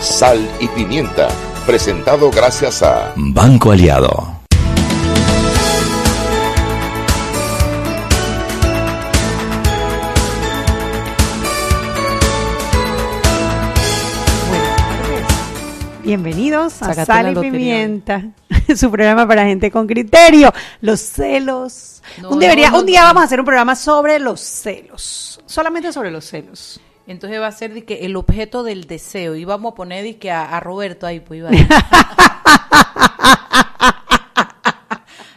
Sal 0.00 0.48
y 0.60 0.68
pimienta, 0.68 1.28
presentado 1.66 2.30
gracias 2.30 2.82
a 2.82 3.12
Banco 3.16 3.72
Aliado. 3.72 4.34
Bienvenidos 16.04 16.82
a 16.82 16.92
Sal 17.06 17.32
y 17.32 17.40
Pimienta, 17.40 18.22
su 18.76 18.90
programa 18.90 19.26
para 19.26 19.46
gente 19.46 19.70
con 19.70 19.86
criterio. 19.86 20.52
Los 20.82 21.00
celos. 21.00 22.02
No, 22.20 22.28
un, 22.28 22.38
debería, 22.38 22.68
no, 22.68 22.76
no, 22.76 22.80
un 22.80 22.86
día 22.86 23.00
no. 23.00 23.06
vamos 23.06 23.22
a 23.22 23.24
hacer 23.24 23.40
un 23.40 23.46
programa 23.46 23.74
sobre 23.74 24.18
los 24.18 24.38
celos. 24.38 25.40
Solamente 25.46 25.92
sobre 25.94 26.10
los 26.10 26.26
celos. 26.26 26.78
Entonces 27.06 27.40
va 27.40 27.48
a 27.48 27.52
ser 27.52 27.84
que 27.84 28.06
el 28.06 28.16
objeto 28.16 28.62
del 28.62 28.84
deseo. 28.84 29.34
Y 29.34 29.44
vamos 29.44 29.72
a 29.72 29.74
poner 29.74 30.04
de 30.04 30.16
que 30.16 30.30
a, 30.30 30.44
a 30.44 30.60
Roberto 30.60 31.06
ahí, 31.06 31.20
pues 31.20 31.38
iba 31.38 31.50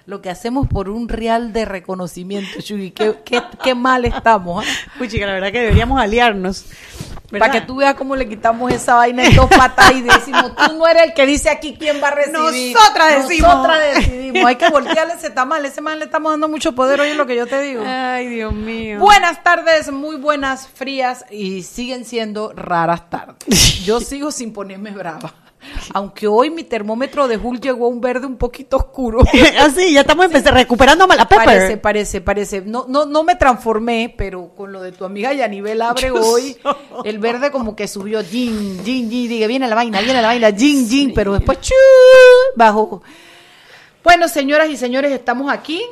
Lo 0.08 0.22
que 0.22 0.30
hacemos 0.30 0.68
por 0.70 0.88
un 0.88 1.10
real 1.10 1.52
de 1.52 1.66
reconocimiento, 1.66 2.62
Chuy. 2.62 2.92
Qué, 2.92 3.16
qué, 3.26 3.44
qué 3.62 3.76
mal 3.76 4.06
estamos. 4.06 4.66
¿ah? 4.66 4.70
Uy, 5.02 5.10
chica, 5.10 5.26
la 5.26 5.34
verdad 5.34 5.52
que 5.52 5.60
deberíamos 5.60 6.00
aliarnos. 6.00 6.66
Para 7.30 7.52
que 7.52 7.60
tú 7.60 7.76
veas 7.76 7.96
cómo 7.96 8.16
le 8.16 8.30
quitamos 8.30 8.72
esa 8.72 8.96
vaina 8.96 9.26
en 9.26 9.36
dos 9.36 9.50
patas 9.50 9.92
y 9.92 10.02
decimos, 10.02 10.56
tú 10.56 10.78
no 10.78 10.88
eres 10.88 11.04
el 11.04 11.14
que 11.14 11.26
dice 11.26 11.50
aquí 11.50 11.76
quién 11.78 12.02
va 12.02 12.08
a 12.08 12.12
recibir. 12.12 12.74
Nosotras 12.74 13.28
decimos. 13.28 13.54
Nosotras 13.54 13.80
decidimos. 13.96 14.46
Hay 14.46 14.56
que 14.56 14.70
voltearle 14.70 15.16
ese 15.16 15.30
tamal. 15.30 15.66
Ese 15.66 15.82
man 15.82 16.00
le 16.00 16.06
estamos 16.06 16.32
dando 16.32 16.48
mucho 16.48 16.74
poder, 16.74 17.02
oye 17.02 17.14
lo 17.14 17.26
que 17.26 17.36
yo 17.36 17.46
te 17.46 17.62
digo. 17.62 17.84
Ay, 17.86 18.28
Dios 18.28 18.54
mío. 18.54 19.00
Buenas 19.00 19.44
tardes, 19.44 19.92
muy 19.92 20.16
buenas, 20.16 20.70
frías 20.70 21.26
y 21.30 21.64
siguen 21.64 22.06
siendo 22.06 22.54
raras 22.56 23.10
tardes. 23.10 23.84
Yo 23.84 24.00
sigo 24.00 24.32
sin 24.32 24.54
ponerme 24.54 24.92
brava. 24.92 25.34
Aunque 25.94 26.28
hoy 26.28 26.50
mi 26.50 26.64
termómetro 26.64 27.28
de 27.28 27.38
Hull 27.38 27.60
llegó 27.60 27.86
a 27.86 27.90
un 27.90 28.02
verde 28.02 28.26
un 28.26 28.38
poquito 28.38 28.78
oscuro. 28.78 29.20
Así, 29.60 29.94
ya 29.94 30.02
estamos 30.02 30.26
empezando, 30.26 30.60
recuperando 30.60 31.06
a 31.06 31.16
la 31.16 31.28
Pepper. 31.28 31.46
Parece, 31.46 31.78
parece, 31.78 32.22
parece. 32.22 32.62
No, 32.62 32.86
no, 32.88 33.06
no 33.06 33.24
me 33.24 33.36
transformé, 33.36 34.14
pero 34.18 34.50
con 34.56 34.72
lo 34.72 34.82
de 34.82 34.92
tu 34.92 35.06
amiga 35.06 35.34
Yanibel 35.34 35.82
Abre 35.82 36.12
hoy, 36.12 36.58
el 37.04 37.20
verde 37.20 37.52
como 37.52 37.76
que 37.76 37.88
subió, 37.88 38.24
jin, 38.24 38.84
jin, 38.84 39.10
jin, 39.10 39.30
diga, 39.30 39.48
viene 39.48 39.68
la 39.68 39.76
vaina, 39.76 40.02
viene 40.02 40.22
la 40.22 40.28
vaina, 40.28 40.52
jin, 40.52 40.88
jin, 40.88 41.14
pero 41.14 41.34
después, 41.34 41.62
chu, 41.62 41.74
bajó. 42.56 43.02
Bueno, 44.04 44.28
señoras 44.28 44.70
y 44.70 44.78
señores, 44.78 45.12
estamos 45.12 45.52
aquí, 45.52 45.84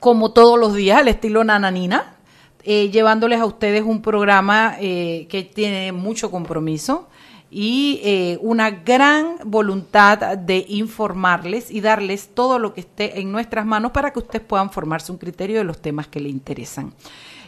como 0.00 0.32
todos 0.32 0.58
los 0.58 0.74
días, 0.74 0.98
al 0.98 1.08
estilo 1.08 1.44
Nananina, 1.44 2.16
eh, 2.62 2.90
llevándoles 2.90 3.40
a 3.40 3.46
ustedes 3.46 3.82
un 3.84 4.02
programa 4.02 4.76
eh, 4.80 5.26
que 5.30 5.44
tiene 5.44 5.92
mucho 5.92 6.30
compromiso 6.30 7.08
y 7.50 8.00
eh, 8.02 8.38
una 8.40 8.70
gran 8.70 9.36
voluntad 9.44 10.36
de 10.36 10.64
informarles 10.68 11.70
y 11.70 11.80
darles 11.80 12.30
todo 12.34 12.58
lo 12.58 12.74
que 12.74 12.80
esté 12.80 13.20
en 13.20 13.30
nuestras 13.30 13.64
manos 13.64 13.92
para 13.92 14.12
que 14.12 14.18
ustedes 14.18 14.44
puedan 14.44 14.70
formarse 14.70 15.12
un 15.12 15.18
criterio 15.18 15.58
de 15.58 15.64
los 15.64 15.80
temas 15.80 16.08
que 16.08 16.20
les 16.20 16.32
interesan. 16.32 16.92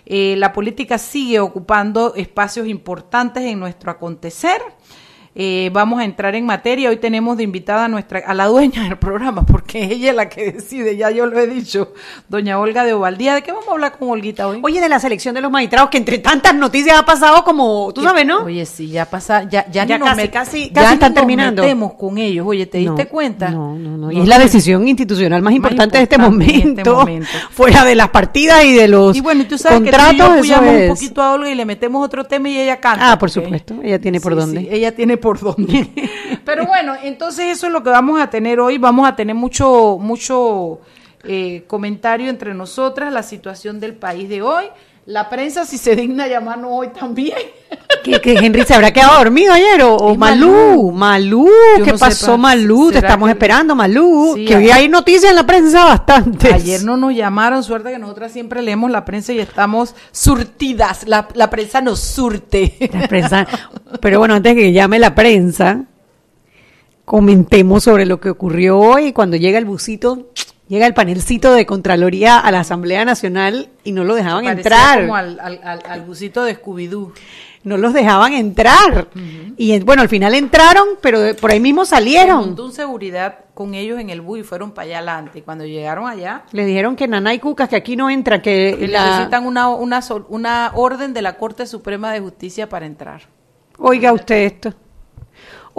Eh, 0.06 0.36
la 0.38 0.52
política 0.52 0.96
sigue 0.96 1.40
ocupando 1.40 2.14
espacios 2.14 2.66
importantes 2.66 3.42
en 3.42 3.58
nuestro 3.60 3.90
acontecer. 3.90 4.62
Eh, 5.40 5.70
vamos 5.72 6.00
a 6.00 6.04
entrar 6.04 6.34
en 6.34 6.44
materia. 6.44 6.90
Hoy 6.90 6.96
tenemos 6.96 7.36
de 7.36 7.44
invitada 7.44 7.84
a 7.84 7.88
nuestra 7.88 8.18
a 8.26 8.34
la 8.34 8.46
dueña 8.46 8.82
del 8.82 8.98
programa, 8.98 9.46
porque 9.46 9.84
ella 9.84 10.10
es 10.10 10.16
la 10.16 10.28
que 10.28 10.50
decide, 10.50 10.96
ya 10.96 11.12
yo 11.12 11.26
lo 11.26 11.38
he 11.38 11.46
dicho, 11.46 11.92
doña 12.28 12.58
Olga 12.58 12.82
de 12.82 12.92
Ovaldía. 12.92 13.34
¿De 13.36 13.42
qué 13.42 13.52
vamos 13.52 13.68
a 13.68 13.70
hablar 13.70 13.96
con 13.96 14.10
Olguita 14.10 14.48
hoy? 14.48 14.58
Oye, 14.64 14.80
de 14.80 14.88
la 14.88 14.98
selección 14.98 15.36
de 15.36 15.40
los 15.40 15.52
magistrados, 15.52 15.90
que 15.90 15.98
entre 15.98 16.18
tantas 16.18 16.56
noticias 16.56 16.98
ha 16.98 17.04
pasado 17.04 17.44
como, 17.44 17.92
tú 17.94 18.02
sabes, 18.02 18.26
¿no? 18.26 18.42
Oye, 18.46 18.66
sí, 18.66 18.88
ya 18.88 19.04
pasa, 19.04 19.44
ya, 19.44 19.64
ya, 19.70 19.84
Ya 19.84 19.96
ni 19.96 20.04
nos 20.04 20.08
casi, 20.08 20.22
met- 20.22 20.30
casi- 20.32 20.68
ya 20.70 20.82
casi 20.82 20.94
están 20.94 21.12
nos 21.12 21.20
terminando. 21.20 21.62
metemos 21.62 21.94
con 21.94 22.18
ellos. 22.18 22.44
Oye, 22.44 22.66
¿te 22.66 22.78
diste 22.78 23.04
No, 23.04 23.08
cuenta? 23.08 23.48
No, 23.50 23.78
no, 23.78 23.96
no. 23.96 24.10
Y 24.10 24.20
es 24.20 24.26
la 24.26 24.40
decisión 24.40 24.88
institucional 24.88 25.40
más 25.40 25.54
importante, 25.54 25.98
de 25.98 26.02
este 26.02 26.18
momento, 26.18 26.80
este 26.80 26.90
momento. 26.90 27.28
Fuera 27.52 27.84
de 27.84 27.94
las 27.94 28.08
partidas 28.08 28.64
y 28.64 28.72
de 28.74 28.88
los 28.88 29.16
Y 29.16 29.20
bueno, 29.20 29.44
tú 29.48 29.56
sabes 29.56 29.78
contratos. 29.78 30.16
que 30.16 30.16
tú 30.40 30.44
y 30.44 30.48
yo 30.48 30.60
un 30.60 30.88
poquito 30.88 31.22
a 31.22 31.34
Olga 31.34 31.48
y 31.48 31.54
le 31.54 31.64
metemos 31.64 32.04
otro 32.04 32.24
tema 32.24 32.48
y 32.48 32.58
ella 32.58 32.80
canta. 32.80 33.12
Ah, 33.12 33.18
por 33.20 33.30
supuesto. 33.30 33.76
Ella 33.84 34.00
tiene 34.00 34.20
por 34.20 34.32
Sí, 34.32 34.38
dónde. 34.40 34.60
sí, 34.62 34.68
ella 34.72 34.92
tiene 34.96 35.16
por 35.16 35.27
dónde. 35.36 35.90
Pero 36.44 36.66
bueno, 36.66 36.94
entonces 37.02 37.46
eso 37.46 37.66
es 37.66 37.72
lo 37.72 37.82
que 37.82 37.90
vamos 37.90 38.20
a 38.20 38.30
tener 38.30 38.60
hoy. 38.60 38.78
Vamos 38.78 39.08
a 39.08 39.16
tener 39.16 39.34
mucho, 39.34 39.98
mucho 40.00 40.80
eh, 41.24 41.64
comentario 41.66 42.30
entre 42.30 42.54
nosotras, 42.54 43.12
la 43.12 43.22
situación 43.22 43.80
del 43.80 43.94
país 43.94 44.28
de 44.28 44.42
hoy. 44.42 44.64
La 45.08 45.30
prensa, 45.30 45.64
si 45.64 45.78
se 45.78 45.96
digna 45.96 46.26
llamarnos 46.28 46.70
hoy 46.72 46.88
también. 46.88 47.38
Que, 48.04 48.20
que 48.20 48.34
Henry 48.34 48.62
se 48.64 48.74
habrá 48.74 48.92
quedado 48.92 49.18
dormido 49.18 49.52
ayer 49.52 49.82
o, 49.82 50.14
Malú, 50.14 50.92
Malú, 50.92 51.48
¿qué 51.84 51.92
no 51.92 51.98
pasó 51.98 52.26
sepa, 52.26 52.36
Malú? 52.36 52.88
Te 52.88 52.96
¿será 52.96 53.08
estamos 53.08 53.26
que- 53.26 53.32
esperando 53.32 53.74
Malú, 53.74 54.32
Sí, 54.36 54.44
que 54.44 54.56
hoy 54.56 54.64
ayer- 54.64 54.72
hay 54.76 54.88
noticias 54.88 55.30
en 55.30 55.36
la 55.36 55.44
prensa 55.46 55.84
bastante. 55.84 56.52
Ayer 56.52 56.84
no 56.84 56.96
nos 56.96 57.14
llamaron, 57.14 57.64
suerte 57.64 57.90
que 57.90 57.98
nosotras 57.98 58.30
siempre 58.32 58.62
leemos 58.62 58.90
la 58.90 59.04
prensa 59.04 59.32
y 59.32 59.40
estamos 59.40 59.94
surtidas. 60.12 61.06
La, 61.08 61.28
la 61.34 61.50
prensa 61.50 61.80
nos 61.80 61.98
surte. 62.00 62.76
La 62.92 63.08
prensa. 63.08 63.46
Pero 64.00 64.18
bueno, 64.20 64.34
antes 64.34 64.54
que 64.54 64.72
llame 64.72 64.98
la 64.98 65.14
prensa, 65.14 65.84
comentemos 67.04 67.84
sobre 67.84 68.06
lo 68.06 68.20
que 68.20 68.30
ocurrió 68.30 68.78
hoy 68.78 69.12
cuando 69.12 69.36
llega 69.36 69.58
el 69.58 69.64
busito, 69.64 70.28
llega 70.68 70.86
el 70.86 70.94
panelcito 70.94 71.52
de 71.52 71.66
Contraloría 71.66 72.38
a 72.38 72.50
la 72.52 72.60
Asamblea 72.60 73.04
Nacional 73.04 73.68
y 73.84 73.92
no 73.92 74.04
lo 74.04 74.14
dejaban 74.14 74.44
Parecía 74.44 74.62
entrar. 74.62 75.00
como 75.00 75.16
al, 75.16 75.40
al, 75.40 75.60
al, 75.64 75.82
al 75.88 76.02
busito 76.02 76.44
de 76.44 76.54
Scooby-Doo. 76.60 77.12
No 77.64 77.76
los 77.76 77.92
dejaban 77.92 78.32
entrar. 78.34 79.08
Y 79.56 79.78
bueno, 79.80 80.00
al 80.02 80.08
final 80.08 80.32
entraron, 80.34 80.86
pero 81.02 81.20
de- 81.20 81.34
por 81.34 81.50
ahí 81.50 81.58
mismo 81.60 81.84
Se 81.84 81.90
salieron. 81.96 82.36
montó 82.40 82.64
un 82.66 82.72
seguridad 82.72 83.40
con 83.52 83.74
ellos 83.74 83.98
en 83.98 84.10
el 84.10 84.20
bus 84.20 84.38
y 84.38 84.42
fueron 84.44 84.70
para 84.70 84.86
allá 84.86 84.98
adelante. 84.98 85.40
Y 85.40 85.42
cuando 85.42 85.66
llegaron 85.66 86.06
allá, 86.08 86.44
Le 86.52 86.64
dijeron 86.64 86.94
que 86.94 87.08
Nana 87.08 87.34
y 87.34 87.40
Cucas, 87.40 87.68
que 87.68 87.74
aquí 87.76 87.96
no 87.96 88.08
entra, 88.08 88.40
que 88.40 88.76
que 88.78 88.86
la... 88.88 89.06
necesitan 89.10 89.44
una, 89.44 89.68
una 89.70 90.70
orden 90.74 91.12
de 91.12 91.20
la 91.20 91.36
Corte 91.36 91.66
Suprema 91.66 92.12
de 92.12 92.20
Justicia 92.20 92.68
para 92.68 92.86
entrar. 92.86 93.22
Oiga 93.78 94.12
usted 94.12 94.36
esto. 94.44 94.72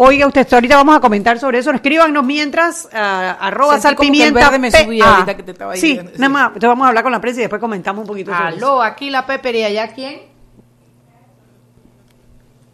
Oiga 0.02 0.28
usted. 0.28 0.48
Ahorita 0.54 0.78
vamos 0.78 0.96
a 0.96 1.02
comentar 1.02 1.38
sobre 1.40 1.60
eso. 1.60 1.72
Escríbanos 1.72 2.24
mientras, 2.24 2.88
ah, 2.94 3.38
arroba 3.42 3.78
Sentí 3.82 3.96
como 3.98 4.12
que 4.14 4.24
el 4.24 4.34
salpimienta. 4.34 4.50
verde 4.50 4.60
me 4.60 4.72
PA. 4.72 4.84
subía 4.86 5.14
ahorita 5.14 5.36
que 5.36 5.44
te 5.44 5.52
estaba 5.52 5.76
Sí, 5.76 5.88
diciendo, 5.88 6.12
sí. 6.16 6.18
nada 6.22 6.30
más. 6.30 6.48
Entonces 6.48 6.68
vamos 6.70 6.86
a 6.86 6.88
hablar 6.88 7.04
con 7.04 7.12
la 7.12 7.20
prensa 7.20 7.42
y 7.42 7.44
después 7.44 7.60
comentamos 7.60 8.02
un 8.04 8.08
poquito 8.08 8.32
sobre 8.34 8.56
eso. 8.56 8.58
Aló, 8.66 8.82
aquí 8.82 9.10
la 9.10 9.26
Pepper 9.26 9.56
y 9.56 9.64
allá 9.66 9.94
quién? 9.94 10.22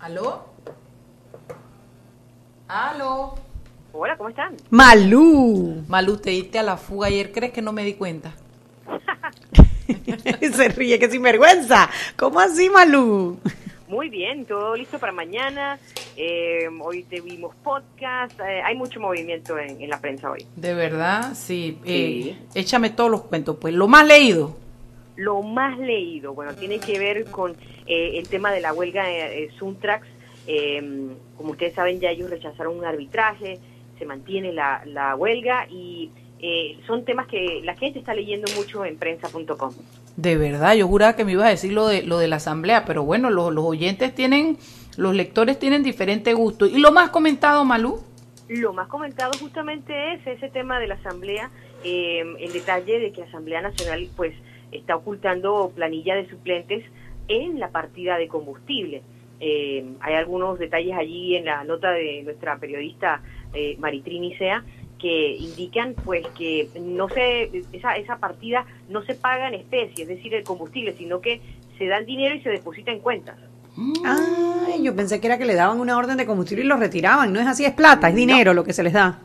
Aló. 0.02 0.46
Aló. 2.68 3.34
Hola, 3.92 4.18
¿cómo 4.18 4.30
están? 4.30 4.56
Malú. 4.70 5.84
Malú, 5.88 6.18
te 6.18 6.30
diste 6.30 6.60
a 6.60 6.64
la 6.64 6.78
fuga 6.78 7.08
ayer, 7.08 7.32
¿crees 7.32 7.52
que 7.52 7.62
no 7.64 7.72
me 7.72 7.84
di 7.84 7.96
cuenta? 7.96 8.34
Se 10.56 10.68
ríe, 10.70 11.00
que 11.00 11.10
sinvergüenza. 11.10 11.90
¿Cómo 12.18 12.40
así, 12.40 12.70
Malú? 12.70 13.40
Muy 13.88 14.10
bien, 14.10 14.46
todo 14.46 14.76
listo 14.76 14.98
para 14.98 15.12
mañana. 15.12 15.78
Eh, 16.18 16.68
hoy 16.82 17.04
tuvimos 17.04 17.56
podcast. 17.58 18.40
eh, 18.40 18.62
hay 18.64 18.76
mucho 18.76 19.00
movimiento 19.00 19.58
en, 19.60 19.80
en 19.80 19.90
la 19.90 20.00
prensa 20.02 20.32
hoy. 20.32 20.46
De 20.56 20.74
verdad, 20.74 21.34
sí. 21.36 21.78
Sí. 21.86 22.36
Eh, 22.36 22.38
échame 22.56 22.90
todos 22.90 23.12
los 23.12 23.22
cuentos, 23.24 23.58
pues. 23.62 23.74
Lo 23.74 23.88
más 23.88 24.08
leído. 24.08 24.58
Lo 25.18 25.42
más 25.44 25.78
leído, 25.78 26.34
bueno, 26.34 26.54
tiene 26.56 26.80
que 26.80 27.00
ver 27.00 27.26
con 27.32 27.56
eh, 27.86 28.18
el 28.18 28.28
tema 28.28 28.52
de 28.52 28.60
la 28.60 28.74
huelga 28.74 29.06
de 29.06 29.50
Suntrax. 29.58 30.06
Eh, 30.48 30.82
como 31.38 31.52
ustedes 31.52 31.74
saben, 31.74 32.00
ya 32.00 32.10
ellos 32.10 32.30
rechazaron 32.30 32.78
un 32.78 32.86
arbitraje, 32.86 33.60
se 33.98 34.06
mantiene 34.06 34.52
la, 34.52 34.82
la 34.86 35.16
huelga 35.16 35.68
y 35.70 36.12
eh, 36.40 36.78
son 36.86 37.06
temas 37.06 37.28
que 37.28 37.62
la 37.64 37.76
gente 37.76 38.00
está 38.00 38.14
leyendo 38.14 38.52
mucho 38.56 38.86
en 38.86 38.98
prensa.com. 38.98 39.74
De 40.18 40.38
verdad, 40.38 40.76
yo 40.76 40.88
juraba 40.88 41.16
que 41.16 41.26
me 41.26 41.34
ibas 41.34 41.48
a 41.48 41.50
decir 41.50 41.74
lo 41.74 41.88
de, 41.88 42.04
lo 42.04 42.18
de 42.18 42.28
la 42.28 42.38
asamblea, 42.38 42.86
pero 42.86 43.04
bueno, 43.04 43.30
los, 43.30 43.54
los 43.54 43.66
oyentes 43.66 44.14
tienen, 44.14 44.58
los 44.98 45.16
lectores 45.16 45.60
tienen 45.60 45.84
diferente 45.84 46.34
gusto. 46.34 46.66
¿Y 46.66 46.78
lo 46.80 46.92
más 46.92 47.10
comentado, 47.10 47.66
Malú? 47.66 48.02
Lo 48.48 48.74
más 48.74 48.88
comentado 48.88 49.32
justamente 49.40 50.14
es 50.14 50.28
ese 50.28 50.50
tema 50.50 50.80
de 50.80 50.88
la 50.88 50.96
Asamblea, 50.96 51.50
eh, 51.84 52.24
el 52.40 52.54
detalle 52.54 53.00
de 53.00 53.12
que 53.12 53.24
Asamblea 53.24 53.62
Nacional 53.62 54.08
pues 54.16 54.36
está 54.72 54.96
ocultando 54.96 55.72
planilla 55.74 56.16
de 56.16 56.30
suplentes 56.30 56.86
en 57.28 57.60
la 57.60 57.70
partida 57.70 58.18
de 58.18 58.28
combustible. 58.28 59.02
Eh, 59.40 59.84
hay 60.00 60.14
algunos 60.14 60.60
detalles 60.60 60.96
allí 60.96 61.36
en 61.36 61.46
la 61.46 61.64
nota 61.64 61.92
de 61.92 62.22
nuestra 62.24 62.58
periodista 62.58 63.22
eh, 63.54 63.76
Maritrini 63.80 64.36
Sea 64.38 64.64
que 65.06 65.36
indican 65.36 65.94
pues 66.04 66.26
que 66.36 66.68
no 66.82 67.08
se 67.10 67.62
esa, 67.74 67.96
esa 67.96 68.18
partida 68.18 68.66
no 68.90 69.04
se 69.04 69.14
paga 69.14 69.48
en 69.50 69.54
especie, 69.54 70.02
es 70.02 70.08
decir, 70.10 70.34
el 70.34 70.44
combustible, 70.44 70.96
sino 70.98 71.22
que 71.22 71.42
se 71.78 71.86
da 71.86 71.98
el 72.00 72.08
dinero 72.08 72.34
y 72.34 72.42
se 72.42 72.50
deposita 72.50 72.90
en 72.92 73.02
cuentas. 73.02 73.38
Ay, 74.04 74.82
yo 74.84 74.96
pensé 74.96 75.22
que 75.22 75.28
era 75.28 75.38
que 75.38 75.46
le 75.46 75.54
daban 75.54 75.80
una 75.80 75.96
orden 75.96 76.18
de 76.18 76.26
combustible 76.26 76.64
y 76.66 76.68
lo 76.68 76.78
retiraban. 76.78 77.32
No 77.32 77.40
es 77.40 77.46
así, 77.46 77.66
es 77.66 77.74
plata, 77.74 78.10
es 78.10 78.16
dinero 78.16 78.56
lo 78.56 78.64
que 78.64 78.74
se 78.74 78.82
les 78.82 78.94
da. 78.94 79.20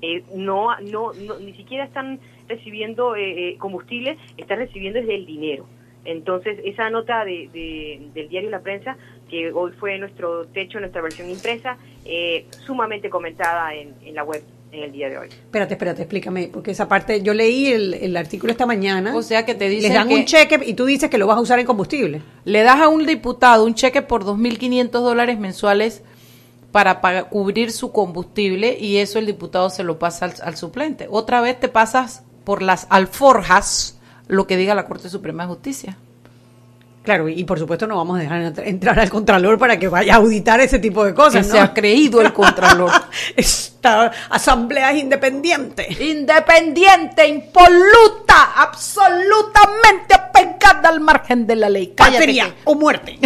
Eh, 0.00 0.22
no, 0.34 0.68
no, 0.80 1.12
no, 1.12 1.38
ni 1.38 1.52
siquiera 1.52 1.84
están 1.84 2.18
recibiendo 2.48 3.14
eh, 3.14 3.50
eh, 3.50 3.56
combustible, 3.58 4.16
están 4.38 4.56
recibiendo 4.56 5.00
desde 5.00 5.16
el 5.16 5.26
dinero. 5.26 5.66
Entonces, 6.06 6.58
esa 6.64 6.88
nota 6.88 7.26
de, 7.26 7.50
de- 7.52 8.08
del 8.14 8.30
diario 8.30 8.48
La 8.48 8.60
Prensa, 8.60 8.96
que 9.28 9.52
hoy 9.52 9.72
fue 9.78 9.98
nuestro 9.98 10.46
techo, 10.46 10.80
nuestra 10.80 11.02
versión 11.02 11.28
impresa, 11.28 11.76
eh, 12.06 12.46
sumamente 12.64 13.10
comentada 13.10 13.74
en, 13.74 13.92
en 14.02 14.14
la 14.14 14.24
web 14.24 14.42
en 14.72 14.82
el 14.84 14.92
día 14.92 15.08
de 15.08 15.18
hoy. 15.18 15.28
Espérate, 15.28 15.74
espérate, 15.74 16.02
explícame, 16.02 16.48
porque 16.52 16.70
esa 16.70 16.86
parte, 16.88 17.22
yo 17.22 17.34
leí 17.34 17.66
el, 17.68 17.94
el 17.94 18.16
artículo 18.16 18.52
esta 18.52 18.66
mañana. 18.66 19.14
O 19.16 19.22
sea 19.22 19.44
que 19.44 19.54
te 19.54 19.68
Les 19.68 19.76
dicen 19.78 19.94
dan 19.94 20.08
que 20.08 20.14
un 20.14 20.24
cheque 20.24 20.60
y 20.64 20.74
tú 20.74 20.84
dices 20.84 21.10
que 21.10 21.18
lo 21.18 21.26
vas 21.26 21.38
a 21.38 21.40
usar 21.40 21.58
en 21.58 21.66
combustible. 21.66 22.22
le 22.44 22.62
das 22.62 22.80
a 22.80 22.88
un 22.88 23.04
diputado 23.06 23.64
un 23.64 23.74
cheque 23.74 24.02
por 24.02 24.24
2.500 24.24 24.90
dólares 24.90 25.38
mensuales 25.38 26.02
para 26.72 27.00
pagar- 27.00 27.28
cubrir 27.30 27.72
su 27.72 27.90
combustible 27.90 28.78
y 28.78 28.98
eso 28.98 29.18
el 29.18 29.26
diputado 29.26 29.70
se 29.70 29.82
lo 29.82 29.98
pasa 29.98 30.26
al, 30.26 30.34
al 30.42 30.56
suplente. 30.56 31.08
Otra 31.10 31.40
vez 31.40 31.58
te 31.58 31.68
pasas 31.68 32.22
por 32.44 32.62
las 32.62 32.86
alforjas 32.90 33.98
lo 34.28 34.46
que 34.46 34.56
diga 34.56 34.76
la 34.76 34.86
Corte 34.86 35.08
Suprema 35.08 35.42
de 35.42 35.48
Justicia. 35.48 35.98
Claro, 37.10 37.28
y, 37.28 37.42
por 37.42 37.58
supuesto 37.58 37.88
no 37.88 37.96
vamos 37.96 38.18
a 38.18 38.22
dejar 38.22 38.40
entr- 38.40 38.62
entrar 38.68 39.00
al 39.00 39.10
Contralor 39.10 39.58
para 39.58 39.80
que 39.80 39.88
vaya 39.88 40.14
a 40.14 40.16
auditar 40.18 40.60
ese 40.60 40.78
tipo 40.78 41.04
de 41.04 41.12
cosas, 41.12 41.44
¿no? 41.48 41.54
se 41.54 41.58
ha 41.58 41.74
creído 41.74 42.20
el 42.20 42.32
Contralor. 42.32 42.92
Esta 43.36 44.12
asamblea 44.30 44.92
es 44.92 45.02
independiente. 45.02 45.88
Independiente, 46.00 47.26
impoluta, 47.26 48.52
absolutamente 48.58 50.14
apegada 50.14 50.88
al 50.88 51.00
margen 51.00 51.48
de 51.48 51.56
la 51.56 51.68
ley. 51.68 51.88
Patria 51.96 52.44
que- 52.46 52.54
o 52.66 52.76
muerte. 52.76 53.18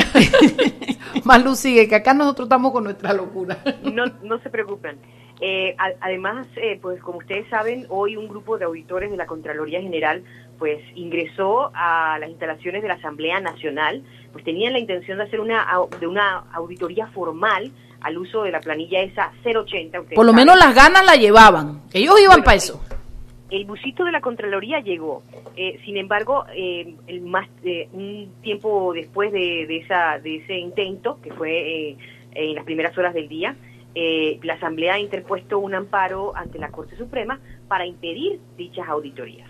Malú 1.25 1.55
sigue, 1.55 1.87
que 1.87 1.97
acá 1.97 2.15
nosotros 2.15 2.47
estamos 2.47 2.73
con 2.73 2.85
nuestra 2.85 3.13
locura. 3.13 3.59
No, 3.83 4.07
no 4.23 4.39
se 4.41 4.49
preocupen. 4.49 4.97
Eh, 5.41 5.75
a- 5.79 6.07
además, 6.07 6.47
eh, 6.57 6.79
pues 6.81 7.03
como 7.03 7.19
ustedes 7.19 7.47
saben, 7.51 7.87
hoy 7.91 8.17
un 8.17 8.29
grupo 8.29 8.57
de 8.57 8.65
auditores 8.65 9.11
de 9.11 9.17
la 9.19 9.27
Contraloría 9.27 9.81
General 9.83 10.23
pues 10.59 10.81
ingresó 10.95 11.71
a 11.75 12.19
las 12.21 12.29
instalaciones 12.31 12.83
de 12.83 12.89
la 12.89 12.95
Asamblea 12.95 13.41
Nacional, 13.41 14.03
pues 14.33 14.45
tenían 14.45 14.73
la 14.73 14.79
intención 14.79 15.19
de 15.19 15.25
hacer 15.25 15.41
una 15.41 15.67
de 16.01 16.07
una 16.07 16.45
auditoría 16.53 17.07
formal 17.09 17.71
al 18.01 18.19
uso 18.19 18.43
de 18.43 18.51
la 18.51 18.61
planilla 18.61 19.01
esa 19.01 19.33
080. 19.45 20.01
ustedes 20.01 20.15
Por 20.17 20.27
lo 20.27 20.33
saben. 20.33 20.47
menos 20.47 20.59
las 20.59 20.75
ganas 20.75 21.05
la 21.07 21.17
llevaban. 21.17 21.83
Ellos 21.93 22.15
iban 22.21 22.29
Bueno, 22.37 22.45
para 22.45 22.57
eso. 22.57 22.81
El 23.51 23.65
busito 23.67 24.05
de 24.05 24.13
la 24.13 24.21
Contraloría 24.21 24.81
llegó. 24.81 25.23
Eh, 25.57 25.79
sin 25.85 25.97
embargo, 25.97 26.45
eh, 26.55 26.95
el 27.07 27.21
más, 27.23 27.49
eh, 27.63 27.89
un 27.93 28.33
tiempo 28.43 28.93
después 28.93 29.31
de, 29.33 29.67
de 29.67 29.77
esa, 29.79 30.19
de 30.19 30.37
ese 30.37 30.55
intento, 30.59 31.21
que 31.23 31.33
fue 31.33 31.91
eh, 31.91 31.97
en 32.35 32.55
las 32.57 32.65
primeras 32.65 32.97
horas 32.99 33.15
del 33.15 33.29
día, 33.29 33.55
eh, 33.95 34.41
la 34.43 34.55
Asamblea 34.55 34.95
ha 34.95 34.99
interpuesto 34.99 35.59
un 35.61 35.75
amparo 35.75 36.35
ante 36.37 36.59
la 36.59 36.71
Corte 36.71 36.97
Suprema 36.97 37.39
para 37.69 37.87
impedir 37.87 38.41
dichas 38.57 38.89
auditorías. 38.89 39.49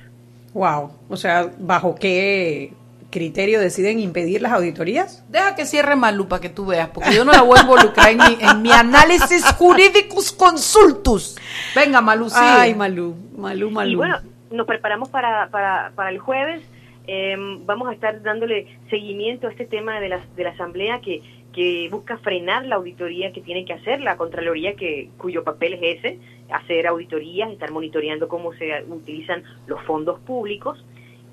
Wow, 0.55 0.93
o 1.09 1.17
sea, 1.17 1.51
¿bajo 1.59 1.97
qué 1.97 2.73
criterio 3.11 3.61
deciden 3.61 3.99
impedir 3.99 4.41
las 4.41 4.53
auditorías? 4.53 5.25
Deja 5.29 5.57
que 5.57 5.67
cierre 5.67 5.97
Malú 5.97 6.29
para 6.29 6.41
que 6.41 6.49
tú 6.49 6.65
veas, 6.65 6.89
porque 6.89 7.13
yo 7.13 7.25
no 7.25 7.33
la 7.33 7.43
voy 7.43 7.59
a 7.59 7.63
involucrar 7.63 8.11
en 8.11 8.19
mi, 8.19 8.39
en 8.41 8.63
mi 8.63 8.71
análisis 8.71 9.45
jurídicos 9.59 10.33
consultus. 10.33 11.37
Venga, 11.75 12.01
Malú, 12.01 12.31
sigue. 12.31 12.41
Ay, 12.45 12.75
Malú, 12.75 13.17
Malú, 13.37 13.71
Malú. 13.71 13.91
Y 13.91 13.95
bueno, 13.97 14.19
nos 14.53 14.67
preparamos 14.67 15.09
para, 15.09 15.49
para, 15.51 15.91
para 15.97 16.11
el 16.11 16.19
jueves. 16.19 16.63
Eh, 17.07 17.37
vamos 17.67 17.89
a 17.89 17.93
estar 17.93 18.23
dándole 18.23 18.79
seguimiento 18.89 19.49
a 19.49 19.51
este 19.51 19.67
tema 19.67 20.01
de 20.01 20.09
la, 20.09 20.25
de 20.37 20.45
la 20.45 20.51
Asamblea 20.51 21.01
que, 21.01 21.21
que 21.55 21.89
busca 21.91 22.19
frenar 22.19 22.67
la 22.67 22.77
auditoría 22.77 23.33
que 23.33 23.41
tiene 23.41 23.65
que 23.65 23.73
hacer 23.73 24.01
la 24.01 24.17
Contraloría, 24.17 24.75
que, 24.75 25.11
cuyo 25.19 25.45
papel 25.45 25.75
es 25.75 25.99
ese, 25.99 26.19
hacer 26.51 26.87
auditorías, 26.87 27.51
estar 27.51 27.71
monitoreando 27.71 28.29
cómo 28.29 28.53
se 28.55 28.85
utilizan 28.89 29.45
los 29.67 29.81
fondos 29.85 30.19
públicos. 30.21 30.85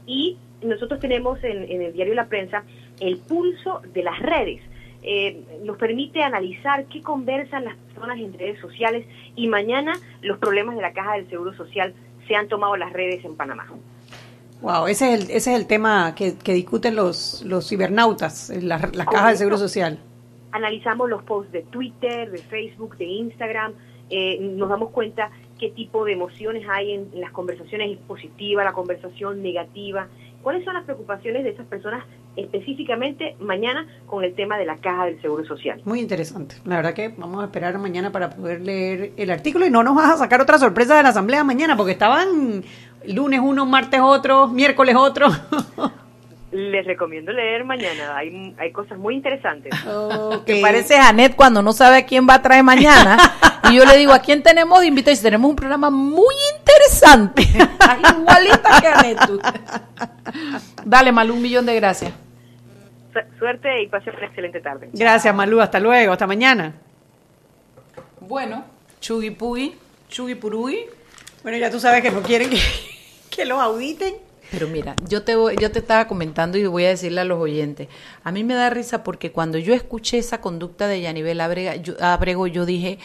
Y 0.05 0.37
nosotros 0.61 0.99
tenemos 0.99 1.43
en, 1.43 1.63
en 1.69 1.81
el 1.81 1.93
diario 1.93 2.13
La 2.13 2.27
Prensa 2.27 2.63
el 2.99 3.17
pulso 3.17 3.81
de 3.93 4.03
las 4.03 4.19
redes. 4.19 4.61
Eh, 5.03 5.43
nos 5.63 5.77
permite 5.77 6.21
analizar 6.21 6.85
qué 6.85 7.01
conversan 7.01 7.65
las 7.65 7.75
personas 7.75 8.19
en 8.19 8.33
redes 8.37 8.59
sociales 8.59 9.07
y 9.35 9.47
mañana 9.47 9.93
los 10.21 10.37
problemas 10.37 10.75
de 10.75 10.83
la 10.83 10.93
caja 10.93 11.13
del 11.13 11.27
Seguro 11.27 11.55
Social 11.55 11.95
se 12.27 12.35
han 12.35 12.47
tomado 12.47 12.77
las 12.77 12.93
redes 12.93 13.25
en 13.25 13.35
Panamá. 13.35 13.65
Wow, 14.61 14.85
ese 14.85 15.11
es 15.11 15.19
el, 15.19 15.35
ese 15.35 15.53
es 15.53 15.59
el 15.59 15.65
tema 15.65 16.13
que, 16.13 16.35
que 16.37 16.53
discuten 16.53 16.95
los, 16.95 17.41
los 17.41 17.67
cibernautas, 17.67 18.51
las, 18.61 18.95
las 18.95 19.07
cajas 19.07 19.31
de 19.31 19.37
seguro 19.37 19.57
social. 19.57 19.99
Analizamos 20.51 21.09
los 21.09 21.23
posts 21.23 21.51
de 21.51 21.63
Twitter, 21.63 22.31
de 22.31 22.37
Facebook, 22.39 22.97
de 22.97 23.05
Instagram, 23.05 23.73
eh, 24.09 24.37
nos 24.41 24.67
damos 24.67 24.89
cuenta 24.91 25.31
qué 25.57 25.69
tipo 25.69 26.03
de 26.03 26.13
emociones 26.13 26.67
hay 26.69 26.91
en, 26.91 27.09
en 27.13 27.21
las 27.21 27.31
conversaciones, 27.31 27.91
es 27.91 27.97
positiva, 27.99 28.63
la 28.63 28.73
conversación 28.73 29.41
negativa, 29.41 30.07
cuáles 30.41 30.65
son 30.65 30.73
las 30.73 30.83
preocupaciones 30.83 31.43
de 31.43 31.51
esas 31.51 31.65
personas 31.67 32.03
específicamente 32.35 33.35
mañana 33.39 33.85
con 34.07 34.23
el 34.23 34.33
tema 34.35 34.57
de 34.57 34.65
la 34.65 34.77
caja 34.77 35.05
del 35.05 35.21
Seguro 35.21 35.45
Social. 35.45 35.81
Muy 35.85 35.99
interesante. 35.99 36.55
La 36.65 36.77
verdad 36.77 36.93
que 36.93 37.09
vamos 37.09 37.41
a 37.41 37.45
esperar 37.45 37.77
mañana 37.77 38.11
para 38.11 38.29
poder 38.29 38.61
leer 38.61 39.13
el 39.17 39.31
artículo 39.31 39.65
y 39.65 39.69
no 39.69 39.83
nos 39.83 39.95
vas 39.95 40.11
a 40.11 40.17
sacar 40.17 40.41
otra 40.41 40.57
sorpresa 40.57 40.95
de 40.95 41.03
la 41.03 41.09
asamblea 41.09 41.43
mañana 41.43 41.75
porque 41.75 41.91
estaban 41.93 42.63
lunes 43.05 43.39
uno, 43.41 43.65
martes 43.65 43.99
otro, 44.01 44.47
miércoles 44.47 44.95
otro. 44.95 45.27
Les 46.51 46.85
recomiendo 46.85 47.31
leer 47.31 47.63
mañana, 47.63 48.17
hay, 48.17 48.53
hay 48.59 48.71
cosas 48.73 48.97
muy 48.97 49.15
interesantes. 49.15 49.73
Ok. 49.87 50.43
Que 50.45 50.59
parece 50.61 50.97
Janet 50.97 51.35
cuando 51.35 51.61
no 51.61 51.71
sabe 51.71 51.97
a 51.97 52.05
quién 52.05 52.27
va 52.27 52.35
a 52.35 52.41
traer 52.41 52.61
mañana. 52.63 53.17
y 53.71 53.75
yo 53.77 53.85
le 53.85 53.95
digo, 53.95 54.11
¿a 54.11 54.19
quién 54.19 54.43
tenemos 54.43 54.81
de 54.81 54.87
invitado? 54.87 55.11
Y 55.11 55.13
dice, 55.13 55.23
tenemos 55.23 55.49
un 55.49 55.55
programa 55.55 55.89
muy 55.89 56.35
interesante. 56.59 57.43
Igualita 58.19 58.81
que 58.81 58.87
Janet 58.87 59.17
tú. 59.27 59.39
Dale, 60.83 61.11
Malú, 61.13 61.35
un 61.35 61.41
millón 61.41 61.65
de 61.65 61.75
gracias. 61.75 62.11
Su- 63.13 63.37
Suerte 63.39 63.83
y 63.83 63.87
pase 63.87 64.09
una 64.09 64.25
excelente 64.25 64.59
tarde. 64.59 64.89
Gracias, 64.91 65.33
Malú. 65.33 65.61
Hasta 65.61 65.79
luego. 65.79 66.11
Hasta 66.11 66.27
mañana. 66.27 66.73
Bueno, 68.19 68.65
Chugui 68.99 69.31
Pugui, 69.31 69.75
Chugui 70.09 70.35
Purugui. 70.35 70.85
Bueno, 71.43 71.57
ya 71.57 71.71
tú 71.71 71.79
sabes 71.79 72.01
que 72.01 72.11
no 72.11 72.21
quieren 72.21 72.49
que, 72.49 72.59
que 73.29 73.45
los 73.45 73.59
auditen. 73.59 74.15
Pero 74.51 74.67
mira, 74.67 74.95
yo 75.07 75.23
te, 75.23 75.35
voy- 75.35 75.55
yo 75.59 75.71
te 75.71 75.79
estaba 75.79 76.07
comentando 76.07 76.57
y 76.57 76.65
voy 76.67 76.85
a 76.85 76.89
decirle 76.89 77.21
a 77.21 77.25
los 77.25 77.39
oyentes. 77.39 77.87
A 78.23 78.31
mí 78.33 78.43
me 78.43 78.53
da 78.53 78.69
risa 78.69 79.01
porque 79.03 79.31
cuando 79.31 79.57
yo 79.57 79.73
escuché 79.73 80.17
esa 80.17 80.41
conducta 80.41 80.87
de 80.87 80.99
Yanibel 81.01 81.39
Abrega, 81.39 81.75
yo, 81.77 81.93
Abrego, 82.01 82.47
yo 82.47 82.65
dije, 82.65 82.99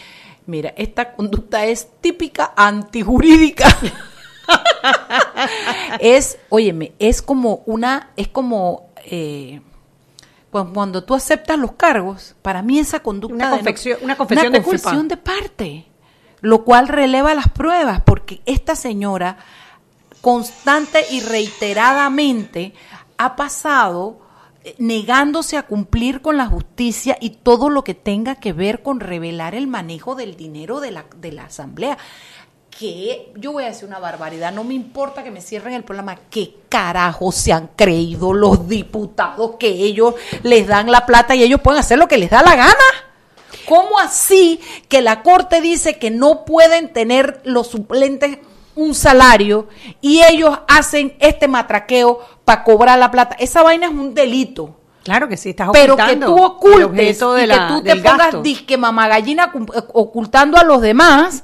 mira, 0.46 0.74
esta 0.76 1.12
conducta 1.14 1.64
es 1.66 1.88
típica 2.00 2.52
antijurídica. 2.56 3.68
es, 6.00 6.38
óyeme, 6.48 6.92
es 6.98 7.22
como 7.22 7.62
una, 7.66 8.10
es 8.16 8.28
como 8.28 8.90
eh, 9.04 9.60
cuan- 10.50 10.72
cuando 10.72 11.04
tú 11.04 11.14
aceptas 11.14 11.58
los 11.58 11.72
cargos, 11.72 12.34
para 12.42 12.62
mí 12.62 12.78
esa 12.78 13.00
conducta 13.00 13.34
Una 13.34 13.44
de 13.46 13.50
no- 13.50 13.56
confección- 13.58 13.98
una 14.02 14.16
confesión 14.16 14.52
de 14.52 14.62
culpa. 14.62 14.82
confesión 14.82 15.08
de 15.08 15.16
parte, 15.16 15.86
lo 16.40 16.64
cual 16.64 16.88
releva 16.88 17.34
las 17.34 17.48
pruebas, 17.48 18.02
porque 18.04 18.40
esta 18.46 18.76
señora 18.76 19.38
constante 20.26 21.06
y 21.12 21.20
reiteradamente 21.20 22.72
ha 23.16 23.36
pasado 23.36 24.18
eh, 24.64 24.74
negándose 24.78 25.56
a 25.56 25.62
cumplir 25.62 26.20
con 26.20 26.36
la 26.36 26.46
justicia 26.46 27.16
y 27.20 27.30
todo 27.30 27.70
lo 27.70 27.84
que 27.84 27.94
tenga 27.94 28.34
que 28.34 28.52
ver 28.52 28.82
con 28.82 28.98
revelar 28.98 29.54
el 29.54 29.68
manejo 29.68 30.16
del 30.16 30.36
dinero 30.36 30.80
de 30.80 30.90
la, 30.90 31.04
de 31.18 31.30
la 31.30 31.44
asamblea. 31.44 31.96
Que 32.76 33.32
yo 33.36 33.52
voy 33.52 33.62
a 33.62 33.68
decir 33.68 33.86
una 33.86 34.00
barbaridad, 34.00 34.52
no 34.52 34.64
me 34.64 34.74
importa 34.74 35.22
que 35.22 35.30
me 35.30 35.40
cierren 35.40 35.74
el 35.74 35.84
programa, 35.84 36.18
¿qué 36.28 36.56
carajo 36.68 37.30
se 37.30 37.52
han 37.52 37.68
creído 37.76 38.32
los 38.32 38.68
diputados 38.68 39.52
que 39.60 39.68
ellos 39.68 40.16
les 40.42 40.66
dan 40.66 40.90
la 40.90 41.06
plata 41.06 41.36
y 41.36 41.44
ellos 41.44 41.60
pueden 41.60 41.78
hacer 41.78 42.00
lo 42.00 42.08
que 42.08 42.18
les 42.18 42.30
da 42.30 42.42
la 42.42 42.56
gana? 42.56 42.74
¿Cómo 43.68 44.00
así 44.00 44.60
que 44.88 45.02
la 45.02 45.22
Corte 45.22 45.60
dice 45.60 46.00
que 46.00 46.10
no 46.10 46.44
pueden 46.44 46.92
tener 46.92 47.40
los 47.44 47.68
suplentes 47.68 48.38
un 48.76 48.94
salario 48.94 49.66
y 50.00 50.22
ellos 50.22 50.56
hacen 50.68 51.16
este 51.18 51.48
matraqueo 51.48 52.20
para 52.44 52.62
cobrar 52.62 52.98
la 52.98 53.10
plata? 53.10 53.34
Esa 53.38 53.62
vaina 53.62 53.86
es 53.86 53.92
un 53.92 54.14
delito. 54.14 54.78
Claro 55.02 55.28
que 55.28 55.36
sí, 55.36 55.50
estás 55.50 55.70
Pero 55.72 55.96
que 55.96 56.02
ocultando 56.02 56.26
tú 56.26 56.42
ocultes 56.44 57.18
de 57.20 57.42
y 57.44 57.46
la- 57.46 57.54
que 57.68 57.74
tú 57.74 57.82
te 57.82 57.96
pongas 57.96 58.18
gasto. 58.18 58.42
disque 58.42 58.76
mamagallina 58.76 59.52
eh, 59.54 59.82
ocultando 59.92 60.56
a 60.58 60.64
los 60.64 60.80
demás, 60.80 61.42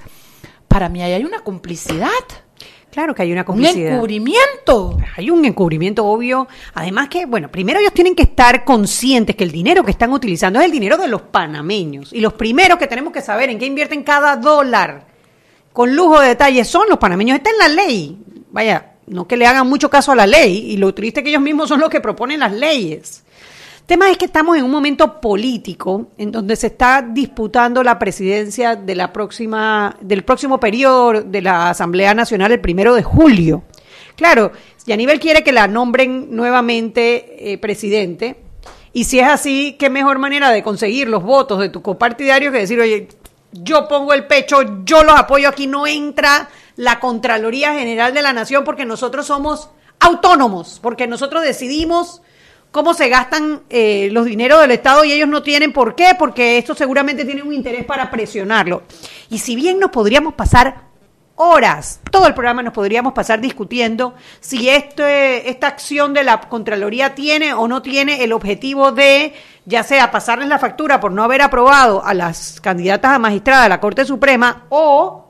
para 0.69 0.89
mí 0.89 1.03
ahí 1.03 1.12
hay 1.12 1.25
una 1.25 1.41
complicidad. 1.41 2.09
Claro 2.91 3.15
que 3.15 3.23
hay 3.23 3.33
una 3.33 3.41
Un 3.43 3.47
complicidad. 3.47 3.93
encubrimiento. 3.95 4.99
Hay 5.17 5.31
un 5.31 5.45
encubrimiento 5.47 6.05
obvio. 6.05 6.47
Además 6.75 7.09
que, 7.09 7.25
bueno, 7.25 7.51
primero 7.51 7.81
ellos 7.81 7.95
tienen 7.95 8.15
que 8.15 8.25
estar 8.25 8.65
conscientes 8.65 9.35
que 9.35 9.45
el 9.45 9.51
dinero 9.53 9.83
que 9.83 9.93
están 9.93 10.12
utilizando 10.12 10.59
es 10.59 10.67
el 10.67 10.73
dinero 10.73 10.99
de 10.99 11.09
los 11.09 11.23
panameños. 11.23 12.12
Y 12.12 12.21
los 12.21 12.35
primeros 12.35 12.79
que 12.79 12.87
tenemos 12.89 13.12
que 13.15 13.23
saber 13.23 13.49
en 13.49 13.59
qué 13.59 13.65
invierten 13.65 14.03
cada 14.03 14.37
dólar, 14.37 15.07
con 15.73 15.95
lujo 15.95 16.21
de 16.21 16.29
detalles, 16.29 16.69
son 16.69 16.88
los 16.88 16.99
panameños. 16.99 17.38
Está 17.38 17.50
en 17.50 17.59
la 17.59 17.83
ley. 17.83 18.19
Vaya, 18.50 18.93
no 19.07 19.26
que 19.26 19.37
le 19.37 19.47
hagan 19.47 19.69
mucho 19.69 19.88
caso 19.88 20.12
a 20.12 20.17
la 20.17 20.26
ley. 20.26 20.73
Y 20.73 20.76
lo 20.76 20.95
triste 20.95 21.23
que 21.23 21.31
ellos 21.31 21.43
mismos 21.43 21.69
son 21.69 21.81
los 21.81 21.91
que 21.91 22.00
proponen 22.00 22.41
las 22.41 22.52
leyes. 22.52 23.25
El 23.81 23.87
tema 23.87 24.11
es 24.11 24.17
que 24.17 24.26
estamos 24.26 24.57
en 24.57 24.64
un 24.64 24.71
momento 24.71 25.21
político 25.21 26.07
en 26.17 26.31
donde 26.31 26.57
se 26.57 26.69
está 26.69 27.02
disputando 27.02 27.83
la 27.83 27.99
presidencia 27.99 28.76
de 28.76 28.95
la 28.95 29.12
próxima, 29.12 29.97
del 30.00 30.23
próximo 30.23 30.61
periodo 30.61 31.23
de 31.23 31.43
la 31.43 31.71
Asamblea 31.71 32.14
Nacional 32.14 32.52
el 32.52 32.61
primero 32.61 32.95
de 32.95 33.02
julio. 33.02 33.64
Claro, 34.14 34.52
Yanivel 34.87 35.21
quiere 35.21 35.43
que 35.43 35.52
la 35.52 35.67
nombren 35.67 36.35
nuevamente 36.35 37.52
eh, 37.52 37.59
presidente. 37.59 38.37
Y 38.93 39.05
si 39.05 39.19
es 39.19 39.29
así, 39.29 39.76
qué 39.79 39.91
mejor 39.91 40.19
manera 40.19 40.50
de 40.50 40.62
conseguir 40.62 41.09
los 41.09 41.23
votos 41.23 41.59
de 41.59 41.69
tu 41.69 41.83
copartidario 41.83 42.52
que 42.52 42.59
decir, 42.59 42.79
oye, 42.79 43.09
yo 43.52 43.87
pongo 43.88 44.14
el 44.14 44.26
pecho, 44.26 44.85
yo 44.85 45.04
los 45.04 45.18
apoyo, 45.18 45.49
aquí 45.49 45.66
no 45.66 45.87
entra 45.87 46.49
la 46.76 47.00
Contraloría 47.00 47.75
General 47.75 48.14
de 48.14 48.23
la 48.23 48.32
Nación 48.32 48.64
porque 48.64 48.85
nosotros 48.85 49.26
somos 49.26 49.71
autónomos, 50.00 50.80
porque 50.82 51.06
nosotros 51.06 51.42
decidimos 51.42 52.23
cómo 52.71 52.94
se 52.94 53.09
gastan 53.09 53.62
eh, 53.68 54.09
los 54.11 54.25
dineros 54.25 54.61
del 54.61 54.73
Estado 54.73 55.04
y 55.04 55.12
ellos 55.12 55.28
no 55.28 55.42
tienen 55.42 55.73
por 55.73 55.94
qué, 55.94 56.16
porque 56.18 56.59
esto 56.59 56.75
seguramente 56.75 57.25
tiene 57.25 57.42
un 57.42 57.52
interés 57.52 57.85
para 57.85 58.11
presionarlo. 58.11 58.82
Y 59.30 59.38
si 59.38 59.54
bien 59.54 59.78
nos 59.78 59.90
podríamos 59.90 60.35
pasar 60.35 60.90
horas, 61.37 62.00
todo 62.11 62.26
el 62.26 62.35
programa 62.35 62.62
nos 62.62 62.73
podríamos 62.73 63.12
pasar 63.12 63.40
discutiendo 63.40 64.14
si 64.40 64.68
este, 64.68 65.50
esta 65.50 65.66
acción 65.66 66.14
de 66.14 66.25
la 66.25 66.40
Contraloría 66.40 67.14
tiene 67.14 67.52
o 67.52 67.68
no 67.68 67.82
tiene 67.82 68.25
el 68.25 68.32
objetivo 68.32 68.92
de, 68.92 69.35
ya 69.64 69.83
sea 69.83 70.11
pasarles 70.11 70.49
la 70.49 70.59
factura 70.59 71.00
por 71.00 71.12
no 71.12 71.23
haber 71.23 71.42
aprobado 71.42 72.04
a 72.04 72.14
las 72.14 72.61
candidatas 72.61 73.12
a 73.12 73.19
magistrada 73.19 73.64
de 73.64 73.69
la 73.69 73.81
Corte 73.81 74.04
Suprema 74.04 74.66
o 74.69 75.23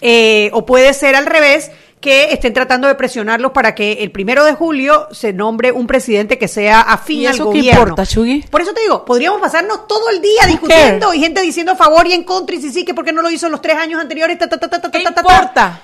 eh, 0.00 0.50
o 0.52 0.64
puede 0.64 0.94
ser 0.94 1.16
al 1.16 1.26
revés, 1.26 1.70
que 2.00 2.32
estén 2.32 2.52
tratando 2.52 2.86
de 2.86 2.94
presionarlos 2.94 3.50
para 3.52 3.74
que 3.74 4.04
el 4.04 4.12
primero 4.12 4.44
de 4.44 4.54
julio 4.54 5.08
se 5.10 5.32
nombre 5.32 5.72
un 5.72 5.86
presidente 5.88 6.38
que 6.38 6.46
sea 6.46 6.80
afín 6.80 7.22
¿Y 7.22 7.26
al 7.26 7.34
eso 7.34 7.50
qué 7.50 7.58
gobierno. 7.58 7.80
importa, 7.80 8.06
Chugui? 8.06 8.42
Por 8.42 8.60
eso 8.60 8.72
te 8.72 8.82
digo, 8.82 9.04
podríamos 9.04 9.40
pasarnos 9.40 9.88
todo 9.88 10.08
el 10.10 10.20
día 10.20 10.46
discutiendo 10.46 11.12
y 11.12 11.20
gente 11.20 11.42
diciendo 11.42 11.72
a 11.72 11.76
favor 11.76 12.06
y 12.06 12.12
en 12.12 12.22
contra 12.22 12.54
y 12.54 12.60
si 12.60 12.70
sí, 12.70 12.84
que 12.84 12.94
por 12.94 13.04
qué 13.04 13.12
no 13.12 13.22
lo 13.22 13.30
hizo 13.30 13.46
en 13.46 13.52
los 13.52 13.60
tres 13.60 13.76
años 13.76 14.00
anteriores. 14.00 14.38
Ta, 14.38 14.48
ta, 14.48 14.58
ta, 14.58 14.68
ta, 14.68 14.80
ta, 14.80 14.90
¿Qué 14.90 15.02
ta, 15.02 15.12
ta, 15.12 15.22
ta. 15.22 15.34
importa? 15.34 15.80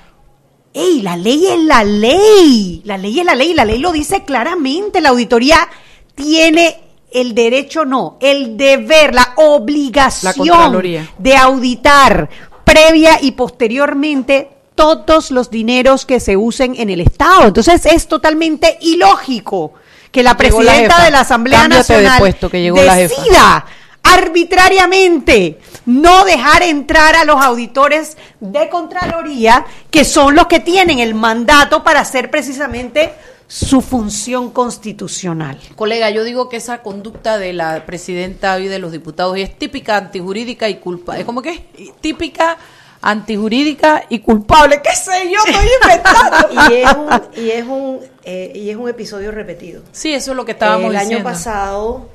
¡Ey, 0.72 1.02
la 1.02 1.16
ley 1.16 1.46
es 1.48 1.58
la 1.58 1.84
ley! 1.84 2.82
La 2.84 2.96
ley 2.96 3.18
es 3.18 3.26
la 3.26 3.34
ley, 3.34 3.54
la 3.54 3.64
ley 3.64 3.78
lo 3.78 3.90
dice 3.90 4.24
claramente. 4.24 5.00
La 5.00 5.08
auditoría 5.08 5.68
tiene 6.14 6.83
el 7.14 7.34
derecho, 7.34 7.84
no, 7.86 8.18
el 8.20 8.58
deber, 8.58 9.14
la 9.14 9.32
obligación 9.36 10.48
La 10.48 11.06
de 11.16 11.36
auditar 11.36 12.28
previa 12.64 13.18
y 13.22 13.32
posteriormente 13.32 14.50
todos 14.74 15.30
los 15.30 15.48
dineros 15.48 16.04
que 16.04 16.18
se 16.18 16.36
usen 16.36 16.74
en 16.76 16.90
el 16.90 17.00
Estado. 17.00 17.46
Entonces 17.46 17.86
es 17.86 18.08
totalmente 18.08 18.78
ilógico 18.80 19.72
que 20.10 20.22
la 20.22 20.36
presidenta 20.36 21.04
de 21.04 21.10
la 21.12 21.20
Asamblea 21.20 21.60
Cámbiate 21.60 21.92
Nacional 21.92 22.18
puesto, 22.18 22.50
que 22.50 22.62
llegó 22.62 22.82
decida 22.82 23.64
arbitrariamente 24.02 25.58
no 25.86 26.24
dejar 26.24 26.62
entrar 26.62 27.16
a 27.16 27.24
los 27.24 27.40
auditores 27.40 28.16
de 28.40 28.68
Contraloría, 28.68 29.64
que 29.90 30.04
son 30.04 30.34
los 30.34 30.46
que 30.46 30.60
tienen 30.60 30.98
el 30.98 31.14
mandato 31.14 31.84
para 31.84 32.00
hacer 32.00 32.30
precisamente 32.30 33.12
su 33.46 33.80
función 33.80 34.50
constitucional. 34.50 35.58
Colega, 35.76 36.10
yo 36.10 36.24
digo 36.24 36.48
que 36.48 36.56
esa 36.56 36.82
conducta 36.82 37.38
de 37.38 37.52
la 37.52 37.86
presidenta 37.86 38.58
y 38.58 38.68
de 38.68 38.78
los 38.78 38.92
diputados 38.92 39.36
es 39.38 39.58
típica 39.58 39.96
antijurídica 39.96 40.68
y 40.68 40.76
culpa. 40.76 41.18
Es 41.18 41.24
como 41.24 41.42
que 41.42 41.68
es 41.76 41.96
típica 42.00 42.56
antijurídica 43.02 44.04
y 44.08 44.20
culpable. 44.20 44.80
¿Qué 44.82 44.96
sé 44.96 45.30
yo? 45.30 45.38
Estoy 45.46 45.68
inventando. 45.82 46.70
y 46.70 46.74
es 46.74 46.94
un, 46.94 47.44
y 47.44 47.50
es 47.50 47.66
un, 47.66 48.00
eh, 48.24 48.52
y 48.54 48.70
es 48.70 48.76
un 48.76 48.88
episodio 48.88 49.30
repetido. 49.30 49.82
Sí, 49.92 50.14
eso 50.14 50.30
es 50.30 50.36
lo 50.36 50.44
que 50.44 50.52
estábamos 50.52 50.86
el 50.86 50.92
diciendo. 50.92 51.16
año 51.16 51.24
pasado, 51.24 52.08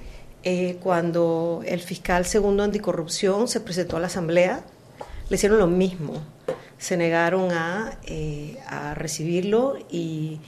eh, 0.43 0.77
cuando 0.81 1.61
el 1.65 1.79
fiscal 1.81 2.25
segundo 2.25 2.63
anticorrupción 2.63 3.47
se 3.47 3.59
presentó 3.59 3.97
a 3.97 3.99
la 3.99 4.07
asamblea, 4.07 4.61
le 5.29 5.35
hicieron 5.35 5.59
lo 5.59 5.67
mismo. 5.67 6.23
Se 6.79 6.97
negaron 6.97 7.51
a, 7.51 7.99
eh, 8.05 8.57
a 8.65 8.95
recibirlo 8.95 9.77
y, 9.91 10.39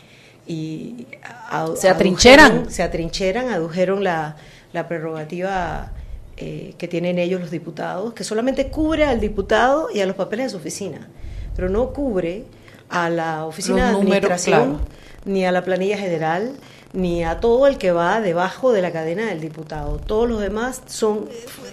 y 0.51 1.08
a- 1.50 1.67
Se 1.75 1.89
atrincheran. 1.89 2.70
Se 2.70 2.84
atrincheran, 2.84 3.50
adujeron 3.50 4.03
la, 4.03 4.36
la 4.74 4.88
prerrogativa 4.88 5.91
eh, 6.38 6.74
que 6.77 6.88
tienen 6.88 7.20
ellos 7.20 7.39
los 7.39 7.51
diputados, 7.51 8.13
que 8.13 8.24
solamente 8.24 8.67
cubre 8.67 9.05
al 9.05 9.20
diputado 9.20 9.88
y 9.93 10.00
a 10.01 10.05
los 10.05 10.15
papeles 10.15 10.48
de 10.48 10.50
su 10.51 10.58
oficina, 10.58 11.08
pero 11.55 11.70
no 11.70 11.93
cubre 11.93 12.43
a 12.89 13.10
la 13.10 13.46
oficina 13.46 13.91
Los 13.91 14.00
de 14.00 14.03
números, 14.03 14.31
administración, 14.31 14.70
claro. 14.77 14.86
ni 15.25 15.46
a 15.46 15.51
la 15.51 15.63
planilla 15.63 15.98
general, 15.98 16.53
ni 16.93 17.24
a 17.24 17.39
todo 17.39 17.67
el 17.67 17.77
que 17.77 17.91
va 17.91 18.19
debajo 18.19 18.74
de 18.74 18.81
la 18.81 18.91
cadena 18.91 19.27
del 19.27 19.39
diputado. 19.39 19.98
Todos 19.98 20.27
los 20.27 20.41
demás 20.41 20.81
son 20.88 21.29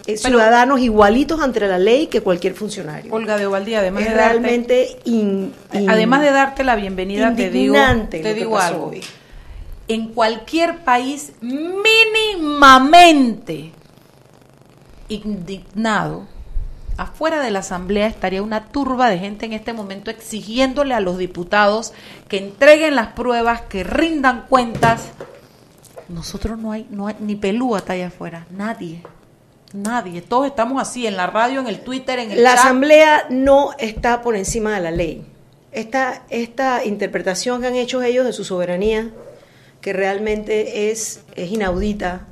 eh, 0.06 0.16
ciudadanos 0.16 0.78
igualitos 0.80 1.40
ante 1.40 1.58
la 1.60 1.78
ley 1.78 2.06
que 2.06 2.20
cualquier 2.20 2.54
funcionario. 2.54 3.12
Olga 3.12 3.36
de 3.36 3.46
Ovaldía, 3.46 3.80
además 3.80 4.04
es 4.04 4.10
de 4.10 4.14
darte, 4.14 4.38
realmente 4.38 4.96
in- 5.04 5.52
in- 5.72 5.90
además 5.90 6.20
de 6.22 6.30
darte 6.30 6.62
la 6.62 6.76
bienvenida, 6.76 7.34
te 7.34 7.50
digo, 7.50 7.74
te 8.10 8.34
digo 8.34 8.58
algo. 8.58 8.86
hoy. 8.90 9.00
En 9.88 10.08
cualquier 10.08 10.84
país 10.84 11.32
mínimamente 11.40 13.72
indignado, 15.08 16.26
afuera 16.98 17.40
de 17.40 17.50
la 17.50 17.60
asamblea 17.60 18.08
estaría 18.08 18.42
una 18.42 18.66
turba 18.66 19.08
de 19.08 19.18
gente 19.18 19.46
en 19.46 19.54
este 19.54 19.72
momento 19.72 20.10
exigiéndole 20.10 20.92
a 20.94 21.00
los 21.00 21.16
diputados 21.16 21.94
que 22.28 22.38
entreguen 22.38 22.96
las 22.96 23.12
pruebas, 23.12 23.62
que 23.62 23.84
rindan 23.84 24.44
cuentas. 24.48 25.12
Nosotros 26.08 26.58
no 26.58 26.72
hay, 26.72 26.86
no 26.90 27.06
hay 27.06 27.14
ni 27.20 27.36
pelúa 27.36 27.78
está 27.78 27.94
allá 27.94 28.08
afuera, 28.08 28.46
nadie. 28.50 29.02
Nadie, 29.72 30.22
todos 30.22 30.46
estamos 30.46 30.80
así 30.80 31.06
en 31.06 31.16
la 31.16 31.26
radio, 31.26 31.60
en 31.60 31.66
el 31.66 31.80
Twitter, 31.80 32.18
en 32.18 32.32
el 32.32 32.42
La 32.42 32.54
chat. 32.54 32.64
asamblea 32.64 33.26
no 33.30 33.70
está 33.78 34.22
por 34.22 34.34
encima 34.34 34.74
de 34.74 34.80
la 34.80 34.90
ley. 34.90 35.24
Esta, 35.72 36.22
esta 36.30 36.84
interpretación 36.84 37.60
que 37.60 37.66
han 37.66 37.74
hecho 37.76 38.02
ellos 38.02 38.24
de 38.24 38.32
su 38.32 38.44
soberanía, 38.44 39.10
que 39.82 39.92
realmente 39.92 40.90
es, 40.90 41.20
es 41.36 41.52
inaudita, 41.52 42.27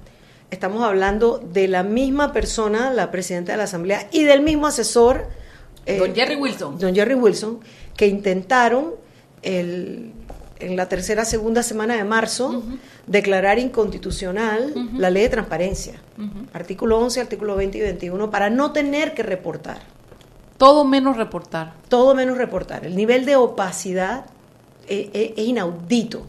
estamos 0.50 0.82
hablando 0.82 1.38
de 1.38 1.68
la 1.68 1.82
misma 1.82 2.32
persona, 2.32 2.90
la 2.92 3.10
presidenta 3.10 3.52
de 3.52 3.58
la 3.58 3.64
asamblea, 3.64 4.08
y 4.12 4.24
del 4.24 4.42
mismo 4.42 4.66
asesor, 4.66 5.26
eh, 5.86 5.98
Don 5.98 6.14
Jerry 6.14 6.36
Wilson. 6.36 6.78
don 6.78 6.94
Jerry 6.94 7.14
Wilson, 7.14 7.60
que 7.96 8.06
intentaron 8.06 8.94
el- 9.42 10.12
en 10.58 10.74
la 10.76 10.88
tercera, 10.88 11.24
segunda 11.26 11.62
semana 11.62 11.96
de 11.96 12.04
marzo 12.04 12.62
declarar 13.06 13.58
inconstitucional 13.58 14.72
la 14.96 15.10
ley 15.10 15.24
de 15.24 15.28
transparencia, 15.28 15.94
artículo 16.54 16.98
11, 16.98 17.20
artículo 17.20 17.56
20 17.56 17.78
y 17.78 17.80
21, 17.82 18.30
para 18.30 18.48
no 18.50 18.72
tener 18.72 19.12
que 19.14 19.22
reportar, 19.22 19.78
Todo 20.56 20.84
menos 20.84 21.16
reportar. 21.18 21.74
todo 21.88 22.14
menos 22.14 22.38
reportar. 22.38 22.86
El 22.86 22.96
nivel 22.96 23.26
de 23.26 23.36
opacidad 23.36 24.24
eh, 24.88 25.10
eh, 25.12 25.34
es 25.36 25.44
inaudito. 25.46 26.26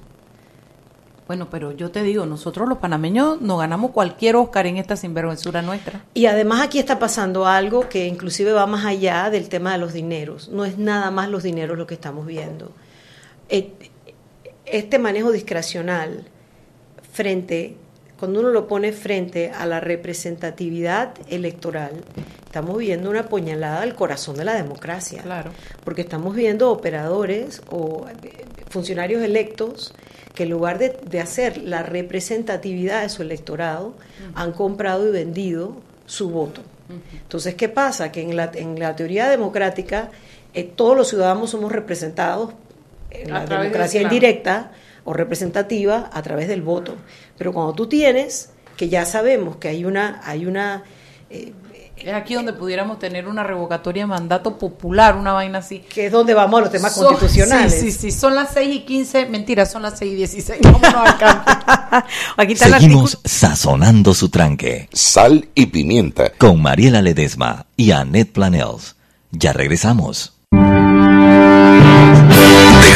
Bueno, 1.27 1.49
pero 1.49 1.73
yo 1.73 1.91
te 1.91 2.03
digo, 2.03 2.25
nosotros 2.25 2.69
los 2.69 2.77
panameños 2.77 3.41
nos 3.41 3.59
ganamos 3.59 3.91
cualquier 3.91 4.37
Oscar 4.37 4.65
en 4.65 4.77
esta 4.77 4.95
sinvergüenzura 4.95 5.61
nuestra. 5.61 6.05
Y 6.13 6.25
además 6.25 6.61
aquí 6.61 6.79
está 6.79 6.99
pasando 6.99 7.45
algo 7.45 7.89
que 7.89 8.07
inclusive 8.07 8.53
va 8.53 8.65
más 8.65 8.85
allá 8.85 9.29
del 9.29 9.49
tema 9.49 9.73
de 9.73 9.77
los 9.77 9.91
dineros. 9.91 10.47
No 10.49 10.63
es 10.63 10.77
nada 10.77 11.11
más 11.11 11.29
los 11.29 11.43
dineros 11.43 11.77
lo 11.77 11.85
que 11.85 11.95
estamos 11.95 12.25
viendo. 12.25 12.71
Eh, 13.49 13.71
Este 14.65 14.99
manejo 14.99 15.31
discrecional 15.31 16.25
frente, 17.11 17.75
cuando 18.19 18.39
uno 18.39 18.49
lo 18.49 18.67
pone 18.67 18.91
frente 18.91 19.51
a 19.51 19.65
la 19.65 19.79
representatividad 19.79 21.13
electoral, 21.29 22.03
estamos 22.45 22.77
viendo 22.77 23.09
una 23.09 23.27
puñalada 23.27 23.81
al 23.81 23.95
corazón 23.95 24.37
de 24.37 24.45
la 24.45 24.55
democracia. 24.55 25.23
Claro. 25.23 25.51
Porque 25.83 26.01
estamos 26.01 26.35
viendo 26.35 26.71
operadores 26.71 27.61
o 27.69 28.07
eh, 28.07 28.45
funcionarios 28.69 29.21
electos 29.23 29.93
que 30.37 30.43
en 30.43 30.51
lugar 30.51 30.77
de, 30.77 30.95
de 31.03 31.19
hacer 31.19 31.57
la 31.57 31.81
representatividad 31.81 33.01
de 33.01 33.09
su 33.09 33.23
electorado, 33.23 33.95
han 34.35 34.51
comprado 34.51 35.09
y 35.09 35.11
vendido 35.11 35.77
su 36.05 36.29
voto. 36.29 36.61
Entonces, 37.11 37.55
¿qué 37.55 37.69
pasa? 37.69 38.11
Que 38.11 38.21
en 38.21 38.35
la, 38.35 38.51
en 38.53 38.79
la 38.79 38.95
teoría 38.95 39.29
democrática 39.29 40.11
eh, 40.53 40.63
todos 40.63 40.95
los 40.95 41.07
ciudadanos 41.07 41.49
somos 41.49 41.71
representados 41.71 42.53
en 43.09 43.31
A 43.31 43.45
la 43.45 43.57
democracia 43.57 44.01
claro. 44.01 44.13
indirecta 44.13 44.71
o 45.05 45.13
representativa 45.13 46.07
a 46.13 46.21
través 46.21 46.47
del 46.47 46.61
voto. 46.61 46.93
Pero 47.35 47.51
cuando 47.51 47.73
tú 47.73 47.87
tienes, 47.87 48.51
que 48.77 48.89
ya 48.89 49.05
sabemos 49.05 49.55
que 49.55 49.69
hay 49.69 49.85
una, 49.85 50.21
hay 50.23 50.45
una, 50.45 50.83
eh, 51.31 51.51
Es 51.99 52.13
aquí 52.13 52.35
donde 52.35 52.53
pudiéramos 52.53 52.99
tener 52.99 53.27
una 53.27 53.43
revocatoria 53.43 54.03
de 54.03 54.07
mandato 54.07 54.57
popular, 54.57 55.15
una 55.15 55.33
vaina 55.33 55.59
así. 55.59 55.79
Que 55.79 56.05
es 56.05 56.11
donde 56.11 56.33
vamos 56.33 56.59
a 56.59 56.61
los 56.63 56.71
temas 56.71 56.93
Son- 56.95 57.07
constitucionales. 57.07 57.73
Sí, 57.73 57.91
sí, 57.91 58.11
sí, 58.11 58.11
son 58.11 58.35
las 58.35 58.51
6 58.53 58.75
y 58.75 58.79
15, 58.81 59.25
mentira, 59.25 59.65
son 59.65 59.81
las 59.81 59.97
6 59.97 60.13
y 60.13 60.15
16. 60.15 60.61
Vámonos 60.61 60.93
al 60.93 61.17
campo. 61.17 61.51
Aquí 62.37 62.53
está 62.53 62.67
el. 62.67 62.73
Seguimos 62.73 63.19
sazonando 63.25 64.13
su 64.13 64.29
tranque 64.29 64.87
Sal 64.93 65.49
y 65.55 65.65
pimienta. 65.67 66.31
con 66.37 66.61
Mariela 66.61 67.01
Ledesma 67.01 67.65
y 67.75 67.91
Annette 67.91 68.31
Planels. 68.31 68.95
Ya 69.31 69.51
regresamos. 69.53 70.33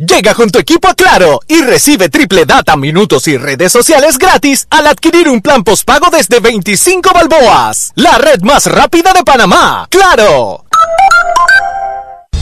Llega 0.00 0.32
con 0.32 0.50
tu 0.50 0.58
equipo 0.58 0.88
a 0.88 0.94
Claro 0.94 1.40
y 1.46 1.60
recibe 1.60 2.08
triple 2.08 2.46
data, 2.46 2.74
minutos 2.74 3.28
y 3.28 3.36
redes 3.36 3.70
sociales 3.70 4.16
gratis 4.16 4.66
al 4.70 4.86
adquirir 4.86 5.28
un 5.28 5.42
plan 5.42 5.62
postpago 5.62 6.08
desde 6.10 6.40
25 6.40 7.10
balboas. 7.12 7.92
La 7.96 8.16
red 8.16 8.40
más 8.40 8.64
rápida 8.64 9.12
de 9.12 9.22
Panamá. 9.22 9.86
¡Claro! 9.90 10.64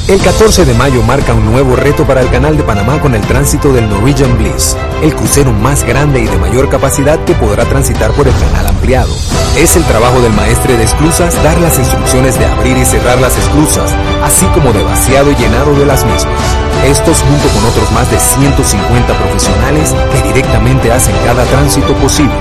El 0.09 0.23
14 0.23 0.65
de 0.65 0.73
mayo 0.73 1.03
marca 1.03 1.35
un 1.35 1.45
nuevo 1.45 1.77
reto 1.77 2.07
para 2.07 2.23
el 2.23 2.31
Canal 2.31 2.57
de 2.57 2.63
Panamá 2.63 2.99
con 2.99 3.15
el 3.15 3.21
tránsito 3.21 3.75
del 3.75 3.91
Norwegian 3.91 4.39
Bliss, 4.39 4.75
el 5.03 5.15
crucero 5.15 5.53
más 5.53 5.85
grande 5.85 6.23
y 6.23 6.27
de 6.27 6.39
mayor 6.39 6.71
capacidad 6.71 7.23
que 7.27 7.35
podrá 7.35 7.67
transitar 7.67 8.13
por 8.13 8.27
el 8.27 8.33
canal 8.33 8.69
ampliado. 8.69 9.15
Es 9.55 9.77
el 9.77 9.85
trabajo 9.85 10.19
del 10.23 10.33
maestre 10.33 10.79
de 10.79 10.85
esclusas 10.85 11.35
dar 11.45 11.61
las 11.61 11.79
instrucciones 11.79 12.39
de 12.39 12.47
abrir 12.47 12.79
y 12.79 12.87
cerrar 12.87 13.21
las 13.21 13.37
esclusas, 13.37 13.95
así 14.25 14.47
como 14.55 14.73
de 14.73 14.83
vaciado 14.83 15.31
y 15.31 15.35
llenado 15.35 15.75
de 15.79 15.85
las 15.85 16.03
mismas. 16.07 16.41
Estos 16.87 17.21
junto 17.21 17.47
con 17.49 17.67
otros 17.67 17.93
más 17.93 18.11
de 18.11 18.19
150 18.19 19.13
profesionales 19.13 19.95
que 20.11 20.23
directamente 20.29 20.91
hacen 20.91 21.15
cada 21.27 21.45
tránsito 21.45 21.93
posible. 21.97 22.33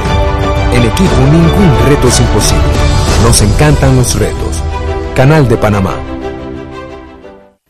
En 0.72 0.84
equipo 0.84 1.18
ningún 1.30 1.78
reto 1.90 2.08
es 2.08 2.18
imposible. 2.18 2.64
Nos 3.24 3.42
encantan 3.42 3.98
los 3.98 4.18
retos. 4.18 4.64
Canal 5.16 5.50
de 5.50 5.58
Panamá. 5.58 6.17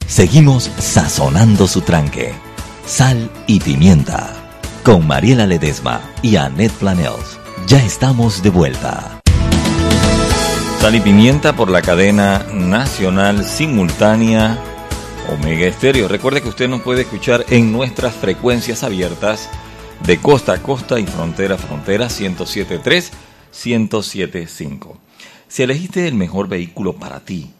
Seguimos 0.07 0.71
sazonando 0.79 1.67
su 1.67 1.81
tranque. 1.81 2.33
Sal 2.85 3.29
y 3.45 3.59
pimienta. 3.59 4.33
Con 4.81 5.05
Mariela 5.05 5.45
Ledesma 5.45 5.99
y 6.21 6.37
Annette 6.37 6.71
Planels. 6.71 7.37
Ya 7.67 7.83
estamos 7.83 8.41
de 8.41 8.49
vuelta. 8.49 9.19
Sal 10.79 10.95
y 10.95 11.01
pimienta 11.01 11.57
por 11.57 11.69
la 11.69 11.81
cadena 11.81 12.45
nacional 12.53 13.43
simultánea 13.43 14.57
Omega 15.29 15.67
Estéreo. 15.67 16.07
Recuerde 16.07 16.41
que 16.41 16.47
usted 16.47 16.69
nos 16.69 16.83
puede 16.83 17.01
escuchar 17.01 17.43
en 17.49 17.73
nuestras 17.73 18.15
frecuencias 18.15 18.83
abiertas 18.85 19.49
de 20.05 20.21
costa 20.21 20.53
a 20.53 20.63
costa 20.63 21.01
y 21.01 21.05
frontera 21.05 21.55
a 21.55 21.57
frontera 21.57 22.05
1073, 22.05 23.11
1075. 23.65 24.97
Si 25.49 25.63
elegiste 25.63 26.07
el 26.07 26.15
mejor 26.15 26.47
vehículo 26.47 26.93
para 26.93 27.19
ti, 27.19 27.51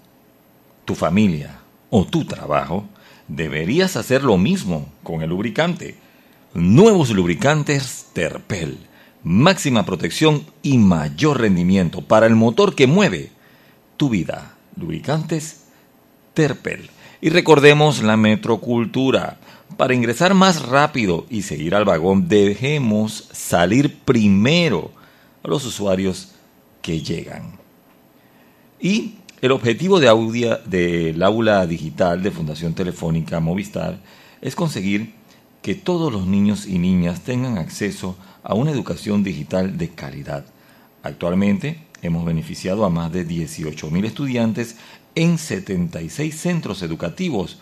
tu 0.86 0.96
familia 0.96 1.57
o 1.90 2.06
tu 2.06 2.26
trabajo, 2.26 2.86
deberías 3.28 3.96
hacer 3.96 4.24
lo 4.24 4.38
mismo 4.38 4.90
con 5.04 5.22
el 5.22 5.30
lubricante. 5.30 5.96
Nuevos 6.54 7.10
lubricantes 7.10 8.08
Terpel. 8.14 8.78
Máxima 9.24 9.86
protección 9.86 10.46
y 10.62 10.78
mayor 10.78 11.42
rendimiento 11.42 12.02
para 12.02 12.28
el 12.28 12.36
motor 12.36 12.76
que 12.76 12.88
mueve 12.88 13.32
tu 13.98 14.10
vida. 14.10 14.56
Lubricantes 14.76 15.66
Terpel. 16.34 16.90
Y 17.20 17.30
recordemos 17.30 18.02
la 18.04 18.16
metrocultura. 18.16 19.40
Para 19.76 19.94
ingresar 19.94 20.34
más 20.34 20.62
rápido 20.62 21.26
y 21.30 21.42
seguir 21.42 21.76
al 21.76 21.84
vagón, 21.84 22.28
dejemos 22.28 23.28
salir 23.34 23.98
primero 24.00 24.92
a 25.44 25.48
los 25.48 25.66
usuarios 25.66 26.34
que 26.82 27.02
llegan. 27.02 27.60
Y 28.80 29.16
el 29.42 29.52
objetivo 29.52 30.00
de 30.00 30.08
audia 30.08 30.58
del 30.66 31.22
aula 31.22 31.66
digital 31.68 32.24
de 32.24 32.32
Fundación 32.32 32.74
Telefónica 32.74 33.40
Movistar 33.40 34.00
es 34.42 34.56
conseguir 34.56 35.14
que 35.62 35.76
todos 35.76 36.12
los 36.12 36.26
niños 36.26 36.66
y 36.66 36.80
niñas 36.80 37.22
tengan 37.22 37.58
acceso 37.58 38.18
a 38.44 38.56
una 38.56 38.72
educación 38.72 39.24
digital 39.24 39.78
de 39.78 39.90
calidad. 39.90 40.46
Actualmente 41.04 41.80
hemos 42.02 42.26
beneficiado 42.26 42.86
a 42.86 42.90
más 42.90 43.12
de 43.12 43.28
18.000 43.28 44.06
estudiantes 44.06 44.78
en 45.14 45.38
76 45.38 46.36
centros 46.36 46.82
educativos 46.82 47.60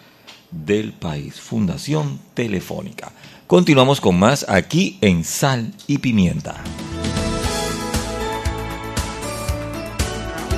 del 0.52 0.94
país. 0.94 1.40
Fundación 1.40 2.20
Telefónica. 2.34 3.12
Continuamos 3.48 4.00
con 4.00 4.18
más 4.18 4.48
aquí 4.48 4.98
en 5.02 5.24
Sal 5.24 5.74
y 5.88 5.98
Pimienta. 5.98 6.64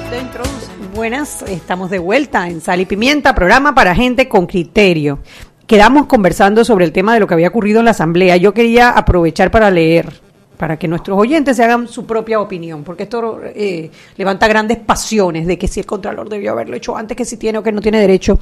Usted 0.04 0.22
introduce. 0.22 0.67
Buenas, 0.98 1.44
estamos 1.44 1.92
de 1.92 2.00
vuelta 2.00 2.50
en 2.50 2.60
Sal 2.60 2.82
y 2.82 2.88
Pimienta, 2.88 3.36
programa 3.36 3.76
para 3.76 3.94
gente 3.94 4.28
con 4.28 4.48
criterio. 4.48 5.20
Quedamos 5.68 6.08
conversando 6.08 6.66
sobre 6.66 6.86
el 6.86 6.92
tema 6.92 7.14
de 7.14 7.20
lo 7.20 7.28
que 7.28 7.36
había 7.36 7.50
ocurrido 7.50 7.78
en 7.78 7.86
la 7.86 7.92
asamblea. 7.92 8.36
Yo 8.38 8.52
quería 8.52 8.90
aprovechar 8.90 9.52
para 9.52 9.70
leer, 9.70 10.12
para 10.58 10.78
que 10.78 10.88
nuestros 10.88 11.20
oyentes 11.20 11.56
se 11.56 11.64
hagan 11.64 11.88
su 11.88 12.08
propia 12.08 12.40
opinión, 12.40 12.84
porque 12.84 13.04
esto 13.04 13.42
eh, 13.44 13.92
levanta 14.16 14.48
grandes 14.48 14.80
pasiones 14.80 15.46
de 15.46 15.56
que 15.60 15.68
si 15.68 15.82
el 15.82 15.86
Contralor 15.86 16.30
debió 16.30 16.54
haberlo 16.54 16.76
hecho 16.76 16.98
antes, 16.98 17.16
que 17.16 17.26
si 17.26 17.38
tiene 17.38 17.60
o 17.60 17.64
que 17.64 17.72
no 17.72 17.80
tiene 17.80 18.00
derecho. 18.00 18.40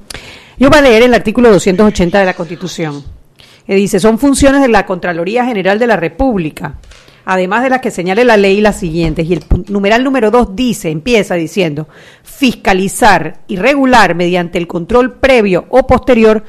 Yo 0.58 0.70
voy 0.70 0.80
a 0.80 0.82
leer 0.82 1.04
el 1.04 1.14
artículo 1.14 1.52
280 1.52 2.20
de 2.20 2.26
la 2.26 2.36
Constitución, 2.36 3.04
que 3.68 3.76
dice, 3.76 4.00
son 4.00 4.18
funciones 4.18 4.62
de 4.62 4.70
la 4.70 4.86
Contraloría 4.86 5.44
General 5.44 5.78
de 5.78 5.88
la 5.88 5.98
República, 5.98 6.76
además 7.26 7.64
de 7.64 7.70
las 7.70 7.82
que 7.82 7.92
señale 7.92 8.24
la 8.24 8.38
ley 8.38 8.62
las 8.62 8.80
siguientes. 8.80 9.26
Y 9.28 9.34
el 9.34 9.44
numeral 9.68 10.04
número 10.04 10.32
2 10.32 10.56
dice, 10.56 10.90
empieza 10.90 11.36
diciendo, 11.36 11.88
fiscalizar 12.24 13.40
y 13.48 13.58
regular 13.58 14.16
mediante 14.16 14.58
el 14.58 14.68
control 14.68 15.14
previo 15.14 15.66
o 15.70 15.86
posterior 15.88 16.44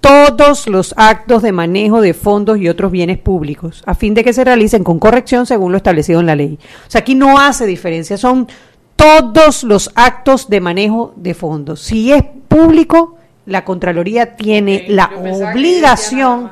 todos 0.00 0.66
los 0.66 0.94
actos 0.96 1.42
de 1.42 1.52
manejo 1.52 2.00
de 2.00 2.12
fondos 2.12 2.58
y 2.58 2.68
otros 2.68 2.90
bienes 2.90 3.18
públicos, 3.18 3.84
a 3.86 3.94
fin 3.94 4.14
de 4.14 4.24
que 4.24 4.32
se 4.32 4.42
realicen 4.42 4.82
con 4.82 4.98
corrección 4.98 5.46
según 5.46 5.70
lo 5.70 5.76
establecido 5.76 6.18
en 6.18 6.26
la 6.26 6.34
ley. 6.34 6.58
O 6.88 6.90
sea, 6.90 7.02
aquí 7.02 7.14
no 7.14 7.38
hace 7.38 7.66
diferencia, 7.66 8.16
son 8.16 8.48
todos 8.96 9.62
los 9.62 9.92
actos 9.94 10.48
de 10.48 10.60
manejo 10.60 11.12
de 11.14 11.34
fondos. 11.34 11.80
Si 11.80 12.12
es 12.12 12.24
público, 12.48 13.16
la 13.46 13.64
Contraloría 13.64 14.34
tiene 14.34 14.86
la 14.88 15.08
obligación 15.14 16.50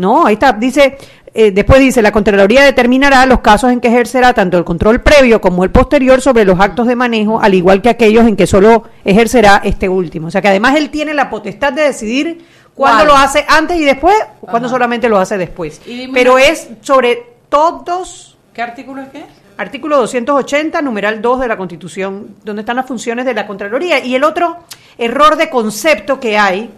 no, 0.00 0.24
ahí 0.24 0.32
está, 0.32 0.54
dice, 0.54 0.96
eh, 1.32 1.50
después 1.52 1.78
dice, 1.80 2.02
la 2.02 2.10
Contraloría 2.12 2.64
determinará 2.64 3.24
los 3.26 3.40
casos 3.40 3.70
en 3.72 3.80
que 3.80 3.88
ejercerá 3.88 4.32
tanto 4.34 4.58
el 4.58 4.64
control 4.64 5.00
previo 5.00 5.40
como 5.40 5.62
el 5.64 5.70
posterior 5.70 6.20
sobre 6.20 6.44
los 6.44 6.58
actos 6.58 6.86
de 6.86 6.96
manejo, 6.96 7.40
al 7.40 7.54
igual 7.54 7.80
que 7.82 7.88
aquellos 7.88 8.26
en 8.26 8.36
que 8.36 8.46
solo 8.46 8.84
ejercerá 9.04 9.60
este 9.64 9.88
último. 9.88 10.26
O 10.28 10.30
sea 10.30 10.42
que 10.42 10.48
además 10.48 10.76
él 10.76 10.90
tiene 10.90 11.14
la 11.14 11.30
potestad 11.30 11.72
de 11.72 11.82
decidir 11.82 12.44
cuándo 12.74 13.04
lo 13.04 13.14
hace 13.16 13.44
antes 13.48 13.76
y 13.78 13.84
después, 13.84 14.16
o 14.40 14.46
cuándo 14.46 14.68
solamente 14.68 15.08
lo 15.08 15.18
hace 15.18 15.38
después. 15.38 15.80
Pero 16.12 16.34
una- 16.34 16.44
es 16.44 16.68
sobre 16.80 17.22
todos, 17.48 18.36
¿Qué 18.52 18.62
artículo 18.62 19.02
es 19.02 19.08
qué? 19.10 19.24
artículo 19.58 19.98
280, 19.98 20.80
numeral 20.82 21.20
2 21.22 21.40
de 21.40 21.48
la 21.48 21.56
Constitución, 21.56 22.34
donde 22.44 22.62
están 22.62 22.76
las 22.76 22.86
funciones 22.86 23.24
de 23.26 23.34
la 23.34 23.46
Contraloría. 23.46 24.04
Y 24.04 24.14
el 24.14 24.24
otro 24.24 24.56
error 24.98 25.36
de 25.36 25.50
concepto 25.50 26.18
que 26.18 26.38
hay 26.38 26.70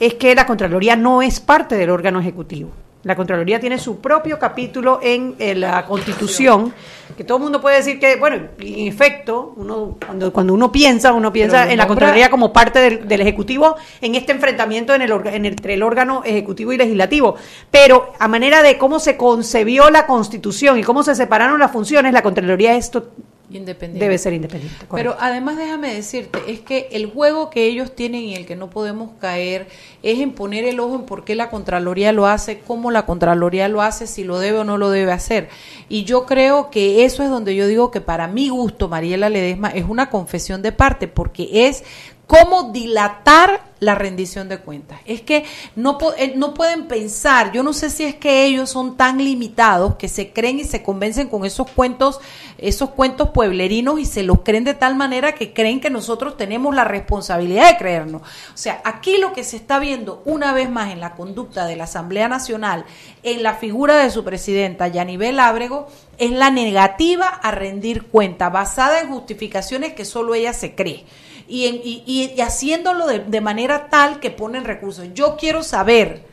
es 0.00 0.14
que 0.14 0.34
la 0.34 0.46
Contraloría 0.46 0.96
no 0.96 1.22
es 1.22 1.38
parte 1.40 1.76
del 1.76 1.90
órgano 1.90 2.18
ejecutivo. 2.20 2.70
La 3.04 3.16
Contraloría 3.16 3.58
tiene 3.58 3.78
su 3.78 4.00
propio 4.00 4.38
capítulo 4.38 5.00
en, 5.02 5.34
eh, 5.40 5.54
la 5.56 5.84
Constitución, 5.86 6.72
que 7.16 7.24
todo 7.24 7.38
el 7.38 7.42
mundo 7.42 7.60
puede 7.60 7.76
decir 7.78 7.98
que, 7.98 8.14
bueno, 8.16 8.36
en 8.60 8.86
efecto, 8.86 9.52
uno, 9.56 9.96
cuando, 10.06 10.32
cuando 10.32 10.54
uno 10.54 10.70
piensa, 10.70 11.12
uno 11.12 11.32
piensa 11.32 11.64
en 11.72 11.78
la 11.78 11.84
Contraloría 11.88 12.30
como 12.30 12.52
parte 12.52 12.78
del, 12.78 13.08
del 13.08 13.20
Ejecutivo 13.20 13.74
en 14.00 14.14
este 14.14 14.30
enfrentamiento 14.32 14.94
en 14.94 15.02
el, 15.02 15.10
en 15.10 15.44
el- 15.44 15.52
entre 15.52 15.74
el 15.74 15.82
órgano 15.82 16.22
ejecutivo 16.24 16.72
y 16.72 16.76
legislativo. 16.78 17.34
Pero 17.72 18.12
a 18.20 18.28
manera 18.28 18.62
de 18.62 18.78
cómo 18.78 19.00
se 19.00 19.16
concebió 19.16 19.90
la 19.90 20.06
Constitución 20.06 20.78
y 20.78 20.82
cómo 20.84 21.02
se 21.02 21.14
separaron 21.16 21.58
las 21.58 21.72
funciones, 21.72 22.12
la 22.12 22.22
Contraloría 22.22 22.76
es 22.76 22.90
to- 22.92 23.08
Independiente. 23.52 24.04
debe 24.04 24.18
ser 24.18 24.32
independiente. 24.32 24.86
Pero 24.90 25.16
además 25.20 25.56
déjame 25.56 25.94
decirte, 25.94 26.38
es 26.48 26.60
que 26.60 26.88
el 26.92 27.06
juego 27.06 27.50
que 27.50 27.66
ellos 27.66 27.94
tienen 27.94 28.22
y 28.22 28.34
el 28.34 28.46
que 28.46 28.56
no 28.56 28.70
podemos 28.70 29.10
caer 29.20 29.66
es 30.02 30.20
en 30.20 30.32
poner 30.32 30.64
el 30.64 30.80
ojo 30.80 30.96
en 30.96 31.02
por 31.02 31.24
qué 31.24 31.34
la 31.34 31.50
Contraloría 31.50 32.12
lo 32.12 32.26
hace, 32.26 32.60
cómo 32.60 32.90
la 32.90 33.06
Contraloría 33.06 33.68
lo 33.68 33.82
hace, 33.82 34.06
si 34.06 34.24
lo 34.24 34.38
debe 34.38 34.58
o 34.58 34.64
no 34.64 34.78
lo 34.78 34.90
debe 34.90 35.12
hacer. 35.12 35.48
Y 35.88 36.04
yo 36.04 36.26
creo 36.26 36.70
que 36.70 37.04
eso 37.04 37.22
es 37.22 37.30
donde 37.30 37.54
yo 37.54 37.66
digo 37.66 37.90
que 37.90 38.00
para 38.00 38.26
mi 38.28 38.48
gusto, 38.48 38.88
Mariela 38.88 39.28
Ledesma, 39.28 39.68
es 39.68 39.84
una 39.88 40.10
confesión 40.10 40.62
de 40.62 40.72
parte, 40.72 41.08
porque 41.08 41.66
es 41.68 41.84
cómo 42.32 42.72
dilatar 42.72 43.60
la 43.78 43.94
rendición 43.94 44.48
de 44.48 44.58
cuentas. 44.58 45.00
Es 45.04 45.20
que 45.20 45.44
no, 45.76 45.98
eh, 46.16 46.32
no 46.34 46.54
pueden 46.54 46.86
pensar, 46.88 47.52
yo 47.52 47.62
no 47.62 47.74
sé 47.74 47.90
si 47.90 48.04
es 48.04 48.14
que 48.14 48.46
ellos 48.46 48.70
son 48.70 48.96
tan 48.96 49.18
limitados 49.18 49.96
que 49.96 50.08
se 50.08 50.32
creen 50.32 50.60
y 50.60 50.64
se 50.64 50.82
convencen 50.82 51.28
con 51.28 51.44
esos 51.44 51.68
cuentos, 51.70 52.20
esos 52.56 52.88
cuentos 52.90 53.30
pueblerinos 53.30 54.00
y 54.00 54.06
se 54.06 54.22
los 54.22 54.40
creen 54.44 54.64
de 54.64 54.72
tal 54.72 54.94
manera 54.94 55.34
que 55.34 55.52
creen 55.52 55.78
que 55.78 55.90
nosotros 55.90 56.38
tenemos 56.38 56.74
la 56.74 56.84
responsabilidad 56.84 57.70
de 57.70 57.76
creernos. 57.76 58.22
O 58.22 58.56
sea, 58.56 58.80
aquí 58.82 59.18
lo 59.18 59.34
que 59.34 59.44
se 59.44 59.56
está 59.56 59.78
viendo 59.78 60.22
una 60.24 60.54
vez 60.54 60.70
más 60.70 60.90
en 60.90 61.00
la 61.00 61.14
conducta 61.14 61.66
de 61.66 61.76
la 61.76 61.84
Asamblea 61.84 62.28
Nacional, 62.28 62.86
en 63.24 63.42
la 63.42 63.54
figura 63.54 63.98
de 63.98 64.10
su 64.10 64.24
presidenta, 64.24 64.88
Yanibel 64.88 65.38
Ábrego, 65.38 65.88
es 66.16 66.30
la 66.30 66.50
negativa 66.50 67.26
a 67.26 67.50
rendir 67.50 68.04
cuenta, 68.04 68.48
basada 68.48 69.00
en 69.00 69.10
justificaciones 69.10 69.92
que 69.92 70.06
solo 70.06 70.34
ella 70.34 70.54
se 70.54 70.74
cree 70.74 71.04
y, 71.48 71.66
en- 71.66 71.80
y- 71.84 72.02
y- 72.06 72.32
y 72.36 72.40
haciéndolo 72.40 73.06
de, 73.06 73.20
de 73.20 73.40
manera 73.40 73.88
tal 73.90 74.20
que 74.20 74.30
ponen 74.30 74.64
recursos. 74.64 75.08
Yo 75.14 75.36
quiero 75.36 75.62
saber, 75.62 76.24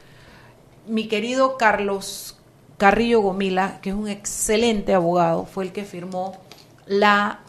mi 0.88 1.08
querido 1.08 1.58
Carlos 1.58 2.38
Carrillo 2.78 3.22
Gomila, 3.22 3.80
que 3.82 3.90
es 3.90 3.96
un 3.96 4.08
excelente 4.08 4.94
abogado, 4.94 5.46
fue 5.46 5.66
el 5.66 5.72
que 5.72 5.84
firmó 5.84 6.38
la 6.86 7.42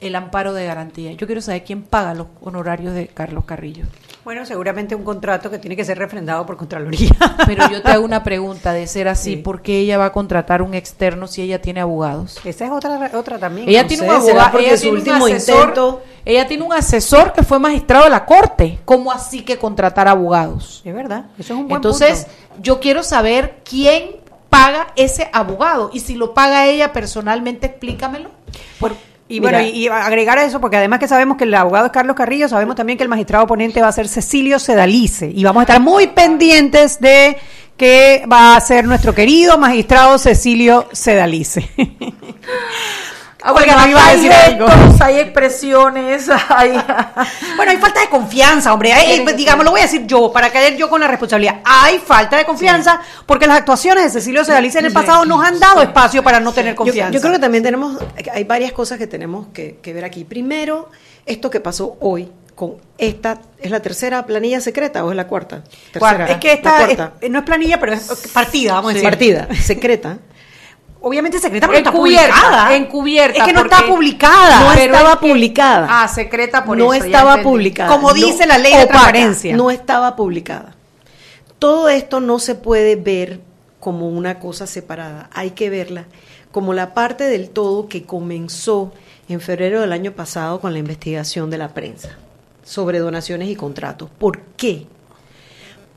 el 0.00 0.16
amparo 0.16 0.52
de 0.52 0.66
garantía. 0.66 1.12
Yo 1.12 1.26
quiero 1.26 1.40
saber 1.40 1.64
quién 1.64 1.82
paga 1.82 2.12
los 2.12 2.26
honorarios 2.42 2.92
de 2.92 3.06
Carlos 3.06 3.44
Carrillo. 3.46 3.86
Bueno, 4.24 4.46
seguramente 4.46 4.94
un 4.94 5.04
contrato 5.04 5.50
que 5.50 5.58
tiene 5.58 5.76
que 5.76 5.84
ser 5.84 5.98
refrendado 5.98 6.46
por 6.46 6.56
Contraloría. 6.56 7.10
Pero 7.46 7.68
yo 7.70 7.82
te 7.82 7.90
hago 7.90 8.04
una 8.04 8.22
pregunta 8.24 8.72
de 8.72 8.86
ser 8.86 9.06
así, 9.08 9.34
Sí. 9.34 9.36
¿por 9.36 9.60
qué 9.60 9.80
ella 9.80 9.98
va 9.98 10.06
a 10.06 10.12
contratar 10.12 10.62
un 10.62 10.72
externo 10.74 11.26
si 11.26 11.42
ella 11.42 11.60
tiene 11.60 11.80
abogados? 11.80 12.40
Esa 12.44 12.64
es 12.64 12.70
otra, 12.70 13.10
otra 13.14 13.38
también. 13.38 13.68
Ella 13.68 13.82
No 13.82 13.88
tiene 13.88 14.02
sé, 14.04 14.08
un 14.08 14.14
abogado, 14.16 14.58
ella 14.58 14.76
su 14.76 14.82
tiene 14.82 14.90
un 14.92 14.96
último 14.98 15.26
asesor, 15.26 15.58
intento- 15.60 16.02
ella 16.24 16.46
tiene 16.46 16.62
un 16.62 16.72
asesor 16.72 17.32
que 17.34 17.42
fue 17.42 17.58
magistrado 17.58 18.04
de 18.04 18.10
la 18.10 18.24
corte. 18.24 18.78
¿Cómo 18.86 19.12
así 19.12 19.42
que 19.42 19.58
contratar 19.58 20.08
abogados? 20.08 20.80
Es 20.86 20.94
verdad, 20.94 21.26
eso 21.38 21.52
es 21.54 21.60
un 21.60 21.68
buen 21.68 21.76
Entonces, 21.76 22.24
punto. 22.24 22.62
yo 22.62 22.80
quiero 22.80 23.02
saber 23.02 23.58
quién 23.62 24.16
paga 24.48 24.86
ese 24.96 25.28
abogado 25.34 25.90
y 25.92 26.00
si 26.00 26.14
lo 26.14 26.32
paga 26.32 26.66
ella 26.66 26.92
personalmente, 26.94 27.66
explícamelo. 27.66 28.30
Por- 28.80 28.94
y 29.34 29.40
Mira. 29.40 29.58
bueno, 29.58 29.68
y, 29.68 29.84
y 29.84 29.88
agregar 29.88 30.38
a 30.38 30.44
eso, 30.44 30.60
porque 30.60 30.76
además 30.76 31.00
que 31.00 31.08
sabemos 31.08 31.36
que 31.36 31.44
el 31.44 31.54
abogado 31.54 31.86
es 31.86 31.92
Carlos 31.92 32.14
Carrillo, 32.14 32.48
sabemos 32.48 32.76
también 32.76 32.96
que 32.96 33.02
el 33.02 33.08
magistrado 33.08 33.46
ponente 33.46 33.80
va 33.80 33.88
a 33.88 33.92
ser 33.92 34.06
Cecilio 34.06 34.58
Sedalice. 34.58 35.30
Y 35.34 35.42
vamos 35.42 35.60
a 35.60 35.64
estar 35.64 35.80
muy 35.80 36.06
pendientes 36.08 37.00
de 37.00 37.36
que 37.76 38.24
va 38.30 38.56
a 38.56 38.60
ser 38.60 38.84
nuestro 38.84 39.14
querido 39.14 39.58
magistrado 39.58 40.18
Cecilio 40.18 40.88
Sedalice. 40.92 41.68
Olga, 43.46 43.76
me 43.84 43.90
iba 43.90 44.06
a 44.06 44.12
decir 44.12 44.32
algo. 44.32 44.66
hay 45.00 45.18
expresiones, 45.18 46.28
hay... 46.48 46.70
Bueno, 47.56 47.72
hay 47.72 47.76
falta 47.78 48.00
de 48.00 48.08
confianza, 48.08 48.72
hombre. 48.72 48.92
Hay- 48.92 49.20
eh, 49.20 49.32
digamos, 49.34 49.64
lo 49.64 49.70
voy 49.72 49.80
a 49.80 49.84
decir 49.84 50.06
yo, 50.06 50.32
para 50.32 50.50
caer 50.50 50.76
yo 50.76 50.88
con 50.88 51.00
la 51.00 51.08
responsabilidad. 51.08 51.60
Hay 51.64 51.98
falta 51.98 52.36
de 52.36 52.44
confianza 52.44 53.00
porque 53.26 53.46
las 53.46 53.58
actuaciones 53.58 54.04
de 54.04 54.10
Cecilio 54.10 54.44
Sedalice 54.44 54.78
en 54.78 54.86
el 54.86 54.92
pasado 54.92 55.24
nos 55.24 55.44
han 55.44 55.58
dado 55.58 55.82
espacio 55.82 56.22
para 56.22 56.40
no 56.40 56.52
tener 56.52 56.74
confianza. 56.74 57.12
yo 57.12 57.20
creo 57.20 57.32
que 57.34 57.38
también 57.38 57.62
tenemos, 57.64 57.98
hay 58.32 58.44
varias 58.44 58.72
cosas 58.72 58.98
que 58.98 59.06
tenemos 59.06 59.48
que, 59.52 59.78
que 59.82 59.92
ver 59.92 60.04
aquí. 60.04 60.24
Primero, 60.24 60.90
esto 61.26 61.50
que 61.50 61.60
pasó 61.60 61.96
hoy 62.00 62.30
con 62.54 62.74
esta, 62.98 63.40
¿es 63.58 63.70
la 63.70 63.80
tercera 63.80 64.24
planilla 64.26 64.60
secreta 64.60 65.04
o 65.04 65.10
es 65.10 65.16
la 65.16 65.26
cuarta? 65.26 65.64
Tercera, 65.92 66.00
es 66.32 66.38
que 66.38 66.52
esta 66.52 66.78
es- 67.20 67.30
no 67.30 67.38
es 67.40 67.44
planilla, 67.44 67.80
pero 67.80 67.92
es 67.94 68.28
partida, 68.32 68.74
vamos 68.74 68.92
a 68.92 68.94
decir. 68.94 69.08
partida 69.10 69.48
secreta. 69.60 70.18
Obviamente 71.04 71.38
secreta, 71.38 71.66
pero 71.66 71.78
no 71.80 71.86
está 71.86 71.90
Encubierta, 71.90 72.34
publicada. 72.34 72.76
encubierta, 72.76 73.38
Es 73.38 73.44
que 73.44 73.52
no 73.52 73.60
porque- 73.60 73.74
está 73.74 73.86
publicada. 73.86 74.60
No 74.60 74.72
estaba 74.72 75.20
publicada. 75.20 75.86
Ah, 75.90 76.08
secreta 76.08 76.64
por 76.64 76.78
no 76.78 76.94
eso, 76.94 77.04
ya 77.04 77.06
estaba 77.18 77.42
publicada. 77.42 77.90
Como 77.90 78.08
No, 78.08 78.14
dice 78.14 78.46
la 78.46 78.56
ley 78.58 78.72
de 78.72 78.78
opaca, 78.84 78.92
transparencia. 78.92 79.56
No 79.56 79.70
estaba 79.70 80.16
publicada. 80.16 80.74
Todo 81.58 81.88
esto 81.88 82.20
no 82.20 82.38
se 82.38 82.54
puede 82.54 82.96
ver 82.96 83.40
como 83.80 84.08
una 84.08 84.38
cosa 84.40 84.66
separada. 84.66 85.28
Hay 85.34 85.50
que 85.50 85.68
verla 85.70 86.06
como 86.52 86.72
la 86.72 86.94
parte 86.94 87.24
del 87.24 87.50
todo 87.50 87.86
que 87.88 88.04
comenzó 88.04 88.92
en 89.28 89.40
febrero 89.40 89.80
del 89.82 89.92
año 89.92 90.12
pasado 90.12 90.60
con 90.60 90.72
la 90.72 90.78
investigación 90.78 91.50
de 91.50 91.58
la 91.58 91.68
prensa 91.68 92.10
sobre 92.64 92.98
donaciones 92.98 93.48
y 93.48 93.56
contratos. 93.56 94.08
¿Por 94.18 94.40
qué? 94.56 94.86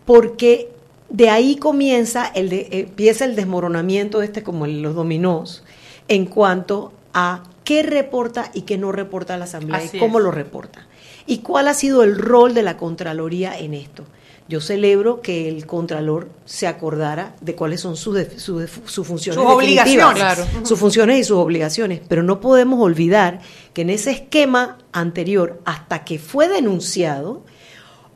Porque 0.06 0.70
de 1.10 1.30
ahí 1.30 1.56
comienza 1.58 2.26
el 2.28 2.50
de- 2.50 2.68
empieza 2.72 3.26
el 3.26 3.36
desmoronamiento 3.36 4.22
este 4.22 4.44
como 4.44 4.66
en 4.66 4.82
los 4.82 4.96
dominós 4.96 5.64
en 6.08 6.26
cuanto 6.26 6.94
a 7.14 7.44
qué 7.64 7.84
reporta 7.84 8.52
y 8.54 8.62
qué 8.62 8.78
no 8.78 8.92
reporta 8.92 9.38
la 9.38 9.46
asamblea 9.46 9.78
Así 9.80 9.98
y 9.98 10.00
cómo 10.00 10.20
es. 10.20 10.24
lo 10.26 10.32
reporta 10.32 10.88
y 11.26 11.40
cuál 11.40 11.68
ha 11.68 11.74
sido 11.74 12.04
el 12.04 12.18
rol 12.18 12.54
de 12.54 12.64
la 12.64 12.78
contraloría 12.78 13.58
en 13.58 13.74
esto. 13.74 14.06
Yo 14.50 14.62
celebro 14.62 15.20
que 15.22 15.50
el 15.50 15.66
contralor 15.66 16.30
se 16.46 16.68
acordara 16.68 17.36
de 17.42 17.54
cuáles 17.54 17.82
son 17.82 17.98
sus 17.98 18.16
def- 18.16 18.38
sus 18.38 19.06
funciones 19.06 19.42
Sus 19.44 19.52
obligaciones. 19.52 20.16
Claro. 20.24 20.46
sus 20.64 20.80
funciones 20.80 21.20
y 21.20 21.24
sus 21.26 21.36
obligaciones, 21.36 22.00
pero 22.08 22.24
no 22.24 22.40
podemos 22.40 22.80
olvidar 22.80 23.42
que 23.74 23.82
en 23.82 23.90
ese 23.90 24.12
esquema 24.12 24.78
anterior 24.94 25.60
hasta 25.66 26.06
que 26.06 26.18
fue 26.18 26.48
denunciado 26.48 27.44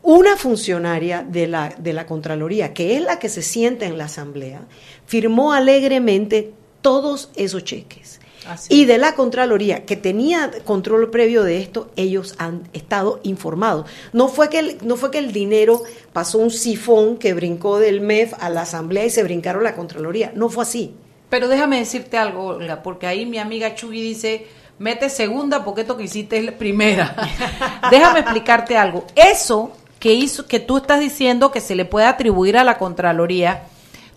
una 0.03 0.35
funcionaria 0.35 1.23
de 1.27 1.47
la, 1.47 1.75
de 1.77 1.93
la 1.93 2.05
Contraloría, 2.05 2.73
que 2.73 2.95
es 2.95 3.03
la 3.03 3.19
que 3.19 3.29
se 3.29 3.41
sienta 3.41 3.85
en 3.85 3.97
la 3.97 4.05
Asamblea, 4.05 4.61
firmó 5.05 5.53
alegremente 5.53 6.53
todos 6.81 7.29
esos 7.35 7.63
cheques. 7.63 8.19
Así 8.47 8.73
Y 8.73 8.85
de 8.85 8.97
la 8.97 9.13
Contraloría, 9.13 9.85
que 9.85 9.95
tenía 9.95 10.49
control 10.65 11.11
previo 11.11 11.43
de 11.43 11.59
esto, 11.59 11.91
ellos 11.95 12.33
han 12.39 12.67
estado 12.73 13.19
informados. 13.21 13.85
No 14.13 14.29
fue 14.29 14.49
que 14.49 14.59
el, 14.59 14.77
no 14.81 14.95
fue 14.95 15.11
que 15.11 15.19
el 15.19 15.31
dinero 15.31 15.83
pasó 16.11 16.39
un 16.39 16.49
sifón 16.49 17.17
que 17.17 17.35
brincó 17.35 17.77
del 17.77 18.01
MEF 18.01 18.33
a 18.39 18.49
la 18.49 18.61
Asamblea 18.61 19.05
y 19.05 19.11
se 19.11 19.21
brincaron 19.21 19.63
la 19.63 19.75
Contraloría. 19.75 20.31
No 20.35 20.49
fue 20.49 20.63
así. 20.63 20.95
Pero 21.29 21.47
déjame 21.47 21.77
decirte 21.77 22.17
algo, 22.17 22.45
Olga, 22.45 22.81
porque 22.81 23.05
ahí 23.05 23.27
mi 23.27 23.37
amiga 23.37 23.75
Chuy 23.75 24.01
dice, 24.01 24.47
mete 24.79 25.09
segunda 25.09 25.63
porque 25.63 25.81
esto 25.81 25.95
que 25.95 26.03
hiciste 26.05 26.39
es 26.39 26.43
la 26.43 26.57
primera. 26.57 27.15
déjame 27.91 28.21
explicarte 28.21 28.75
algo. 28.75 29.05
Eso 29.15 29.71
que 30.01 30.13
hizo, 30.13 30.47
que 30.47 30.59
tú 30.59 30.77
estás 30.77 30.99
diciendo 30.99 31.51
que 31.51 31.61
se 31.61 31.75
le 31.75 31.85
puede 31.85 32.07
atribuir 32.07 32.57
a 32.57 32.63
la 32.63 32.79
Contraloría, 32.79 33.65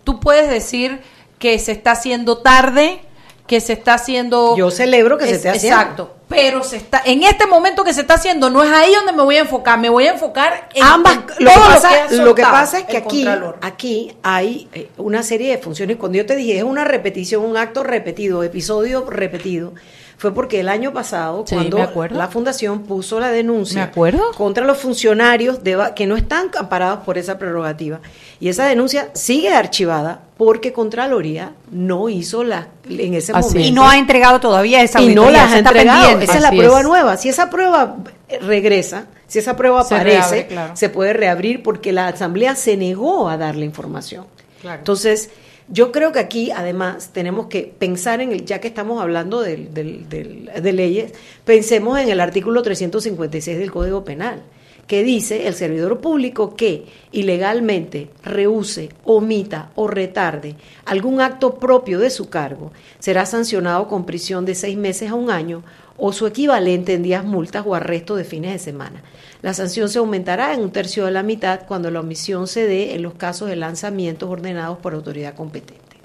tú 0.03 0.19
puedes 0.19 0.49
decir 0.49 0.99
que 1.37 1.59
se 1.59 1.73
está 1.73 1.91
haciendo 1.91 2.39
tarde, 2.39 3.01
que 3.45 3.61
se 3.61 3.73
está 3.73 3.93
haciendo... 3.93 4.57
Yo 4.57 4.71
celebro 4.71 5.19
que 5.19 5.27
se 5.27 5.35
esté 5.35 5.49
haciendo. 5.49 5.79
Exacto. 5.79 6.15
Pero 6.27 6.63
se 6.63 6.77
está, 6.77 7.03
en 7.05 7.21
este 7.21 7.45
momento 7.45 7.83
que 7.83 7.93
se 7.93 8.01
está 8.01 8.15
haciendo, 8.15 8.49
no 8.49 8.63
es 8.63 8.71
ahí 8.71 8.95
donde 8.95 9.11
me 9.11 9.21
voy 9.21 9.35
a 9.35 9.41
enfocar, 9.41 9.77
me 9.77 9.89
voy 9.89 10.07
a 10.07 10.13
enfocar 10.13 10.69
en 10.73 10.83
Ambas, 10.83 11.19
en 11.37 11.45
lo, 11.45 11.51
que 11.51 11.59
pasa, 11.59 11.89
lo 12.09 12.35
que 12.35 12.41
pasa 12.41 12.79
es 12.79 12.85
que 12.85 12.97
aquí, 12.97 13.23
Contralor. 13.23 13.59
aquí 13.61 14.17
hay 14.23 14.67
eh, 14.73 14.89
una 14.97 15.21
serie 15.21 15.51
de 15.51 15.59
funciones. 15.59 15.97
Cuando 15.97 16.17
yo 16.17 16.25
te 16.25 16.35
dije 16.35 16.57
es 16.57 16.63
una 16.63 16.83
repetición, 16.83 17.45
un 17.45 17.57
acto 17.57 17.83
repetido, 17.83 18.41
episodio 18.41 19.07
repetido, 19.07 19.75
fue 20.17 20.33
porque 20.33 20.59
el 20.61 20.69
año 20.69 20.93
pasado, 20.93 21.43
Sí, 21.45 21.55
cuando 21.55 21.77
la 22.11 22.27
fundación 22.29 22.83
puso 22.83 23.19
la 23.19 23.29
denuncia 23.29 23.81
Me 23.83 23.89
acuerdo. 23.91 24.31
contra 24.37 24.65
los 24.65 24.77
funcionarios 24.77 25.63
de, 25.63 25.77
que 25.95 26.07
no 26.07 26.15
están 26.15 26.49
amparados 26.57 26.99
por 27.05 27.17
esa 27.17 27.37
prerrogativa, 27.37 27.99
y 28.39 28.49
esa 28.49 28.65
denuncia 28.65 29.09
sigue 29.13 29.53
archivada 29.53 30.21
porque 30.37 30.71
Contraloría 30.73 31.53
no 31.71 32.09
hizo 32.09 32.43
la 32.43 32.67
en 32.89 33.13
ese 33.13 33.31
Así 33.33 33.49
momento 33.49 33.67
Y 33.67 33.71
no 33.71 33.87
ha 33.89 33.97
entregado 33.97 34.39
todavía 34.39 34.81
esa 34.81 35.01
y 35.01 35.13
no 35.15 35.29
las 35.29 35.45
esa 35.47 35.55
ha 35.55 35.57
está 35.57 35.69
entregado. 35.69 35.99
pendiente. 36.01 36.25
Esa 36.25 36.35
es 36.35 36.41
la 36.41 36.49
prueba 36.51 36.79
es. 36.79 36.85
nueva. 36.87 37.17
Si 37.17 37.29
esa 37.29 37.49
prueba 37.49 37.97
eh, 38.27 38.39
regresa, 38.39 39.05
si 39.27 39.39
esa 39.39 39.55
prueba 39.55 39.83
Se 39.83 39.95
aparece, 39.95 40.19
reabre, 40.19 40.47
claro. 40.47 40.75
se 40.75 40.89
puede 40.89 41.13
reabrir 41.13 41.63
porque 41.63 41.91
la 41.93 42.07
asamblea 42.07 42.55
se 42.55 42.75
negó 42.77 43.29
a 43.29 43.37
dar 43.37 43.55
la 43.55 43.65
información. 43.65 44.25
Claro. 44.61 44.79
Entonces, 44.79 45.29
yo 45.67 45.91
creo 45.91 46.11
que 46.11 46.19
aquí, 46.19 46.51
además, 46.51 47.09
tenemos 47.11 47.47
que 47.47 47.73
pensar 47.77 48.21
en 48.21 48.31
el, 48.31 48.45
ya 48.45 48.59
que 48.59 48.67
estamos 48.67 49.01
hablando 49.01 49.41
de 49.41 50.73
leyes, 50.73 51.13
pensemos 51.43 51.99
en 51.99 52.09
el 52.09 52.19
artículo 52.19 52.61
356 52.61 53.57
del 53.57 53.71
Código 53.71 54.03
Penal, 54.03 54.43
que 54.87 55.03
dice 55.03 55.47
el 55.47 55.55
servidor 55.55 55.99
público 55.99 56.55
que 56.55 56.85
ilegalmente 57.11 58.09
rehúse, 58.23 58.89
omita 59.03 59.71
o 59.75 59.87
retarde 59.87 60.55
algún 60.85 61.21
acto 61.21 61.55
propio 61.55 61.99
de 61.99 62.11
su 62.11 62.29
cargo, 62.29 62.71
será 62.99 63.25
sancionado 63.25 63.87
con 63.87 64.05
prisión 64.05 64.45
de 64.45 64.53
seis 64.53 64.77
meses 64.77 65.09
a 65.09 65.15
un 65.15 65.31
año 65.31 65.63
o 65.97 66.13
su 66.13 66.27
equivalente 66.27 66.93
en 66.93 67.03
días 67.03 67.23
multas 67.23 67.63
o 67.65 67.73
arresto 67.73 68.15
de 68.15 68.25
fines 68.25 68.51
de 68.51 68.59
semana. 68.59 69.01
La 69.45 69.53
sanción 69.53 69.89
se 69.89 69.99
aumentará 69.99 70.55
en 70.55 70.61
un 70.61 70.71
tercio 70.71 71.05
de 71.05 71.11
la 71.11 71.21
mitad 71.21 71.67
cuando 71.67 71.91
la 71.91 71.99
omisión 71.99 72.47
se 72.47 72.65
dé 72.65 72.95
en 72.95 73.03
los 73.03 73.13
casos 73.13 73.47
de 73.47 73.55
lanzamientos 73.55 74.27
ordenados 74.27 74.79
por 74.79 74.95
autoridad 74.95 75.35
competente. 75.35 75.97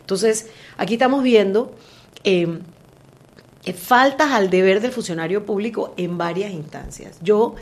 Entonces, 0.00 0.48
aquí 0.76 0.94
estamos 0.94 1.22
viendo 1.22 1.76
eh, 2.24 2.58
eh, 3.64 3.72
faltas 3.72 4.32
al 4.32 4.50
deber 4.50 4.80
del 4.80 4.90
funcionario 4.90 5.46
público 5.46 5.94
en 5.96 6.18
varias 6.18 6.50
instancias. 6.50 7.18
Yo 7.22 7.54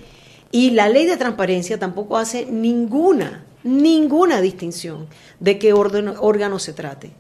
y 0.53 0.70
la 0.70 0.88
ley 0.88 1.05
de 1.05 1.18
transparencia 1.18 1.79
tampoco 1.79 2.16
hace 2.16 2.46
ninguna, 2.46 3.44
ninguna 3.62 4.40
distinción 4.40 5.07
de 5.38 5.59
qué 5.59 5.75
órgano 5.75 6.59
se 6.59 6.72
trate. 6.72 7.12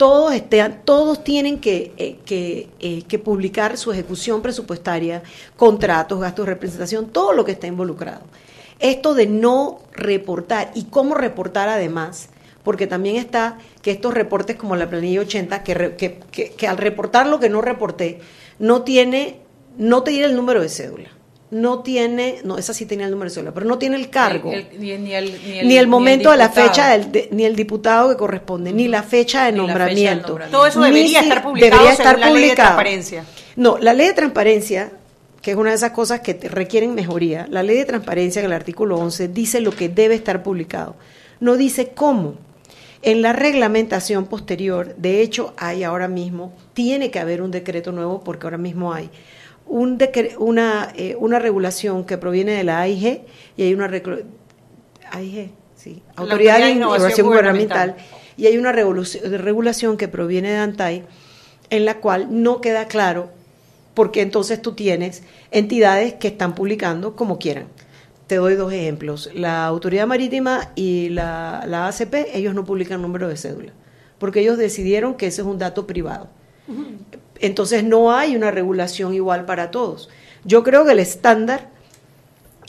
Todos, 0.00 0.32
estén, 0.32 0.80
todos 0.86 1.22
tienen 1.22 1.60
que, 1.60 1.92
eh, 1.98 2.16
que, 2.24 2.70
eh, 2.80 3.02
que 3.06 3.18
publicar 3.18 3.76
su 3.76 3.92
ejecución 3.92 4.40
presupuestaria, 4.40 5.22
contratos, 5.58 6.18
gastos 6.18 6.46
de 6.46 6.52
representación, 6.54 7.10
todo 7.10 7.34
lo 7.34 7.44
que 7.44 7.52
está 7.52 7.66
involucrado. 7.66 8.22
Esto 8.78 9.12
de 9.12 9.26
no 9.26 9.80
reportar 9.92 10.70
y 10.74 10.84
cómo 10.84 11.14
reportar 11.16 11.68
además, 11.68 12.30
porque 12.62 12.86
también 12.86 13.16
está 13.16 13.58
que 13.82 13.90
estos 13.90 14.14
reportes 14.14 14.56
como 14.56 14.74
la 14.74 14.88
planilla 14.88 15.20
80, 15.20 15.62
que, 15.62 15.94
que, 15.98 16.18
que- 16.56 16.66
al 16.66 16.78
reportar 16.78 17.26
lo 17.26 17.38
que 17.38 17.50
no 17.50 17.60
reporté, 17.60 18.20
no 18.58 18.80
tiene, 18.84 19.40
no 19.76 20.02
te 20.02 20.12
tiene 20.12 20.28
el 20.28 20.34
número 20.34 20.62
de 20.62 20.70
cédula, 20.70 21.10
no 21.50 21.80
tiene, 21.80 22.38
no, 22.44 22.58
esa 22.58 22.72
sí 22.72 22.86
tenía 22.86 23.06
el 23.06 23.10
número 23.12 23.28
de 23.30 23.34
cédula, 23.34 23.52
pero 23.52 23.66
no 23.66 23.76
tiene 23.78 23.96
el 23.96 24.08
cargo, 24.08 24.52
El- 24.52 24.68
el- 24.70 24.80
ni, 24.80 24.96
ni 24.98 25.14
el, 25.14 25.66
ni 25.66 25.76
el 25.76 25.86
momento 25.88 26.30
de 26.30 26.36
la 26.36 26.48
fecha, 26.50 26.90
del, 26.90 27.10
de- 27.10 27.28
ni 27.32 27.44
el 27.44 27.56
diputado 27.56 28.08
que 28.10 28.16
corresponde, 28.16 28.72
ni 28.72 28.86
la 28.88 29.02
fecha 29.02 29.46
de 29.46 29.52
la 29.52 29.56
fecha 29.58 29.66
nombramiento. 29.66 30.38
Todo 30.50 30.66
eso 30.66 30.80
debería 30.80 31.20
si- 31.20 31.26
estar 31.28 31.42
publicado 31.42 31.72
debería 31.72 31.96
según 31.96 32.06
estar 32.06 32.18
la 32.20 32.26
ley 32.30 32.34
de 32.34 32.40
publicado. 32.48 32.68
transparencia. 32.68 33.24
No, 33.56 33.78
la 33.78 33.94
ley 33.94 34.06
de 34.06 34.12
transparencia, 34.14 34.92
que 35.42 35.50
es 35.50 35.56
una 35.56 35.70
de 35.70 35.76
esas 35.76 35.90
cosas 35.90 36.20
que 36.20 36.34
te 36.34 36.48
requieren 36.48 36.94
mejoría, 36.94 37.46
la 37.50 37.62
ley 37.64 37.76
de 37.78 37.84
transparencia 37.84 38.40
en 38.40 38.46
el 38.46 38.52
artículo 38.52 38.96
11 38.98 39.26
dice 39.28 39.60
lo 39.60 39.72
que 39.72 39.88
debe 39.88 40.14
estar 40.14 40.42
publicado, 40.44 40.94
no 41.40 41.56
dice 41.56 41.88
cómo. 41.94 42.34
En 43.02 43.22
la 43.22 43.32
reglamentación 43.32 44.26
posterior, 44.26 44.94
de 44.96 45.22
hecho, 45.22 45.54
hay 45.56 45.82
ahora 45.84 46.06
mismo, 46.06 46.52
tiene 46.74 47.10
que 47.10 47.18
haber 47.18 47.40
un 47.40 47.50
decreto 47.50 47.92
nuevo 47.92 48.22
porque 48.22 48.46
ahora 48.46 48.58
mismo 48.58 48.92
hay 48.92 49.08
un 49.70 49.98
una, 50.38 50.92
eh, 50.96 51.16
una 51.18 51.38
regulación 51.38 52.04
que 52.04 52.18
proviene 52.18 52.52
de 52.52 52.64
la 52.64 52.80
AIG 52.80 53.22
y 53.56 53.62
hay 53.62 53.72
una 53.72 53.88
AIG, 55.12 55.50
sí, 55.76 56.02
Autoridad 56.16 56.58
de 56.58 56.70
Innovación 56.72 57.26
Gubernamental, 57.28 57.96
y 58.36 58.46
hay 58.46 58.58
una 58.58 58.72
regulación 58.72 59.96
que 59.96 60.08
proviene 60.08 60.50
de 60.50 60.56
ANTAI 60.56 61.04
en 61.70 61.84
la 61.84 61.98
cual 61.98 62.42
no 62.42 62.60
queda 62.60 62.88
claro 62.88 63.30
porque 63.94 64.22
entonces 64.22 64.60
tú 64.60 64.72
tienes 64.72 65.22
entidades 65.52 66.14
que 66.14 66.28
están 66.28 66.54
publicando 66.54 67.14
como 67.14 67.38
quieran. 67.38 67.66
Te 68.26 68.36
doy 68.36 68.54
dos 68.54 68.72
ejemplos. 68.72 69.30
La 69.34 69.66
Autoridad 69.66 70.06
Marítima 70.06 70.70
y 70.74 71.10
la, 71.10 71.64
la 71.66 71.86
ACP, 71.88 72.14
ellos 72.34 72.54
no 72.54 72.64
publican 72.64 73.02
número 73.02 73.28
de 73.28 73.36
cédula, 73.36 73.72
porque 74.18 74.40
ellos 74.40 74.58
decidieron 74.58 75.14
que 75.14 75.26
ese 75.26 75.42
es 75.42 75.46
un 75.46 75.58
dato 75.58 75.86
privado. 75.86 76.28
Entonces 77.40 77.82
no 77.84 78.12
hay 78.12 78.36
una 78.36 78.50
regulación 78.50 79.14
igual 79.14 79.46
para 79.46 79.70
todos. 79.70 80.08
Yo 80.44 80.62
creo 80.62 80.84
que 80.84 80.92
el 80.92 80.98
estándar 80.98 81.70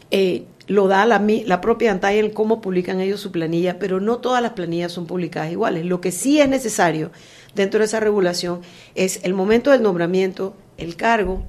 eh, 0.10 0.46
lo 0.68 0.88
da 0.88 1.06
la, 1.06 1.22
la 1.46 1.62
propia 1.62 1.92
ANTAI 1.92 2.20
en 2.20 2.30
cómo 2.32 2.62
publican 2.62 3.02
ellos 3.02 3.20
su 3.20 3.32
planilla, 3.32 3.80
pero 3.80 4.00
no 4.00 4.18
todas 4.18 4.42
las 4.42 4.54
planillas 4.54 4.92
son 4.92 5.06
publicadas 5.06 5.52
iguales. 5.52 5.86
Lo 5.86 6.02
que 6.02 6.12
sí 6.12 6.40
es 6.40 6.48
necesario 6.48 7.12
dentro 7.56 7.80
de 7.80 7.86
esa 7.86 8.00
regulación 8.00 8.62
es 8.96 9.20
el 9.24 9.34
momento 9.34 9.72
del 9.72 9.84
nombramiento, 9.84 10.56
el 10.78 10.96
cargo, 10.96 11.44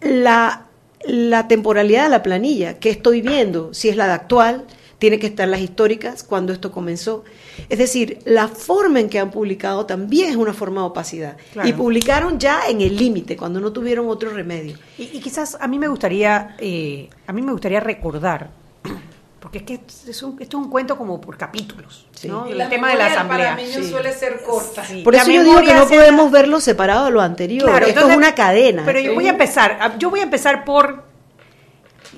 la, 0.00 0.66
la 1.04 1.48
temporalidad 1.48 2.04
de 2.04 2.10
la 2.10 2.22
planilla, 2.22 2.78
que 2.78 2.90
estoy 2.90 3.22
viendo, 3.22 3.72
si 3.72 3.88
es 3.88 3.96
la 3.96 4.06
de 4.06 4.12
actual, 4.12 4.64
tiene 4.98 5.18
que 5.20 5.28
estar 5.28 5.46
las 5.46 5.60
históricas, 5.60 6.24
cuando 6.24 6.52
esto 6.52 6.72
comenzó. 6.72 7.24
Es 7.68 7.78
decir, 7.78 8.18
la 8.24 8.48
forma 8.48 8.98
en 9.00 9.08
que 9.08 9.18
han 9.20 9.30
publicado 9.30 9.86
también 9.86 10.30
es 10.30 10.36
una 10.36 10.52
forma 10.52 10.80
de 10.80 10.86
opacidad. 10.88 11.36
Claro. 11.52 11.68
Y 11.68 11.72
publicaron 11.72 12.38
ya 12.40 12.62
en 12.68 12.80
el 12.80 12.96
límite, 12.96 13.36
cuando 13.36 13.60
no 13.60 13.72
tuvieron 13.72 14.08
otro 14.08 14.30
remedio. 14.30 14.76
Y, 14.98 15.04
y 15.04 15.20
quizás 15.20 15.56
a 15.60 15.68
mí 15.68 15.78
me 15.78 15.86
gustaría, 15.88 16.56
eh, 16.58 17.08
a 17.26 17.32
mí 17.32 17.42
me 17.42 17.52
gustaría 17.52 17.78
recordar, 17.78 18.50
porque 19.40 19.58
es 19.58 19.64
que 19.64 19.80
es 20.10 20.22
un, 20.24 20.32
esto 20.42 20.58
es 20.58 20.64
un 20.64 20.68
cuento 20.70 20.98
como 20.98 21.20
por 21.20 21.36
capítulos, 21.36 22.06
Sí. 22.12 22.26
¿no? 22.26 22.48
Y 22.48 22.60
El 22.60 22.68
tema 22.68 22.90
de 22.90 22.96
la 22.96 23.06
asamblea. 23.06 23.50
panameño 23.54 23.74
Sí. 23.80 23.88
suele 23.90 24.12
ser 24.12 24.42
corta. 24.42 24.84
Sí. 24.84 25.02
Por 25.04 25.14
La 25.14 25.22
eso 25.22 25.30
yo 25.30 25.44
digo 25.44 25.60
que 25.60 25.74
no 25.74 25.86
se- 25.86 25.94
podemos 25.94 26.32
verlo 26.32 26.60
separado 26.60 27.04
de 27.04 27.10
lo 27.12 27.20
anterior. 27.20 27.68
Claro, 27.70 27.86
Esto 27.86 28.00
entonces- 28.00 28.10
es 28.10 28.16
una 28.18 28.34
cadena. 28.34 28.82
Pero 28.84 28.98
yo 28.98 29.14
voy 29.14 29.26
a 29.28 29.30
empezar, 29.30 29.78
a- 29.80 29.96
yo 29.96 30.10
voy 30.10 30.18
a 30.20 30.24
empezar 30.24 30.64
por 30.64 31.04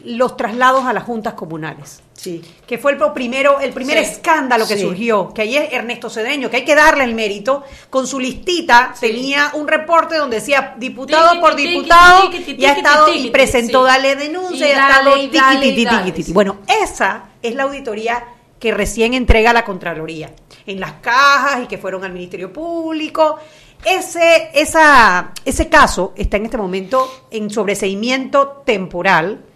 los 0.05 0.37
traslados 0.37 0.85
a 0.87 0.93
las 0.93 1.05
juntas 1.05 1.35
comunales. 1.35 2.03
Sí. 2.15 2.43
que 2.67 2.77
fue 2.77 2.93
el 2.93 2.99
primero, 3.15 3.61
el 3.61 3.73
primer 3.73 3.97
Sí. 4.05 4.13
escándalo 4.13 4.69
que 4.69 4.77
Sí. 4.77 4.83
surgió, 4.83 5.33
que 5.33 5.41
ahí 5.41 5.57
es 5.57 5.73
Ernesto 5.73 6.11
Cedeño, 6.11 6.51
que 6.51 6.59
hay 6.59 6.65
que 6.67 6.75
darle 6.75 7.05
el 7.05 7.15
mérito, 7.15 7.65
con 7.89 8.07
su 8.07 8.21
listita 8.21 8.95
tenía 9.01 9.53
un 9.55 9.67
reporte 9.67 10.19
donde 10.19 10.37
decía 10.37 10.75
diputado 10.77 11.41
por 11.41 11.57
diputado 11.57 12.31
y 12.47 12.63
ha 12.67 12.73
estado 12.73 13.11
y 13.15 13.31
presentó 13.31 13.85
dale 13.85 14.17
denuncia 14.17 14.67
Y 14.67 14.71
y, 14.71 14.73
ha 14.75 14.89
estado 14.91 15.17
y 15.17 15.29
dale, 15.29 15.85
dale. 15.85 16.25
Bueno, 16.35 16.59
esa 16.83 17.25
es 17.41 17.55
la 17.55 17.63
auditoría 17.63 18.23
que 18.59 18.71
recién 18.75 19.15
entrega 19.15 19.55
la 19.55 19.65
Contraloría 19.65 20.31
en 20.67 20.79
las 20.79 20.93
cajas 21.01 21.63
y 21.65 21.67
que 21.69 21.79
fueron 21.79 22.05
al 22.05 22.13
Ministerio 22.13 22.53
Público. 22.53 23.39
Ese, 23.83 24.51
esa, 24.53 25.33
ese 25.47 25.71
caso 25.71 26.13
está 26.17 26.37
en 26.37 26.45
este 26.45 26.59
momento 26.59 27.25
en 27.31 27.49
sobreseimiento 27.49 28.63
temporal 28.67 29.47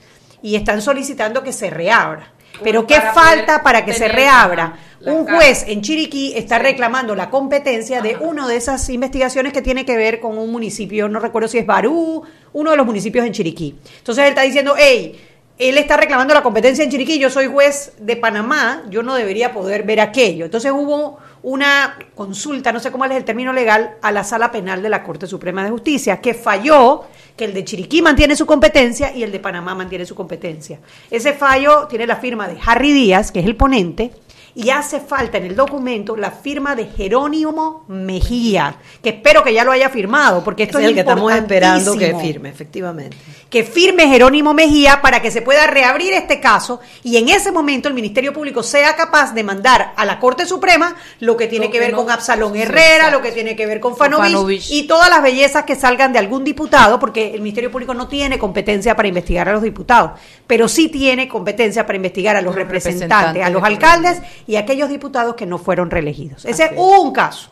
y 0.45 0.57
están 0.57 0.83
solicitando 0.83 1.43
que 1.43 1.55
se 1.55 1.71
reabra. 1.71 2.31
Pero 2.63 2.87
¿qué 2.87 2.97
para 2.97 3.15
falta 3.15 3.63
para 3.63 3.83
que 3.87 3.95
se 3.95 4.09
reabra? 4.09 4.77
Un 5.01 5.27
juez 5.27 5.65
en 5.67 5.81
Chiriquí 5.81 6.35
está 6.37 6.59
reclamando 6.59 7.15
la 7.15 7.31
competencia 7.31 8.03
de 8.03 8.17
una 8.21 8.47
de 8.47 8.57
esas 8.57 8.91
investigaciones 8.91 9.55
que 9.55 9.63
tiene 9.63 9.87
que 9.87 9.97
ver 9.97 10.21
con 10.21 10.37
un 10.37 10.53
municipio, 10.53 11.09
no 11.09 11.19
recuerdo 11.19 11.49
si 11.49 11.57
es 11.57 11.67
Barú, 11.67 12.23
uno 12.53 12.71
de 12.71 12.77
los 12.77 12.85
municipios 12.85 13.25
en 13.25 13.33
Chiriquí. 13.33 13.75
Entonces 13.97 14.25
él 14.25 14.29
está 14.29 14.43
diciendo, 14.43 14.75
hey, 14.77 15.19
él 15.57 15.79
está 15.79 15.97
reclamando 15.97 16.35
la 16.35 16.43
competencia 16.43 16.85
en 16.85 16.91
Chiriquí, 16.91 17.19
yo 17.19 17.31
soy 17.31 17.47
juez 17.47 17.95
de 17.99 18.17
Panamá, 18.17 18.83
yo 18.91 19.03
no 19.03 19.15
debería 19.15 19.51
poder 19.51 19.83
ver 19.85 20.01
aquello. 20.01 20.45
Entonces 20.45 20.71
hubo 20.73 21.21
una 21.43 21.97
consulta, 22.15 22.71
no 22.71 22.81
sé 22.81 22.91
cómo 22.91 23.07
es 23.07 23.13
el 23.13 23.25
término 23.25 23.55
legal, 23.55 23.97
a 24.03 24.13
la 24.13 24.25
sala 24.25 24.53
penal 24.53 24.83
de 24.83 24.91
la 24.91 25.05
Corte 25.05 25.27
Suprema 25.27 25.65
de 25.65 25.71
Justicia, 25.71 26.21
que 26.21 26.35
falló 26.35 27.05
que 27.37 27.45
el 27.45 27.55
de 27.55 27.65
Chiriquí 27.65 28.01
mantiene 28.01 28.37
su 28.37 28.47
competencia 28.47 29.15
y 29.15 29.23
el 29.23 29.33
de 29.33 29.41
Panamá 29.41 29.75
mantiene 29.75 30.07
su 30.07 30.15
competencia. 30.15 30.79
Ese 31.11 31.33
fallo 31.33 31.87
tiene 31.89 32.07
la 32.07 32.17
firma 32.17 32.47
de 32.47 32.57
Harry 32.65 32.93
Díaz, 32.93 33.33
que 33.33 33.41
es 33.41 33.47
el 33.47 33.57
ponente, 33.57 34.13
y 34.55 34.71
hace 34.71 35.01
falta 35.01 35.39
en 35.39 35.47
el 35.47 35.57
documento 35.57 36.17
la 36.17 36.31
firma 36.31 36.77
de 36.77 36.87
Jerónimo 36.87 37.85
Mejía, 37.89 38.77
que 39.03 39.11
espero 39.11 39.43
que 39.43 39.53
ya 39.53 39.65
lo 39.65 39.73
haya 39.73 39.89
firmado, 39.89 40.45
porque 40.45 40.63
esto 40.65 40.79
es 40.79 40.85
es, 40.85 40.89
el 40.91 40.95
que 40.95 41.01
estamos 41.01 41.33
esperando 41.33 41.97
que 41.97 42.15
firme, 42.15 42.51
efectivamente. 42.51 43.17
Que 43.55 43.63
firme 43.63 44.09
Jerónimo 44.09 44.53
Mejía 44.53 45.01
para 45.01 45.23
que 45.23 45.31
se 45.31 45.41
pueda 45.41 45.69
reabrir 45.69 46.13
este 46.13 46.41
caso 46.41 46.81
y 47.05 47.19
en 47.19 47.29
ese 47.29 47.53
momento 47.53 47.87
el 47.87 47.95
Ministerio 47.95 48.33
Público 48.33 48.65
sea 48.65 48.97
capaz 48.97 49.33
de 49.33 49.45
mandar 49.45 49.93
a 49.95 50.05
la 50.05 50.19
Corte 50.19 50.45
Suprema 50.45 50.97
lo 51.21 51.37
que 51.37 51.47
tiene 51.47 51.67
Lo 51.67 51.71
que 51.71 51.79
que 51.79 51.85
ver 51.85 51.93
no- 51.93 51.99
con 51.99 52.11
Absalón 52.11 52.57
Herrera, 52.57 53.13
lo 53.13 53.23
que 53.23 53.31
tiene 53.31 53.55
que 53.55 53.65
ver 53.67 53.79
con 53.79 53.97
Fanovich, 53.97 54.33
Fanovich. 54.33 54.71
y 54.73 54.89
todas 54.89 55.09
las 55.09 55.23
bellezas 55.23 55.63
que 55.63 55.77
salgan 55.77 56.13
de 56.13 56.19
algún 56.19 56.43
diputado, 56.43 56.99
porque 56.99 57.33
el 57.33 57.43
Ministerio 57.43 57.71
Público 57.71 57.95
no 57.95 58.09
tiene 58.09 58.41
competencia 58.41 58.97
para 58.97 59.07
investigar 59.07 59.49
a 59.49 59.53
los 59.53 59.63
diputados, 59.63 60.19
pero 60.49 60.67
sí 60.67 60.89
tiene 60.89 61.29
competencia 61.29 61.87
para 61.87 61.95
investigar 61.95 62.35
a 62.35 62.41
los, 62.41 62.47
Los 62.47 62.57
representantes, 62.57 63.09
representantes 63.09 63.45
a 63.47 63.51
los 63.51 63.63
de 63.63 63.69
alcaldes 63.69 64.23
y 64.49 64.57
a 64.57 64.61
aquellos 64.63 64.89
diputados 64.89 65.37
que 65.37 65.47
no 65.47 65.59
fueron 65.59 65.93
reelegidos. 65.93 66.45
Ese 66.45 66.65
Así 66.65 66.75
es. 66.75 66.81
un 66.81 67.13
caso. 67.13 67.51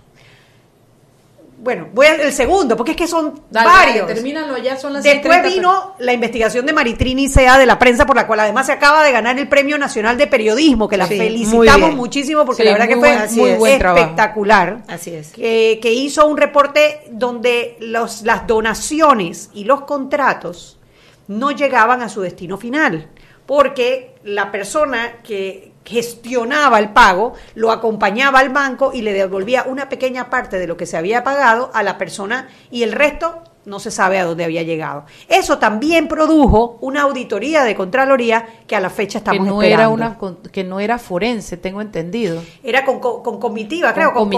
Bueno, 1.63 1.89
voy 1.95 2.07
al 2.07 2.33
segundo, 2.33 2.77
porque 2.77 2.91
es 2.91 2.97
que 2.97 3.07
son 3.07 3.41
Dale, 3.49 3.69
varios. 3.69 4.01
dale, 4.09 4.15
termínalo 4.15 4.59
ya, 4.59 4.77
son 4.77 4.95
las 4.95 5.05
Después 5.05 5.39
6:30, 5.39 5.49
vino 5.49 5.95
la 6.01 6.13
investigación 6.13 6.67
de 6.67 6.73
Maritrini 6.73 7.29
Sea 7.29 7.57
de 7.57 7.67
la 7.67 7.79
prensa, 7.79 8.05
por 8.05 8.17
la 8.17 8.27
cual 8.27 8.41
además 8.41 8.67
se 8.67 8.73
acaba 8.73 9.05
de 9.05 9.13
ganar 9.13 9.39
el 9.39 9.49
Premio 9.49 9.79
Nacional 9.79 10.19
de 10.19 10.27
Periodismo, 10.27 10.89
que 10.89 10.97
la 10.97 11.07
Sí, 11.07 11.17
felicitamos 11.17 11.95
muchísimo 11.95 12.45
porque 12.45 12.63
Sí, 12.63 12.67
la 12.69 12.73
verdad 12.73 12.89
que 12.89 12.97
fue 12.97 13.09
buen- 13.11 13.15
muy 13.19 13.25
así 13.27 13.43
es. 13.45 13.59
buen 13.59 13.79
trabajo. 13.79 14.01
espectacular. 14.03 14.83
Así 14.89 15.15
es. 15.15 15.31
Que, 15.31 15.79
que 15.81 15.93
hizo 15.93 16.27
un 16.27 16.37
reporte 16.37 17.03
donde 17.13 17.77
los, 17.79 18.23
las 18.23 18.45
donaciones 18.49 19.49
y 19.55 19.63
los 19.65 19.83
contratos 19.83 20.81
no 21.29 21.53
llegaban 21.53 22.03
a 22.03 22.09
su 22.09 22.21
destino 22.23 22.59
final, 22.59 23.09
porque 23.47 24.15
la 24.25 24.51
persona 24.51 25.19
que 25.23 25.72
gestionaba 25.85 26.79
el 26.79 26.91
pago 26.91 27.35
lo 27.55 27.71
acompañaba 27.71 28.39
al 28.41 28.51
banco 28.51 28.91
y 28.93 29.03
le 29.03 29.13
devolvía 29.13 29.65
una 29.69 29.89
pequeña 29.89 30.31
parte 30.31 30.59
de 30.59 30.67
lo 30.67 30.77
que 30.77 30.87
se 30.87 30.97
había 30.97 31.25
pagado 31.25 31.71
a 31.75 31.83
la 31.83 31.99
persona 31.99 32.49
y 32.71 32.83
el 32.83 32.93
resto 32.93 33.43
no 33.65 33.79
se 33.79 33.93
sabe 33.93 34.19
a 34.19 34.25
dónde 34.25 34.43
había 34.43 34.65
llegado. 34.65 35.05
Eso 35.29 35.59
también 35.59 36.09
produjo 36.09 36.79
una 36.81 37.03
auditoría 37.03 37.63
de 37.63 37.77
Contraloría 37.77 38.45
que 38.67 38.75
a 38.75 38.81
la 38.81 38.91
fecha 38.91 39.13
que 39.13 39.19
estamos 39.19 39.47
no 39.47 39.63
esperando. 39.63 39.83
era 39.83 39.89
una 39.89 40.19
que 40.51 40.65
no 40.65 40.81
era 40.81 40.99
forense, 40.99 41.57
tengo 41.59 41.81
entendido. 41.81 42.43
Era 42.65 42.85
con, 42.85 42.99
con, 42.99 43.23
con 43.23 43.39
comitiva, 43.39 43.95
creo. 43.95 44.13
con- 44.13 44.29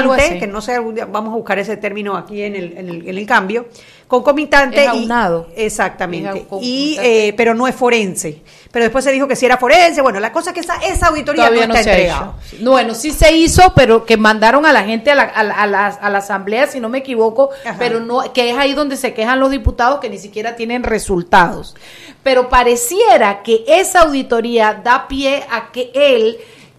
algo 0.00 0.12
así. 0.12 0.38
que 0.38 0.46
no 0.46 0.60
sé, 0.60 0.74
algún 0.74 0.96
día 0.96 1.06
vamos 1.06 1.32
a 1.32 1.36
buscar 1.36 1.58
ese 1.60 1.78
término 1.78 2.14
aquí 2.14 2.42
en 2.42 2.56
el, 2.56 2.76
en 2.76 2.88
el, 2.90 3.08
en 3.08 3.16
el 3.16 3.26
cambio. 3.26 3.68
Concomitante. 4.10 4.78
Es 4.80 4.84
y- 4.84 4.88
aunado. 4.88 5.46
exactamente. 5.56 6.40
Es 6.40 6.46
Y, 6.60 6.96
eh, 7.00 7.32
pero 7.36 7.54
no 7.54 7.68
es 7.68 7.74
forense. 7.76 8.42
Pero 8.72 8.84
después 8.84 9.04
se 9.04 9.12
dijo 9.12 9.26
que 9.28 9.36
si 9.36 9.46
era 9.46 9.56
forense. 9.56 10.00
Bueno, 10.02 10.18
la 10.20 10.32
cosa 10.32 10.50
es 10.50 10.54
que 10.54 10.60
esa, 10.60 10.76
esa 10.78 11.06
auditoría 11.06 11.44
Todavía 11.44 11.66
no 11.68 11.74
está 11.74 11.90
entregada. 11.92 12.32
No, 12.58 12.72
Bueno, 12.72 12.94
sí 12.94 13.12
se 13.12 13.32
hizo, 13.32 13.72
pero 13.74 14.04
que 14.04 14.16
mandaron 14.16 14.66
a 14.66 14.72
la 14.72 14.82
gente 14.82 15.12
a 15.12 15.14
la, 15.14 15.22
a 15.22 15.42
la- 15.44 15.54
a 15.54 15.66
la- 15.68 15.86
a 15.86 16.10
la 16.10 16.18
asamblea, 16.18 16.66
si 16.66 16.80
no 16.80 16.88
me 16.88 16.98
equivoco, 16.98 17.50
Ajá. 17.64 17.76
pero 17.78 18.00
no, 18.00 18.32
que 18.32 18.50
es 18.50 18.58
ahí 18.58 18.74
donde 18.74 18.96
se 18.96 19.14
quejan 19.14 19.38
los 19.40 19.50
diputados 19.52 20.00
que 20.00 20.10
ni 20.10 20.18
siquiera 20.18 20.56
tienen 20.56 20.82
resultados. 20.82 21.76
Pero 22.24 22.48
pareciera 22.48 23.42
que 23.42 23.64
esa 23.68 24.00
auditoría 24.00 24.74
da 24.84 25.06
pie 25.08 25.44
a 25.50 25.70
que 25.70 25.90
el 25.94 26.36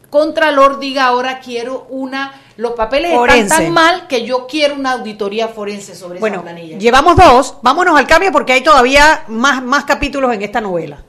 Contralor 0.10 0.80
diga 0.80 1.06
ahora 1.06 1.40
quiero 1.40 1.88
una 1.90 2.41
los 2.62 2.74
papeles 2.74 3.12
Forense. 3.12 3.42
están 3.42 3.64
tan 3.64 3.74
mal 3.74 4.08
que 4.08 4.24
yo 4.24 4.46
quiero 4.48 4.76
una 4.76 4.92
auditoría 4.92 5.48
forense 5.48 5.96
sobre 5.96 6.20
Bueno, 6.20 6.36
esa 6.38 6.44
planilla. 6.44 6.78
llevamos 6.78 7.16
dos. 7.18 7.56
Vámonos 7.64 7.98
al 7.98 8.06
cambio 8.06 8.32
porque 8.32 8.54
hay 8.54 8.62
todavía 8.62 9.24
más, 9.28 9.64
más 9.64 9.86
capítulos 9.86 10.32
en 10.34 10.44
esta 10.44 10.62
novela. 10.62 11.04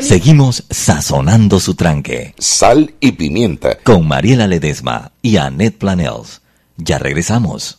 Seguimos 0.00 0.64
sazonando 0.70 1.58
su 1.58 1.74
tranque. 1.74 2.34
Sal 2.38 2.94
y 3.00 3.12
pimienta. 3.12 3.78
Con 3.82 4.06
Mariela 4.06 4.46
Ledesma 4.46 5.10
y 5.22 5.38
Annette 5.38 5.78
Planels. 5.78 6.42
Ya 6.76 6.98
regresamos. 6.98 7.78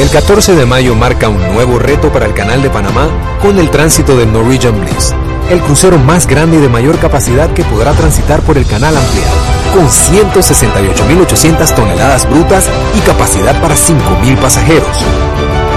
El 0.00 0.08
14 0.10 0.54
de 0.54 0.64
mayo 0.64 0.94
marca 0.94 1.28
un 1.28 1.42
nuevo 1.54 1.80
reto 1.80 2.12
para 2.12 2.26
el 2.26 2.32
Canal 2.32 2.62
de 2.62 2.70
Panamá 2.70 3.08
con 3.42 3.58
el 3.58 3.68
tránsito 3.68 4.16
del 4.16 4.32
Norwegian 4.32 4.80
Bliss, 4.80 5.12
el 5.50 5.60
crucero 5.60 5.98
más 5.98 6.26
grande 6.26 6.58
y 6.58 6.60
de 6.60 6.68
mayor 6.68 6.98
capacidad 6.98 7.52
que 7.52 7.64
podrá 7.64 7.92
transitar 7.92 8.42
por 8.42 8.58
el 8.58 8.66
canal 8.66 8.96
ampliado, 8.96 9.34
con 9.74 9.88
168.800 9.88 11.74
toneladas 11.74 12.28
brutas 12.28 12.68
y 12.96 13.00
capacidad 13.00 13.60
para 13.60 13.74
5.000 13.74 14.36
pasajeros. 14.38 15.04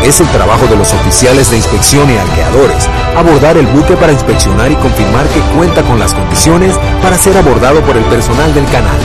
Es 0.03 0.19
el 0.19 0.27
trabajo 0.29 0.65
de 0.67 0.77
los 0.77 0.93
oficiales 0.93 1.51
de 1.51 1.57
inspección 1.57 2.10
y 2.10 2.17
arqueadores 2.17 2.89
abordar 3.15 3.57
el 3.57 3.67
buque 3.67 3.95
para 3.95 4.12
inspeccionar 4.12 4.71
y 4.71 4.75
confirmar 4.75 5.27
que 5.27 5.41
cuenta 5.55 5.84
con 5.84 5.99
las 5.99 6.13
condiciones 6.13 6.75
para 7.01 7.17
ser 7.17 7.38
abordado 7.38 7.81
por 7.81 7.95
el 7.97 8.03
personal 8.05 8.53
del 8.53 8.65
canal. 8.65 8.97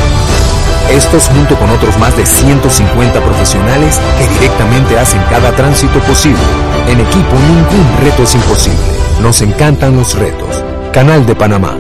Estos 0.91 1.29
junto 1.29 1.57
con 1.57 1.69
otros 1.71 1.99
más 1.99 2.17
de 2.17 2.25
150 2.25 3.21
profesionales 3.21 4.01
que 4.19 4.29
directamente 4.35 4.99
hacen 4.99 5.21
cada 5.29 5.53
tránsito 5.53 5.99
posible. 6.01 6.41
En 6.89 7.01
equipo 7.01 7.35
ningún 7.35 7.87
reto 8.03 8.23
es 8.23 8.35
imposible. 8.35 8.79
Nos 9.21 9.43
encantan 9.43 9.97
los 9.97 10.15
retos. 10.15 10.63
Canal 10.93 11.27
de 11.27 11.35
Panamá. 11.35 11.77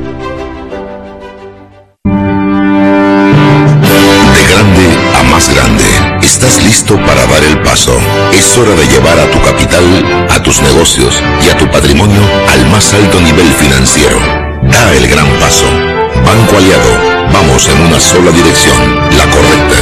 De 4.34 4.42
grande 4.52 4.98
a 5.18 5.22
más 5.30 5.48
grande. 5.54 5.84
¿Estás 6.20 6.62
listo 6.64 6.96
para 6.96 7.26
dar 7.26 7.44
el 7.44 7.62
paso? 7.62 7.96
Es 8.32 8.58
hora 8.58 8.72
de 8.72 8.86
llevar 8.88 9.18
a 9.18 9.30
tu 9.30 9.40
capital, 9.40 10.28
a 10.30 10.42
tus 10.42 10.60
negocios 10.60 11.22
y 11.46 11.48
a 11.48 11.56
tu 11.56 11.70
patrimonio 11.70 12.20
al 12.52 12.66
más 12.70 12.92
alto 12.92 13.20
nivel 13.20 13.46
financiero. 13.52 14.18
Da 14.62 14.92
el 14.94 15.06
gran 15.08 15.28
paso. 15.38 15.95
Banco 16.26 16.56
Aliado. 16.56 16.90
Vamos 17.32 17.68
en 17.68 17.80
una 17.82 18.00
sola 18.00 18.32
dirección, 18.32 18.96
la 19.16 19.30
correcta. 19.30 19.76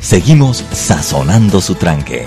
Seguimos 0.00 0.64
sazonando 0.72 1.60
su 1.60 1.74
tranque. 1.74 2.26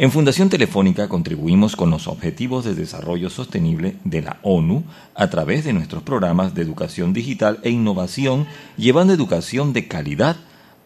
En 0.00 0.12
Fundación 0.12 0.48
Telefónica 0.48 1.08
contribuimos 1.08 1.74
con 1.74 1.90
los 1.90 2.06
Objetivos 2.06 2.64
de 2.64 2.76
Desarrollo 2.76 3.30
Sostenible 3.30 3.96
de 4.04 4.22
la 4.22 4.38
ONU 4.42 4.84
a 5.16 5.28
través 5.28 5.64
de 5.64 5.72
nuestros 5.72 6.04
programas 6.04 6.54
de 6.54 6.62
educación 6.62 7.12
digital 7.12 7.58
e 7.64 7.70
innovación, 7.70 8.46
llevando 8.76 9.12
educación 9.12 9.72
de 9.72 9.88
calidad 9.88 10.36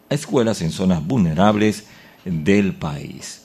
a 0.09 0.15
escuelas 0.15 0.63
en 0.63 0.71
zonas 0.71 1.07
vulnerables 1.07 1.85
del 2.25 2.73
país. 2.73 3.43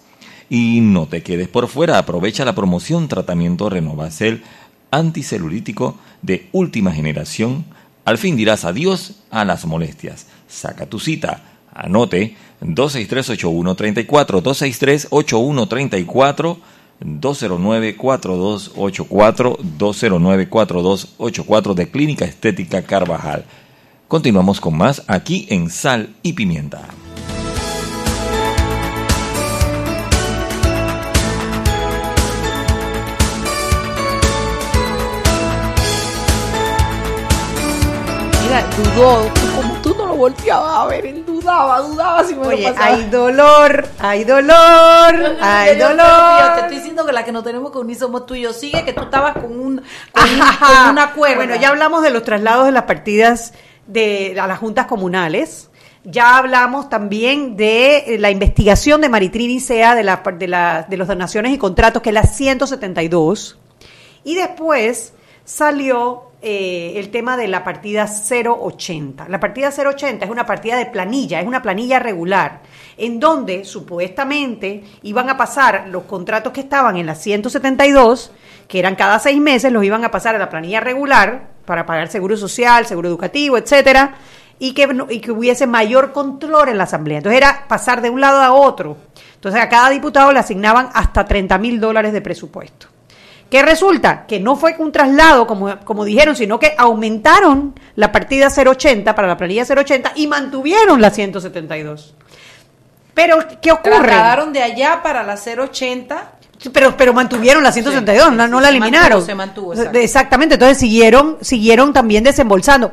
Y 0.49 0.80
no 0.80 1.06
te 1.08 1.21
quedes 1.21 1.49
por 1.49 1.67
fuera, 1.67 1.97
aprovecha 1.97 2.45
la 2.45 2.56
promoción 2.56 3.10
Tratamiento 3.10 3.69
Renovacel 3.69 4.43
anticelulítico 4.89 5.97
de 6.21 6.47
última 6.53 6.93
generación. 6.93 7.65
Al 8.06 8.17
fin 8.17 8.38
dirás 8.38 8.63
adiós 8.63 9.15
a 9.32 9.43
las 9.43 9.65
molestias. 9.65 10.27
Saca 10.47 10.86
tu 10.86 10.97
cita. 11.01 11.57
Anote 11.77 12.35
263-8134, 12.61 14.41
263-8134, 14.41 16.57
209-4284, 17.03 19.59
209-4284 19.77 21.73
de 21.75 21.89
Clínica 21.89 22.25
Estética 22.25 22.81
Carvajal. 22.81 23.45
Continuamos 24.07 24.59
con 24.59 24.75
más 24.75 25.03
aquí 25.07 25.45
en 25.49 25.69
Sal 25.69 26.15
y 26.23 26.33
Pimienta. 26.33 26.81
Mira, 38.41 38.67
dudó, 38.77 39.29
volteabas 40.17 40.76
a 40.78 40.86
ver, 40.88 41.05
él 41.05 41.26
dudaba, 41.26 41.80
dudaba 41.82 42.24
si 42.24 42.36
me 42.36 42.47
Oye, 42.47 42.63
lo 42.68 42.74
pasaba. 42.74 42.95
hay 42.95 43.03
dolor, 43.09 43.88
hay 43.99 44.24
dolor, 44.26 45.38
hay 45.41 45.78
Yo 45.80 45.88
te- 45.88 45.93
dolor. 45.95 46.53
Te 46.55 46.59
estoy 46.61 46.76
diciendo 46.78 47.05
que 47.05 47.11
la 47.13 47.24
que 47.24 47.32
nos 47.32 47.43
tenemos 47.43 47.72
que 47.72 47.78
unir 47.78 47.97
somos 47.97 48.26
tú 48.26 48.36
y 48.36 48.41
yo. 48.41 48.51
Sigue 48.53 48.84
que 48.84 48.93
tú 48.93 49.01
estabas 49.03 49.34
con, 49.34 49.45
un, 49.45 49.82
con, 50.11 50.24
un- 50.30 50.39
con 50.59 50.89
una 50.91 51.11
cuerda. 51.13 51.36
Bueno, 51.38 51.55
ya 51.55 51.70
hablamos 51.70 52.01
de 52.03 52.09
los 52.09 52.24
traslados 52.24 52.65
de 52.65 52.72
las 52.74 52.84
partidas 52.84 53.53
de 53.86 54.38
a 54.39 54.47
las 54.47 54.59
juntas 54.59 54.88
comunales. 54.88 55.70
Ya 56.03 56.38
hablamos 56.38 56.88
también 56.89 57.57
de 57.57 57.97
eh, 58.15 58.18
la 58.18 58.32
investigación 58.32 59.01
de 59.01 59.09
Maritrini 59.09 59.59
Sea 59.59 59.93
de, 59.93 60.03
la, 60.03 60.24
de, 60.38 60.47
la- 60.47 60.86
de 60.88 60.97
las 60.97 61.07
donaciones 61.07 61.51
y 61.53 61.57
contratos, 61.57 62.01
que 62.01 62.09
es 62.09 62.13
la 62.13 62.24
172. 62.24 63.57
Y 64.24 64.36
después 64.36 65.13
salió 65.45 66.26
eh, 66.39 66.93
el 66.97 67.09
tema 67.09 67.35
de 67.35 67.47
la 67.47 67.63
partida 67.63 68.05
080. 68.05 69.27
La 69.27 69.39
partida 69.39 69.71
080 69.71 70.23
es 70.23 70.29
una 70.29 70.45
partida 70.45 70.77
de 70.77 70.85
planilla, 70.85 71.39
es 71.39 71.47
una 71.47 71.63
planilla 71.63 71.97
regular, 71.97 72.61
en 72.95 73.19
donde 73.19 73.65
supuestamente 73.65 74.83
iban 75.01 75.31
a 75.31 75.38
pasar 75.38 75.88
los 75.89 76.03
contratos 76.03 76.53
que 76.53 76.61
estaban 76.61 76.95
en 76.97 77.07
la 77.07 77.15
172, 77.15 78.31
que 78.67 78.77
eran 78.77 78.95
cada 78.95 79.17
seis 79.17 79.39
meses, 79.41 79.71
los 79.71 79.83
iban 79.83 80.05
a 80.05 80.11
pasar 80.11 80.35
a 80.35 80.39
la 80.39 80.49
planilla 80.49 80.79
regular 80.79 81.47
para 81.65 81.88
pagar 81.88 82.07
seguro 82.07 82.38
social, 82.38 82.85
seguro 82.85 83.09
educativo, 83.09 83.57
etcétera, 83.57 84.15
y 84.59 84.73
que, 84.73 84.88
y 85.09 85.19
que 85.19 85.31
hubiese 85.31 85.65
mayor 85.65 86.11
control 86.11 86.69
en 86.69 86.77
la 86.77 86.83
asamblea. 86.83 87.17
Entonces 87.17 87.38
era 87.38 87.65
pasar 87.67 88.01
de 88.01 88.11
un 88.11 88.21
lado 88.21 88.41
a 88.41 88.53
otro. 88.53 88.97
Entonces 89.33 89.59
a 89.59 89.69
cada 89.69 89.89
diputado 89.89 90.31
le 90.31 90.39
asignaban 90.39 90.89
hasta 90.93 91.25
30 91.25 91.57
mil 91.57 91.79
dólares 91.79 92.13
de 92.13 92.21
presupuesto. 92.21 92.89
¿Qué 93.50 93.62
resulta? 93.62 94.26
Que 94.28 94.39
no 94.39 94.56
fue 94.58 94.76
un 94.78 94.91
traslado, 94.91 95.48
como, 95.48 95.80
como 95.86 96.04
dijeron, 96.04 96.36
sino 96.36 96.60
que 96.60 96.74
aumentaron 96.78 97.74
la 97.95 98.12
partida 98.12 98.50
080 98.50 99.16
para 99.16 99.28
la 99.28 99.38
planilla 99.38 99.64
080 99.64 100.14
y 100.16 100.28
mantuvieron 100.28 101.00
la 101.02 101.10
172. 101.12 102.14
Pero, 103.14 103.38
¿qué 103.62 103.72
ocurre? 103.72 104.00
Trasladaron 104.00 104.52
de 104.54 104.62
allá 104.62 105.02
para 105.02 105.24
la 105.24 105.36
080. 105.38 106.32
Pero, 106.74 106.98
pero 106.98 107.14
mantuvieron 107.14 107.64
la 107.64 107.72
172, 107.72 108.30
Sí, 108.30 108.36
no, 108.36 108.45
sí, 108.45 108.52
no 108.52 108.58
sí, 108.58 108.62
la 108.64 108.70
se 108.70 108.76
eliminaron. 108.76 109.10
mantuvo, 109.20 109.26
se 109.26 109.36
mantuvo, 109.36 109.74
exacto. 109.74 110.00
Exactamente, 110.00 110.56
entonces 110.56 110.78
siguieron, 110.80 111.38
siguieron 111.41 111.93
también 111.93 112.24
desembolsando. 112.24 112.91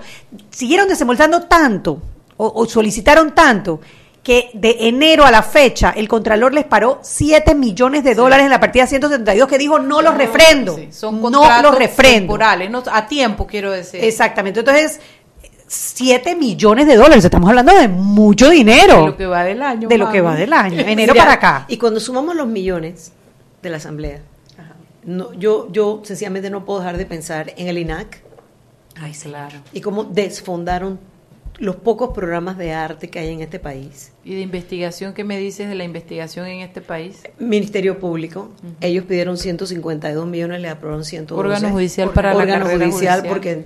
Siguieron 0.51 0.87
desembolsando 0.89 1.43
tanto, 1.45 2.01
o, 2.37 2.53
o 2.55 2.67
solicitaron 2.67 3.35
tanto, 3.35 3.81
que 4.25 4.51
de 4.55 4.89
enero 4.89 5.25
a 5.25 5.31
la 5.31 5.43
fecha 5.43 5.91
el 5.91 6.09
Contralor 6.09 6.55
les 6.55 6.65
paró 6.65 6.99
7 7.03 7.55
millones 7.55 8.03
de 8.03 8.15
dólares 8.15 8.45
en 8.45 8.51
la 8.51 8.59
partida 8.59 8.87
172 8.87 9.47
que 9.47 9.59
dijo 9.59 9.79
no 9.79 10.01
los 10.01 10.17
refrendo. 10.17 10.75
Sí, 10.77 10.89
son 10.91 11.17
no 11.17 11.31
contratos 11.31 11.63
los 11.63 11.79
refrendo. 11.79 12.19
temporales, 12.21 12.71
no, 12.71 12.83
a 12.91 13.07
tiempo 13.07 13.47
quiero 13.47 13.71
decir. 13.71 14.03
Exactamente, 14.03 14.61
entonces 14.61 14.99
7 15.67 16.37
millones 16.37 16.87
de 16.87 16.97
dólares, 16.97 17.23
estamos 17.25 17.49
hablando 17.51 17.75
de 17.75 17.87
mucho 17.87 18.49
dinero. 18.49 19.01
De 19.01 19.07
lo 19.07 19.17
que 19.17 19.27
va 19.27 19.45
del 19.45 19.63
año. 19.63 19.89
De 19.89 19.99
lo 19.99 20.11
que 20.11 20.23
va 20.23 20.35
del 20.35 20.53
año, 20.55 20.81
enero 20.87 21.13
Mira, 21.13 21.25
para 21.25 21.35
acá. 21.35 21.65
Y 21.69 21.77
cuando 21.77 22.01
sumamos 22.01 22.35
los 22.35 22.47
millones 22.47 23.13
de 23.63 23.71
la 23.71 23.77
Asamblea, 23.77 24.23
no, 25.05 25.35
yo, 25.35 25.69
yo 25.71 26.01
sencillamente 26.03 26.49
no 26.49 26.65
puedo 26.65 26.81
dejar 26.81 26.97
de 26.97 27.05
pensar 27.05 27.53
en 27.59 27.69
el 27.69 27.77
INAC 27.77 28.23
Ay, 28.99 29.13
claro. 29.13 29.59
y 29.75 29.83
cómo 29.83 30.05
desfondaron 30.05 30.99
los 31.59 31.77
pocos 31.77 32.11
programas 32.15 32.59
de 32.59 32.73
arte 32.73 33.09
que 33.09 33.19
hay 33.19 33.29
en 33.29 33.41
este 33.41 33.59
país. 33.59 34.13
¿Y 34.25 34.35
de 34.35 34.41
investigación 34.41 35.15
qué 35.15 35.25
me 35.25 35.39
dices 35.39 35.69
de 35.69 35.75
la 35.75 35.85
investigación 35.85 36.47
en 36.47 36.61
este 36.61 36.81
país? 36.81 37.23
Ministerio 37.39 37.99
Público, 37.99 38.51
ellos 38.81 39.05
pidieron 39.05 39.37
152 39.37 40.27
millones, 40.27 40.61
le 40.61 40.69
aprobaron 40.69 41.05
112. 41.05 41.41
Órgano 41.41 41.71
judicial 41.71 42.11
para 42.11 42.35
la 42.35 42.41
órgano 42.41 42.65
carrera 42.65 42.87
judicial, 42.87 43.21
judicial. 43.21 43.29
porque 43.29 43.65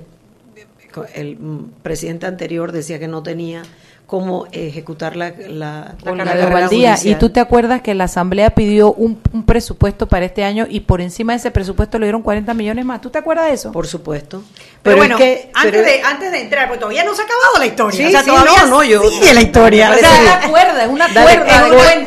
el 1.15 1.39
presidente 1.83 2.27
anterior 2.27 2.73
decía 2.73 2.99
que 2.99 3.09
no 3.09 3.23
tenía 3.23 3.63
cómo 4.09 4.47
ejecutar 4.53 5.17
la, 5.17 5.35
la, 5.51 5.95
la 6.03 6.67
judicial. 6.67 6.99
y 7.05 7.15
tú 7.17 7.29
te 7.29 7.41
acuerdas 7.41 7.83
que 7.83 7.95
la 7.95 8.05
Asamblea 8.05 8.55
pidió 8.55 8.95
un, 8.95 9.21
un 9.35 9.45
presupuesto 9.45 10.09
para 10.09 10.25
este 10.25 10.45
año 10.45 10.67
y 10.67 10.81
por 10.81 11.03
encima 11.03 11.35
de 11.35 11.37
ese 11.37 11.51
presupuesto 11.51 11.99
le 11.99 12.07
dieron 12.07 12.23
40 12.23 12.55
millones 12.55 12.87
más. 12.87 13.03
¿Tú 13.03 13.11
te 13.11 13.19
acuerdas 13.19 13.49
de 13.49 13.53
eso? 13.53 13.71
Por 13.71 13.87
supuesto. 13.87 14.43
Pero, 14.83 14.97
es 14.97 15.01
bueno, 15.03 15.19
que- 15.19 15.51
antes, 15.53 15.73
pero- 15.73 15.85
de, 15.85 16.01
antes 16.01 16.33
de 16.33 16.41
entrar, 16.41 16.69
porque 16.69 16.81
todavía 16.81 17.05
no 17.05 17.15
se 17.15 17.21
ha 17.21 17.25
acabado 17.27 17.59
la 17.59 17.67
historia. 17.67 17.99
Sí, 17.99 18.07
o 18.07 18.11
sea, 18.11 18.21
sí, 18.23 18.31
todavía 18.31 18.63
no, 18.63 18.67
no, 18.69 18.83
yo- 18.85 19.03
sigue 19.11 19.35
la 19.35 19.43
historia. 19.43 19.91
O 19.91 19.99
sea, 19.99 20.11
es 20.15 20.21
una 20.41 20.49
cuerda, 20.49 20.85
es 20.85 20.91
una 20.91 21.09
Dale, 21.09 21.37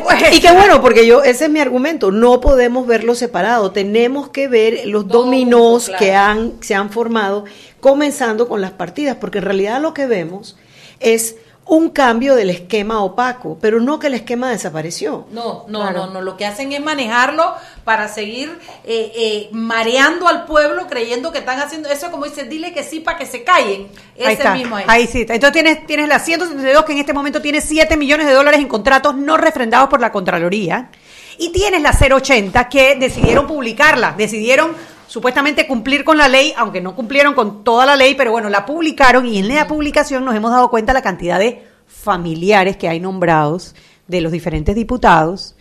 cuerda. 0.02 0.32
y 0.32 0.40
qué 0.40 0.50
bueno, 0.50 0.80
porque 0.82 1.06
yo, 1.06 1.22
ese 1.22 1.44
es 1.44 1.50
mi 1.52 1.60
argumento, 1.60 2.10
no 2.10 2.40
podemos 2.40 2.84
verlo 2.84 3.14
separado, 3.14 3.70
tenemos 3.70 4.28
que 4.30 4.48
ver 4.48 4.80
los 4.86 5.06
Todo 5.06 5.22
dominós 5.22 5.88
que 6.00 6.16
han, 6.16 6.54
se 6.62 6.74
han 6.74 6.90
formado, 6.90 7.44
comenzando 7.78 8.48
con 8.48 8.60
las 8.60 8.72
partidas, 8.72 9.18
porque 9.20 9.38
en 9.38 9.44
realidad 9.44 9.80
lo 9.80 9.94
que 9.94 10.06
vemos 10.06 10.56
es 10.98 11.36
un 11.64 11.90
cambio 11.90 12.34
del 12.34 12.50
esquema 12.50 13.02
opaco, 13.02 13.56
pero 13.60 13.80
no 13.80 13.98
que 13.98 14.08
el 14.08 14.14
esquema 14.14 14.50
desapareció. 14.50 15.26
No, 15.30 15.64
no, 15.68 15.90
no, 15.92 16.08
no. 16.08 16.20
Lo 16.20 16.36
que 16.36 16.44
hacen 16.44 16.72
es 16.72 16.80
manejarlo 16.80 17.54
para 17.84 18.08
seguir 18.08 18.58
eh, 18.84 19.12
eh, 19.14 19.48
mareando 19.52 20.26
al 20.26 20.44
pueblo 20.44 20.86
creyendo 20.88 21.30
que 21.30 21.38
están 21.38 21.60
haciendo 21.60 21.88
eso, 21.88 22.10
como 22.10 22.24
dice, 22.24 22.44
dile 22.44 22.72
que 22.72 22.82
sí 22.82 23.00
para 23.00 23.16
que 23.16 23.26
se 23.26 23.44
callen. 23.44 23.88
Ese 24.16 24.26
ahí 24.26 24.34
está, 24.34 24.54
mismo 24.54 24.78
es. 24.78 24.88
ahí 24.88 25.06
sí. 25.06 25.20
está. 25.22 25.34
Entonces 25.34 25.62
tienes, 25.62 25.86
tienes 25.86 26.08
la 26.08 26.18
172 26.18 26.84
que 26.84 26.92
en 26.92 26.98
este 26.98 27.12
momento 27.12 27.40
tiene 27.40 27.60
7 27.60 27.96
millones 27.96 28.26
de 28.26 28.32
dólares 28.32 28.60
en 28.60 28.68
contratos 28.68 29.14
no 29.14 29.36
refrendados 29.36 29.88
por 29.88 30.00
la 30.00 30.10
Contraloría. 30.10 30.90
Y 31.38 31.50
tienes 31.50 31.80
la 31.80 31.92
080 31.92 32.68
que 32.68 32.96
decidieron 32.96 33.46
publicarla, 33.46 34.14
decidieron 34.16 34.76
supuestamente 35.12 35.66
cumplir 35.66 36.04
con 36.04 36.16
la 36.16 36.26
ley, 36.26 36.54
aunque 36.56 36.80
no 36.80 36.96
cumplieron 36.96 37.34
con 37.34 37.64
toda 37.64 37.84
la 37.84 37.96
ley, 37.96 38.14
pero 38.14 38.30
bueno, 38.32 38.48
la 38.48 38.64
publicaron 38.64 39.26
y 39.26 39.36
en 39.38 39.48
la 39.54 39.66
publicación 39.66 40.24
nos 40.24 40.34
hemos 40.34 40.50
dado 40.50 40.70
cuenta 40.70 40.94
la 40.94 41.02
cantidad 41.02 41.38
de 41.38 41.62
familiares 41.86 42.78
que 42.78 42.88
hay 42.88 42.98
nombrados 42.98 43.74
de 44.08 44.22
los 44.22 44.32
diferentes 44.32 44.74
diputados. 44.74 45.54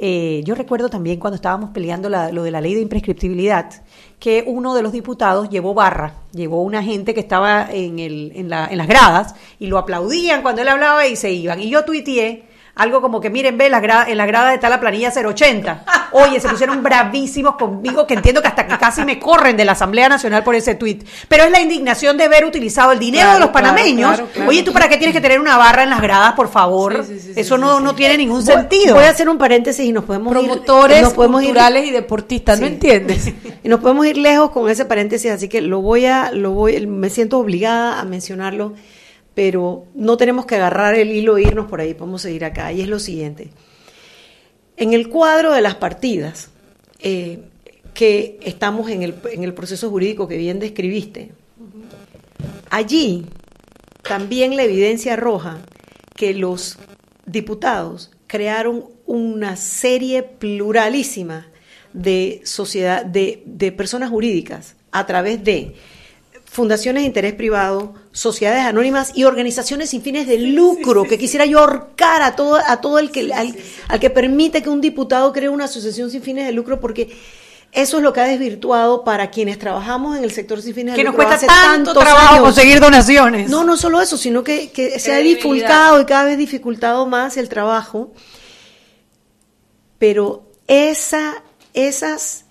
Eh, 0.00 0.42
yo 0.44 0.54
recuerdo 0.54 0.90
también 0.90 1.18
cuando 1.18 1.36
estábamos 1.36 1.70
peleando 1.70 2.10
la- 2.10 2.30
lo 2.32 2.42
de 2.42 2.50
la 2.50 2.60
ley 2.60 2.74
de 2.74 2.82
imprescriptibilidad, 2.82 3.82
que 4.20 4.44
uno 4.46 4.74
de 4.74 4.82
los 4.82 4.92
diputados 4.92 5.48
llevó 5.48 5.72
barra, 5.72 6.12
llevó 6.32 6.62
una 6.62 6.82
gente 6.82 7.14
que 7.14 7.20
estaba 7.20 7.66
en, 7.72 7.98
el, 7.98 8.32
en, 8.36 8.50
la- 8.50 8.66
en 8.70 8.76
las 8.76 8.86
gradas 8.88 9.34
y 9.58 9.68
lo 9.68 9.78
aplaudían 9.78 10.42
cuando 10.42 10.60
él 10.60 10.68
hablaba 10.68 11.06
y 11.06 11.16
se 11.16 11.32
iban. 11.32 11.60
Y 11.60 11.70
yo 11.70 11.84
tuiteé 11.86 12.44
algo 12.78 13.00
como 13.02 13.20
que, 13.20 13.28
miren, 13.28 13.58
ve, 13.58 13.68
la 13.68 13.82
gra- 13.82 14.06
en 14.08 14.16
la 14.16 14.24
grada 14.24 14.54
está 14.54 14.68
la 14.70 14.80
planilla 14.80 15.10
080. 15.12 15.84
Oye, 16.12 16.40
se 16.40 16.48
pusieron 16.48 16.82
bravísimos 16.82 17.56
conmigo, 17.56 18.06
que 18.06 18.14
entiendo 18.14 18.40
que 18.40 18.48
hasta 18.48 18.66
que 18.66 18.78
casi 18.78 19.04
me 19.04 19.18
corren 19.18 19.56
de 19.56 19.64
la 19.66 19.72
Asamblea 19.72 20.08
Nacional 20.08 20.42
por 20.42 20.54
ese 20.54 20.74
tuit. 20.74 21.06
Pero 21.28 21.44
es 21.44 21.50
la 21.50 21.60
indignación 21.60 22.16
de 22.16 22.28
ver 22.28 22.44
utilizado 22.46 22.92
el 22.92 22.98
dinero 22.98 23.24
Claro, 23.24 23.34
de 23.38 23.40
los 23.44 23.50
panameños. 23.50 24.14
claro, 24.16 24.28
claro. 24.32 24.48
Oye, 24.48 24.62
¿tú 24.62 24.72
para 24.72 24.88
qué 24.88 24.96
tienes 24.96 25.14
que 25.14 25.20
tener 25.20 25.38
una 25.40 25.56
barra 25.58 25.82
en 25.82 25.90
las 25.90 26.00
gradas, 26.00 26.32
por 26.32 26.48
favor? 26.48 27.04
Sí, 27.04 27.14
sí, 27.14 27.20
sí, 27.20 27.34
sí, 27.34 27.40
Eso 27.40 27.58
no, 27.58 27.80
no 27.80 27.94
tiene 27.94 28.16
ningún 28.16 28.44
Voy- 28.44 28.54
sentido. 28.54 28.94
Voy 28.94 29.04
a 29.04 29.10
hacer 29.10 29.28
un 29.28 29.36
paréntesis 29.38 29.84
y 29.84 29.92
nos 29.92 30.04
podemos 30.04 30.32
ir- 30.34 30.38
Promotores 30.38 31.02
nos 31.02 31.12
podemos 31.14 31.42
ir- 31.42 31.46
culturales 31.48 31.84
y 31.86 31.90
deportistas, 31.90 32.58
¿no 32.60 32.66
entiendes? 32.66 33.32
Y 33.64 33.68
nos 33.68 33.80
podemos 33.80 34.06
ir 34.06 34.16
lejos 34.16 34.50
con 34.50 34.70
ese 34.70 34.84
paréntesis, 34.84 35.30
así 35.30 35.48
que 35.48 35.60
lo 35.60 35.80
voy 35.82 36.06
a, 36.06 36.30
lo 36.32 36.52
voy, 36.52 36.86
me 36.86 37.10
siento 37.10 37.38
obligada 37.38 38.00
a 38.00 38.04
mencionarlo, 38.04 38.72
pero 39.38 39.86
no 39.94 40.16
tenemos 40.16 40.46
que 40.46 40.56
agarrar 40.56 40.96
el 40.96 41.12
hilo 41.12 41.36
e 41.36 41.42
irnos 41.42 41.66
por 41.66 41.80
ahí, 41.80 41.94
podemos 41.94 42.22
seguir 42.22 42.44
acá. 42.44 42.72
Y 42.72 42.80
es 42.80 42.88
lo 42.88 42.98
siguiente. 42.98 43.50
En 44.76 44.94
el 44.94 45.08
cuadro 45.08 45.52
de 45.52 45.60
las 45.60 45.76
partidas, 45.76 46.50
eh, 46.98 47.38
que 47.94 48.40
estamos 48.42 48.90
en 48.90 49.04
el, 49.04 49.14
en 49.30 49.44
el 49.44 49.54
proceso 49.54 49.90
jurídico 49.90 50.26
que 50.26 50.36
bien 50.36 50.58
describiste, 50.58 51.30
allí 52.68 53.26
también 54.02 54.56
la 54.56 54.64
evidencia 54.64 55.12
arroja 55.12 55.58
que 56.16 56.34
los 56.34 56.76
diputados 57.24 58.10
crearon 58.26 58.86
una 59.06 59.54
serie 59.54 60.24
pluralísima 60.24 61.46
de 61.92 62.40
sociedad, 62.42 63.04
de, 63.04 63.44
de 63.46 63.70
personas 63.70 64.10
jurídicas 64.10 64.74
a 64.90 65.06
través 65.06 65.44
de 65.44 65.76
fundaciones 66.44 67.04
de 67.04 67.06
interés 67.06 67.34
privado, 67.34 67.94
sociedades 68.18 68.64
anónimas 68.64 69.12
y 69.14 69.22
organizaciones 69.22 69.90
sin 69.90 70.02
fines 70.02 70.26
de 70.26 70.38
lucro, 70.38 71.04
que 71.04 71.18
quisiera 71.18 71.46
yo 71.46 71.60
ahorcar 71.60 72.20
a 72.22 72.34
todo, 72.34 72.56
a 72.56 72.80
todo 72.80 72.98
el 72.98 73.12
que, 73.12 73.32
al, 73.32 73.54
al 73.86 74.00
que 74.00 74.10
permite 74.10 74.60
que 74.60 74.68
un 74.68 74.80
diputado 74.80 75.32
cree 75.32 75.48
una 75.48 75.66
asociación 75.66 76.10
sin 76.10 76.20
fines 76.20 76.44
de 76.44 76.50
lucro, 76.50 76.80
porque 76.80 77.16
eso 77.70 77.98
es 77.98 78.02
lo 78.02 78.12
que 78.12 78.20
ha 78.20 78.24
desvirtuado 78.24 79.04
para 79.04 79.30
quienes 79.30 79.56
trabajamos 79.60 80.16
en 80.16 80.24
el 80.24 80.32
sector 80.32 80.60
sin 80.60 80.74
fines 80.74 80.94
de 80.94 80.96
que 80.96 81.04
nos 81.04 81.14
lucro. 81.14 81.28
cuesta 81.28 81.46
tanto 81.46 81.94
trabajo 81.94 82.34
años. 82.34 82.42
conseguir 82.42 82.80
donaciones. 82.80 83.48
No, 83.48 83.62
no 83.62 83.76
solo 83.76 84.00
eso, 84.00 84.16
sino 84.16 84.42
que, 84.42 84.72
que 84.72 84.98
se 84.98 85.14
ha 85.14 85.18
dificultado 85.18 86.00
y 86.00 86.04
cada 86.04 86.24
vez 86.24 86.38
dificultado 86.38 87.06
más 87.06 87.36
el 87.36 87.48
trabajo. 87.48 88.12
Pero 90.00 90.50
esa, 90.66 91.44
esas, 91.72 92.46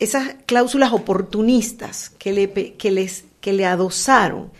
esas 0.00 0.34
cláusulas 0.44 0.92
oportunistas 0.92 2.10
que 2.18 2.32
le, 2.32 2.74
que, 2.74 2.90
les, 2.90 3.26
que 3.40 3.52
le 3.52 3.64
adosaron 3.64 4.50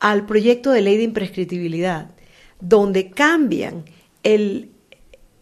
al 0.00 0.26
proyecto 0.26 0.70
de 0.72 0.82
ley 0.82 0.96
de 0.96 1.02
imprescriptibilidad, 1.04 2.10
donde 2.60 3.10
cambian 3.10 3.84
el, 4.22 4.70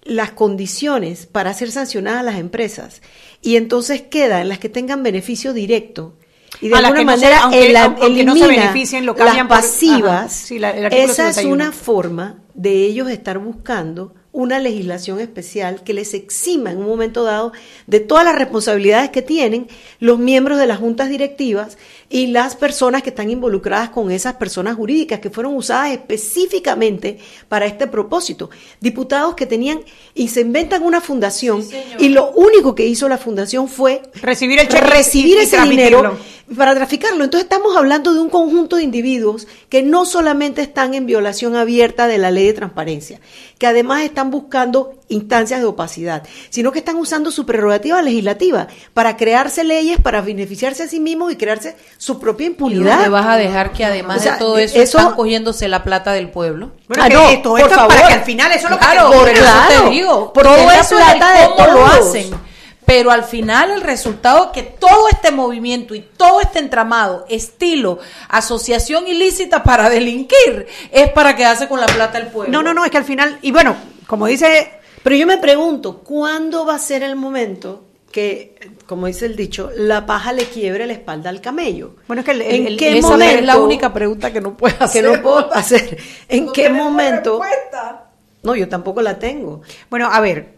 las 0.02 0.30
condiciones 0.32 1.26
para 1.26 1.54
ser 1.54 1.70
sancionadas 1.70 2.24
las 2.24 2.36
empresas 2.36 3.02
y 3.42 3.56
entonces 3.56 4.02
queda 4.02 4.40
en 4.40 4.48
las 4.48 4.58
que 4.58 4.68
tengan 4.68 5.02
beneficio 5.02 5.52
directo 5.52 6.14
y 6.60 6.68
de 6.68 6.76
alguna 6.76 6.98
que 7.00 7.04
no 7.04 7.10
se- 7.12 7.16
manera 7.16 7.42
aunque- 7.42 7.76
aunque 7.78 8.24
no 8.24 8.36
se 8.36 8.46
beneficien, 8.46 9.06
lo 9.06 9.14
cambian 9.16 9.48
las 9.48 9.60
pasivas. 9.62 10.32
sí, 10.32 10.58
la- 10.58 10.70
el 10.70 10.84
esa 10.92 11.28
es 11.30 11.36
61. 11.36 11.52
una 11.54 11.72
forma 11.72 12.38
de 12.54 12.84
ellos 12.86 13.10
estar 13.10 13.38
buscando 13.38 14.14
una 14.30 14.58
legislación 14.58 15.20
especial 15.20 15.82
que 15.84 15.94
les 15.94 16.12
exima 16.12 16.72
en 16.72 16.78
un 16.78 16.86
momento 16.86 17.22
dado 17.24 17.52
de 17.86 18.00
todas 18.00 18.24
las 18.24 18.34
responsabilidades 18.34 19.10
que 19.10 19.22
tienen 19.22 19.68
los 20.00 20.18
miembros 20.18 20.58
de 20.58 20.66
las 20.66 20.78
juntas 20.78 21.08
directivas 21.08 21.78
y 22.08 22.28
las 22.28 22.56
personas 22.56 23.02
que 23.02 23.10
están 23.10 23.30
involucradas 23.30 23.90
con 23.90 24.10
esas 24.10 24.34
personas 24.34 24.76
jurídicas 24.76 25.20
que 25.20 25.30
fueron 25.30 25.54
usadas 25.56 25.92
específicamente 25.92 27.18
para 27.48 27.66
este 27.66 27.86
propósito. 27.86 28.50
Diputados 28.80 29.34
que 29.34 29.46
tenían 29.46 29.80
y 30.14 30.28
se 30.28 30.42
inventan 30.42 30.82
una 30.82 31.00
fundación 31.00 31.66
y 31.98 32.08
lo 32.08 32.30
único 32.32 32.74
que 32.74 32.86
hizo 32.86 33.08
la 33.08 33.18
fundación 33.18 33.68
fue 33.68 34.02
Recibir 34.22 34.60
el 34.60 34.68
cheque 34.68 34.86
recibir 34.86 35.36
y 35.36 35.40
ese 35.40 35.60
dinero 35.62 36.18
para 36.56 36.74
traficarlo. 36.74 37.24
Entonces 37.24 37.44
estamos 37.44 37.76
hablando 37.76 38.12
de 38.14 38.20
un 38.20 38.28
conjunto 38.28 38.76
de 38.76 38.82
individuos 38.82 39.46
que 39.68 39.82
no 39.82 40.04
solamente 40.04 40.62
están 40.62 40.94
en 40.94 41.06
violación 41.06 41.56
abierta 41.56 42.06
de 42.06 42.18
la 42.18 42.30
ley 42.30 42.46
de 42.46 42.52
transparencia, 42.52 43.20
que 43.58 43.66
además 43.66 44.02
están 44.02 44.30
buscando 44.30 44.94
instancias 45.08 45.60
de 45.60 45.66
opacidad, 45.66 46.22
sino 46.50 46.70
que 46.72 46.78
están 46.80 46.96
usando 46.96 47.30
su 47.30 47.46
prerrogativa 47.46 48.02
legislativa 48.02 48.66
para 48.92 49.16
crearse 49.16 49.64
leyes, 49.64 49.98
para 50.00 50.20
beneficiarse 50.20 50.82
a 50.84 50.88
sí 50.88 51.00
mismos 51.00 51.32
y 51.32 51.36
crearse 51.36 51.76
su 51.98 52.20
propia 52.20 52.44
¿Y 52.44 52.50
impunidad. 52.50 52.94
dónde 52.96 53.08
vas 53.08 53.26
a 53.26 53.36
dejar 53.36 53.72
que 53.72 53.84
además 53.84 54.18
O 54.18 54.22
sea, 54.22 54.32
de 54.34 54.38
todo 54.38 54.58
eso, 54.58 54.78
eso- 54.80 54.98
están 54.98 55.14
cogiéndose 55.14 55.68
la 55.68 55.82
plata 55.82 56.12
del 56.12 56.30
pueblo? 56.30 56.72
Bueno, 56.88 57.04
Ah, 57.04 57.08
que 57.08 57.14
no, 57.14 57.28
esto, 57.30 57.48
por 57.50 57.60
esto 57.60 57.70
es 57.70 57.76
favor. 57.76 57.94
para 57.94 58.08
que 58.08 58.14
al 58.14 58.24
final 58.24 58.52
eso 58.52 58.64
es 58.66 58.70
lo 58.70 58.78
que 58.78 58.84
Claro, 58.84 59.10
te 59.10 59.16
por 59.16 59.32
claro, 59.32 59.84
te 59.84 59.90
digo. 59.90 60.32
porque 60.32 60.48
todo 60.50 60.70
es 60.70 60.88
plata 60.88 61.40
de 61.40 61.46
cómo 61.46 61.66
lo 61.66 61.72
todos. 61.74 61.90
hacen. 62.08 62.53
Pero 62.86 63.10
al 63.10 63.24
final 63.24 63.70
el 63.70 63.80
resultado 63.80 64.52
que 64.52 64.62
todo 64.62 65.08
este 65.10 65.30
movimiento 65.30 65.94
y 65.94 66.00
todo 66.00 66.40
este 66.40 66.58
entramado, 66.58 67.24
estilo, 67.30 67.98
asociación 68.28 69.06
ilícita 69.06 69.62
para 69.62 69.88
delinquir, 69.88 70.66
es 70.90 71.10
para 71.12 71.34
quedarse 71.34 71.66
con 71.68 71.80
la 71.80 71.86
plata 71.86 72.18
del 72.18 72.28
pueblo. 72.28 72.52
No, 72.52 72.62
no, 72.62 72.74
no, 72.74 72.84
es 72.84 72.90
que 72.90 72.98
al 72.98 73.04
final, 73.04 73.38
y 73.42 73.52
bueno, 73.52 73.74
como 74.06 74.26
dice, 74.26 74.70
Pero 75.02 75.16
yo 75.16 75.26
me 75.26 75.38
pregunto, 75.38 75.98
¿cuándo 75.98 76.64
va 76.66 76.74
a 76.74 76.78
ser 76.78 77.02
el 77.02 77.14
momento 77.16 77.84
que, 78.12 78.54
como 78.86 79.06
dice 79.06 79.26
el 79.26 79.34
dicho, 79.36 79.70
la 79.76 80.06
paja 80.06 80.32
le 80.32 80.44
quiebre 80.44 80.86
la 80.86 80.92
espalda 80.94 81.30
al 81.30 81.40
camello? 81.40 81.96
bueno, 82.06 82.20
es 82.20 82.26
que 82.26 82.30
el- 82.32 82.42
¿En 82.42 82.66
el- 82.66 82.76
qué 82.78 82.98
Esa 82.98 83.08
momento? 83.08 83.34
es 83.38 83.44
la 83.44 83.58
única 83.58 83.92
pregunta 83.92 84.32
que 84.32 84.40
no 84.40 84.56
puedes 84.56 84.76
que 84.78 84.84
hacer. 84.84 85.04
no 85.04 85.22
puedo 85.22 85.52
hacer. 85.54 85.98
¿En 86.28 86.46
No 86.46 86.52
qué 86.52 86.68
momento? 86.70 87.40
respuesta. 87.42 88.10
No, 88.42 88.54
yo 88.54 88.68
tampoco 88.68 89.00
la 89.02 89.18
tengo. 89.18 89.62
bueno, 89.90 90.08
a 90.10 90.20
ver, 90.20 90.54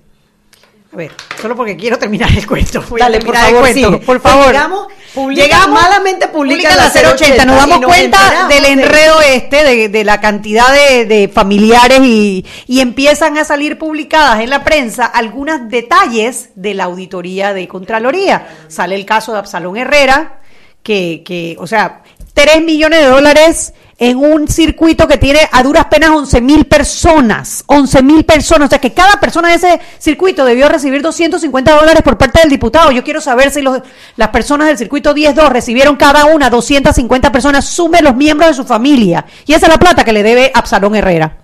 a 0.97 0.99
ver, 0.99 1.13
solo 1.41 1.55
porque 1.55 1.77
quiero 1.77 1.99
terminar 1.99 2.31
el 2.35 2.47
cuento. 2.47 2.83
Voy 2.89 3.01
a 3.03 3.05
Dale, 3.05 3.19
por 3.21 3.35
terminar 3.35 3.49
el 3.49 3.55
favor, 3.55 3.61
cuento, 3.71 3.89
sigue. 3.93 3.99
por 4.07 4.21
Pues 4.21 4.33
favor. 4.33 4.47
llegamos, 4.47 4.87
publica- 5.15 5.43
Llegamos, 5.43 5.83
malamente 5.83 6.29
publica 6.29 6.71
publica 6.71 6.77
la 6.77 6.85
la 6.85 7.11
080, 7.13 7.45
nos 7.45 7.57
080, 7.57 7.67
damos 7.67 7.81
nos 7.83 7.91
cuenta 7.91 8.49
del 8.49 8.63
de- 8.63 8.69
enredo 8.73 9.21
este, 9.21 9.63
de, 9.63 9.89
de 9.91 10.05
la 10.05 10.21
cantidad 10.23 10.73
de, 10.73 11.05
de 11.05 11.29
familiares 11.29 12.01
y, 12.03 12.47
y 12.67 12.81
empiezan 12.81 13.37
a 13.37 13.45
salir 13.45 13.77
publicadas 13.79 14.41
en 14.41 14.49
la 14.49 14.65
prensa 14.65 15.05
algunos 15.05 15.69
detalles 15.69 16.49
de 16.55 16.73
la 16.73 16.85
auditoría 16.85 17.53
de 17.53 17.69
Contraloría. 17.69 18.49
Sale 18.69 18.95
el 18.95 19.05
caso 19.05 19.33
de 19.35 19.39
Absalón 19.41 19.77
Herrera, 19.77 20.41
que, 20.83 21.23
que 21.27 21.57
o 21.59 21.67
sea, 21.67 22.03
3 22.37 22.63
millones 22.63 23.01
de 23.01 23.07
dólares 23.07 23.73
en 23.99 24.19
un 24.19 24.47
circuito 24.47 25.09
que 25.09 25.17
tiene 25.17 25.41
a 25.51 25.63
duras 25.63 25.87
penas 25.87 26.11
11 26.11 26.43
mil 26.43 26.67
personas, 26.67 27.65
11 27.67 28.03
mil 28.03 28.27
personas, 28.27 28.67
o 28.67 28.69
sea 28.69 28.79
que 28.79 28.93
cada 28.93 29.19
persona 29.19 29.49
de 29.49 29.55
ese 29.55 29.81
circuito 29.99 30.45
debió 30.45 30.69
recibir 30.69 31.01
250 31.01 31.75
dólares 31.75 32.03
por 32.03 32.19
parte 32.19 32.41
del 32.41 32.51
diputado. 32.51 32.93
Yo 32.93 33.03
quiero 33.03 33.23
saber 33.23 33.51
si 33.51 33.63
los, 33.63 33.81
las 34.17 34.29
personas 34.29 34.69
del 34.69 34.77
circuito 34.77 35.15
10-2 35.15 35.49
recibieron 35.49 35.97
cada 35.97 36.27
una 36.27 36.51
250 36.51 37.33
personas, 37.33 37.65
sume 37.65 38.03
los 38.03 38.15
miembros 38.15 38.51
de 38.51 38.55
su 38.55 38.65
familia. 38.67 39.25
Y 39.47 39.55
esa 39.55 39.65
es 39.65 39.73
la 39.73 39.79
plata 39.79 40.05
que 40.05 40.13
le 40.13 40.23
debe 40.23 40.51
Absalón 40.53 40.95
Herrera. 40.95 41.39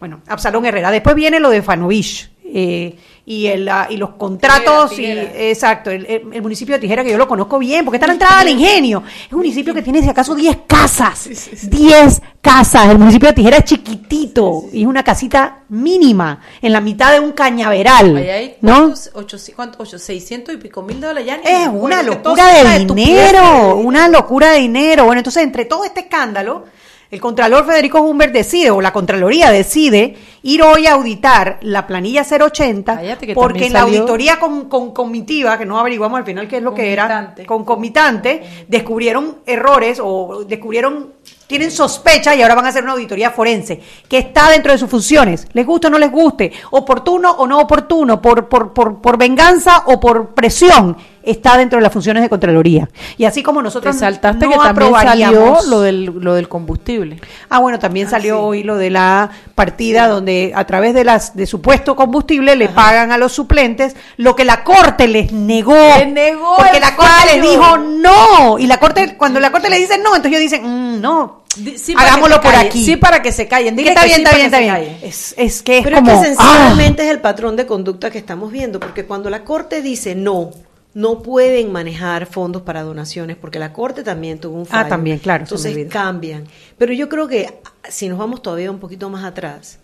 Bueno, 0.00 0.22
Absalón 0.28 0.64
Herrera. 0.64 0.90
Después 0.90 1.14
viene 1.14 1.40
lo 1.40 1.50
de 1.50 1.60
Fanovich. 1.60 2.30
eh, 2.42 2.96
y, 3.30 3.46
el, 3.46 3.68
ah, 3.68 3.86
y 3.90 3.98
los 3.98 4.10
contratos, 4.14 4.88
Tijera, 4.90 5.20
Tijera. 5.26 5.44
y 5.44 5.48
exacto, 5.50 5.90
el, 5.90 6.06
el- 6.06 6.22
el 6.32 6.40
municipio 6.42 6.74
de 6.76 6.80
Tijera 6.80 7.04
que 7.04 7.10
yo 7.10 7.18
lo 7.18 7.28
conozco 7.28 7.58
bien, 7.58 7.84
porque 7.84 7.96
está 7.96 8.06
a 8.06 8.08
la 8.08 8.12
entrada 8.14 8.38
del 8.38 8.48
ingenio. 8.54 9.02
Es 9.26 9.30
un 9.32 9.38
municipio 9.40 9.74
que 9.74 9.82
tiene 9.82 10.02
si 10.02 10.08
acaso 10.08 10.34
10 10.34 10.60
casas, 10.66 11.28
10 11.68 12.22
casas. 12.40 12.88
El 12.88 12.98
municipio 12.98 13.28
de 13.28 13.34
Tijera 13.34 13.58
es 13.58 13.64
chiquitito 13.64 14.64
y 14.72 14.80
es 14.82 14.86
una 14.86 15.02
casita 15.02 15.64
mínima 15.68 16.40
en 16.62 16.72
la 16.72 16.80
mitad 16.80 17.12
de 17.12 17.20
un 17.20 17.32
cañaveral, 17.32 18.16
hay 18.16 18.56
¿no? 18.62 18.74
¿cuántos? 18.78 19.10
Ocho- 19.12 19.36
¿cuántos? 19.54 19.80
Ocho- 19.80 19.98
600 19.98 20.54
y 20.54 20.58
pico 20.58 20.80
mil 20.82 20.98
dólares 21.00 21.26
ya. 21.26 21.36
Es 21.44 21.68
una 21.70 22.02
locura 22.02 22.46
de 22.46 22.78
dinero, 22.86 23.66
de 23.68 23.72
una 23.74 24.08
locura 24.08 24.52
de 24.52 24.60
dinero. 24.60 25.04
Bueno, 25.04 25.20
entonces 25.20 25.42
entre 25.42 25.66
todo 25.66 25.84
este 25.84 26.00
escándalo, 26.00 26.64
el 27.10 27.20
Contralor 27.20 27.64
Federico 27.64 28.02
Humbert 28.02 28.34
decide, 28.34 28.70
o 28.70 28.82
la 28.82 28.92
Contraloría 28.92 29.50
decide, 29.50 30.14
ir 30.42 30.62
hoy 30.62 30.86
a 30.86 30.92
auditar 30.92 31.58
la 31.62 31.86
planilla 31.86 32.22
080, 32.22 32.96
Cállate, 32.96 33.26
que 33.26 33.34
porque 33.34 33.66
en 33.66 33.72
la 33.72 33.80
auditoría 33.80 34.38
con, 34.38 34.68
con 34.68 34.92
comitiva, 34.92 35.56
que 35.56 35.64
no 35.64 35.78
averiguamos 35.78 36.18
al 36.18 36.26
final 36.26 36.46
qué 36.46 36.58
es 36.58 36.62
lo 36.62 36.74
que 36.74 36.92
era, 36.92 37.34
concomitante, 37.46 38.66
descubrieron 38.68 39.38
errores 39.46 40.00
o 40.02 40.44
descubrieron, 40.46 41.14
tienen 41.48 41.72
sospecha 41.72 42.36
y 42.36 42.42
ahora 42.42 42.54
van 42.54 42.66
a 42.66 42.68
hacer 42.68 42.84
una 42.84 42.92
auditoría 42.92 43.30
forense, 43.32 43.80
que 44.08 44.18
está 44.18 44.50
dentro 44.50 44.70
de 44.70 44.78
sus 44.78 44.88
funciones, 44.88 45.48
les 45.54 45.66
guste 45.66 45.88
o 45.88 45.90
no 45.90 45.98
les 45.98 46.12
guste, 46.12 46.52
oportuno 46.70 47.32
o 47.32 47.46
no 47.46 47.58
oportuno, 47.58 48.22
por, 48.22 48.48
por, 48.48 48.72
por, 48.72 49.00
por 49.00 49.16
venganza 49.16 49.82
o 49.86 49.98
por 49.98 50.34
presión, 50.34 50.96
está 51.22 51.56
dentro 51.56 51.78
de 51.78 51.82
las 51.82 51.92
funciones 51.92 52.22
de 52.22 52.28
Contraloría. 52.28 52.88
Y 53.16 53.24
así 53.24 53.42
como 53.42 53.60
Te 53.60 53.64
nosotros 53.64 53.96
saltaste 53.96 54.46
no 54.46 54.52
que 54.52 54.58
también 54.58 54.94
salió 54.94 55.58
lo 55.68 55.80
del, 55.80 56.04
lo 56.04 56.34
del 56.34 56.48
combustible. 56.48 57.20
Ah, 57.48 57.58
bueno, 57.58 57.78
también 57.78 58.08
salió 58.08 58.40
hoy 58.42 58.62
lo 58.62 58.76
de 58.76 58.90
la 58.90 59.30
partida 59.54 60.06
donde 60.06 60.52
a 60.54 60.66
través 60.66 60.94
de 60.94 61.04
las 61.04 61.34
de 61.36 61.46
supuesto 61.46 61.96
combustible 61.96 62.56
le 62.56 62.68
pagan 62.68 63.10
a 63.12 63.18
los 63.18 63.32
suplentes 63.32 63.96
lo 64.16 64.36
que 64.36 64.44
la 64.44 64.64
corte 64.64 65.08
les 65.08 65.32
negó. 65.32 65.74
Les 65.98 66.08
negó 66.08 66.56
porque 66.56 66.80
la 66.80 66.94
corte 66.96 67.12
les 67.34 67.42
dijo 67.42 67.76
no 67.78 68.58
y 68.58 68.66
la 68.66 68.78
corte 68.78 69.16
cuando 69.16 69.40
la 69.40 69.50
corte 69.50 69.68
le 69.70 69.78
dice 69.78 69.98
no, 69.98 70.16
entonces 70.16 70.38
ellos 70.40 70.50
dicen 70.50 70.62
"Mm, 70.64 71.00
no. 71.00 71.37
Sí 71.76 71.94
Hagámoslo 71.96 72.40
por 72.40 72.52
callen, 72.52 72.66
aquí. 72.68 72.84
Sí, 72.84 72.96
para 72.96 73.22
que 73.22 73.32
se 73.32 73.48
callen. 73.48 73.74
Dile 73.76 73.90
está 73.90 74.02
que 74.02 74.06
bien, 74.06 74.16
sí 74.18 74.22
está 74.24 74.36
bien, 74.36 74.46
está 74.46 74.58
bien. 74.78 74.98
Es, 75.02 75.34
es 75.36 75.62
que 75.62 75.78
es 75.78 75.84
Pero 75.84 75.96
como 75.98 76.12
es 76.12 76.28
que 76.28 76.34
ah, 76.38 76.52
sencillamente 76.52 77.04
es 77.04 77.10
el 77.10 77.20
patrón 77.20 77.56
de 77.56 77.66
conducta 77.66 78.10
que 78.10 78.18
estamos 78.18 78.52
viendo, 78.52 78.80
porque 78.80 79.04
cuando 79.04 79.30
la 79.30 79.44
Corte 79.44 79.82
dice 79.82 80.14
no, 80.14 80.50
no 80.94 81.22
pueden 81.22 81.70
manejar 81.72 82.26
fondos 82.26 82.62
para 82.62 82.82
donaciones, 82.82 83.36
porque 83.36 83.58
la 83.58 83.72
Corte 83.72 84.02
también 84.02 84.38
tuvo 84.38 84.56
un 84.56 84.62
Ah, 84.70 84.70
fallo. 84.82 84.88
también, 84.88 85.18
claro, 85.18 85.44
Entonces 85.44 85.86
cambian. 85.90 86.44
Pero 86.76 86.92
yo 86.92 87.08
creo 87.08 87.28
que 87.28 87.58
si 87.88 88.08
nos 88.08 88.18
vamos 88.18 88.42
todavía 88.42 88.70
un 88.70 88.78
poquito 88.80 89.08
más 89.10 89.24
atrás, 89.24 89.78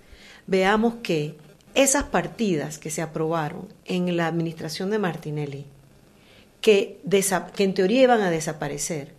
veamos 0.46 0.94
que 1.02 1.36
esas 1.74 2.04
partidas 2.04 2.78
que 2.78 2.90
se 2.90 3.02
aprobaron 3.02 3.68
en 3.84 4.16
la 4.16 4.26
administración 4.28 4.90
de 4.90 4.98
Martinelli, 4.98 5.66
que, 6.60 7.00
que 7.54 7.64
en 7.64 7.74
teoría 7.74 8.02
iban 8.02 8.20
a 8.22 8.30
desaparecer, 8.30 9.12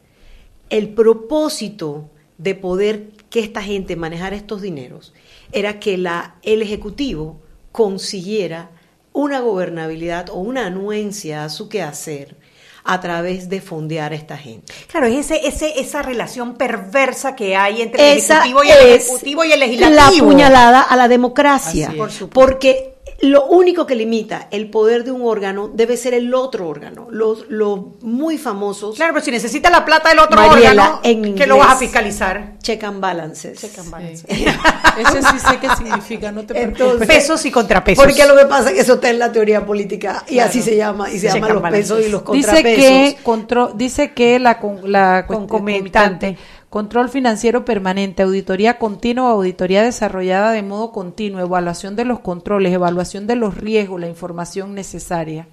el 0.69 0.89
propósito 0.89 2.09
de 2.37 2.55
poder 2.55 3.09
que 3.29 3.39
esta 3.39 3.61
gente 3.61 3.95
manejara 3.95 4.35
estos 4.35 4.61
dineros 4.61 5.13
era 5.51 5.79
que 5.79 5.97
la, 5.97 6.35
el 6.43 6.61
Ejecutivo 6.61 7.41
consiguiera 7.71 8.71
una 9.13 9.39
gobernabilidad 9.39 10.29
o 10.29 10.35
una 10.35 10.65
anuencia 10.65 11.45
a 11.45 11.49
su 11.49 11.69
quehacer 11.69 12.35
a 12.83 13.01
través 13.01 13.49
de 13.49 13.61
fondear 13.61 14.11
a 14.11 14.15
esta 14.15 14.37
gente. 14.37 14.71
Claro, 14.87 15.07
es 15.07 15.31
ese, 15.31 15.47
ese, 15.47 15.79
esa 15.79 16.03
relación 16.03 16.55
perversa 16.55 17.35
que 17.35 17.55
hay 17.55 17.81
entre 17.81 18.11
el 18.11 18.17
Esa 18.19 18.45
ejecutivo 18.45 18.63
y 18.63 18.69
el, 18.69 18.93
ejecutivo 18.93 19.43
y 19.43 19.51
el 19.53 19.59
legislativo. 19.59 20.25
La 20.27 20.33
puñalada 20.33 20.81
a 20.81 20.95
la 20.95 21.07
democracia. 21.07 21.93
Por 21.97 22.11
supuesto. 22.11 22.29
Porque 22.29 22.94
lo 23.21 23.45
único 23.45 23.85
que 23.85 23.95
limita 23.95 24.47
el 24.51 24.69
poder 24.69 25.03
de 25.05 25.11
un 25.11 25.21
órgano 25.23 25.69
debe 25.73 25.95
ser 25.97 26.13
el 26.13 26.33
otro 26.33 26.67
órgano. 26.67 27.07
Los, 27.09 27.45
los 27.49 27.79
muy 28.01 28.37
famosos 28.37 28.95
Claro, 28.95 29.13
pero 29.13 29.23
si 29.25 29.31
necesita 29.31 29.69
la 29.69 29.85
plata 29.85 30.09
del 30.09 30.19
otro 30.19 30.35
Mariela, 30.35 30.69
órgano, 30.83 30.99
en 31.03 31.35
¿qué 31.35 31.47
lo 31.47 31.57
vas 31.57 31.73
a 31.73 31.75
fiscalizar? 31.77 32.53
check 32.61 32.83
and 32.83 32.99
balances. 32.99 33.63
Ese 33.63 35.21
sí 35.21 35.39
sé 35.39 35.59
qué 35.59 35.67
significa, 35.77 36.31
no 36.31 36.41
te 36.45 36.53
preocupes. 36.53 36.81
Entonces, 36.81 37.07
Pesos 37.07 37.45
y 37.45 37.51
contrapesos. 37.51 38.03
Porque 38.03 38.25
lo 38.25 38.35
que 38.35 38.45
pasa 38.45 38.69
es 38.69 38.75
que 38.75 38.81
eso 38.81 38.95
está 38.95 39.09
en 39.09 39.19
la 39.19 39.31
teoría 39.31 39.65
política 39.65 40.23
y 40.27 40.33
Claro. 40.35 40.49
así 40.49 40.61
se 40.61 40.75
llama, 40.75 41.09
y 41.09 41.19
se 41.19 41.27
Check 41.27 41.43
and 41.43 41.53
los 41.53 41.61
balances. 41.61 41.89
pesos 41.91 42.05
y 42.05 42.09
los 42.09 42.21
Dice 42.31 42.47
contrapesos. 42.47 42.83
que, 42.85 43.17
contro- 43.23 43.71
dice 43.75 44.13
que 44.13 44.39
la, 44.39 44.59
con- 44.59 44.91
la 44.91 45.25
cuest- 45.27 45.35
Concomitante. 45.47 46.37
Control 46.75 47.07
financiero 47.07 47.63
permanente, 47.63 48.21
auditoría 48.21 48.77
continua, 48.77 49.29
auditoría 49.29 49.81
desarrollada 49.81 50.51
de 50.51 50.61
modo 50.61 50.91
continuo, 50.91 51.39
evaluación 51.39 51.95
de 51.95 52.03
los 52.03 52.19
controles, 52.19 52.73
evaluación 52.73 53.27
de 53.27 53.37
los 53.37 53.55
riesgos, 53.55 54.01
la 54.01 54.09
información 54.09 54.75
necesaria. 54.75 55.47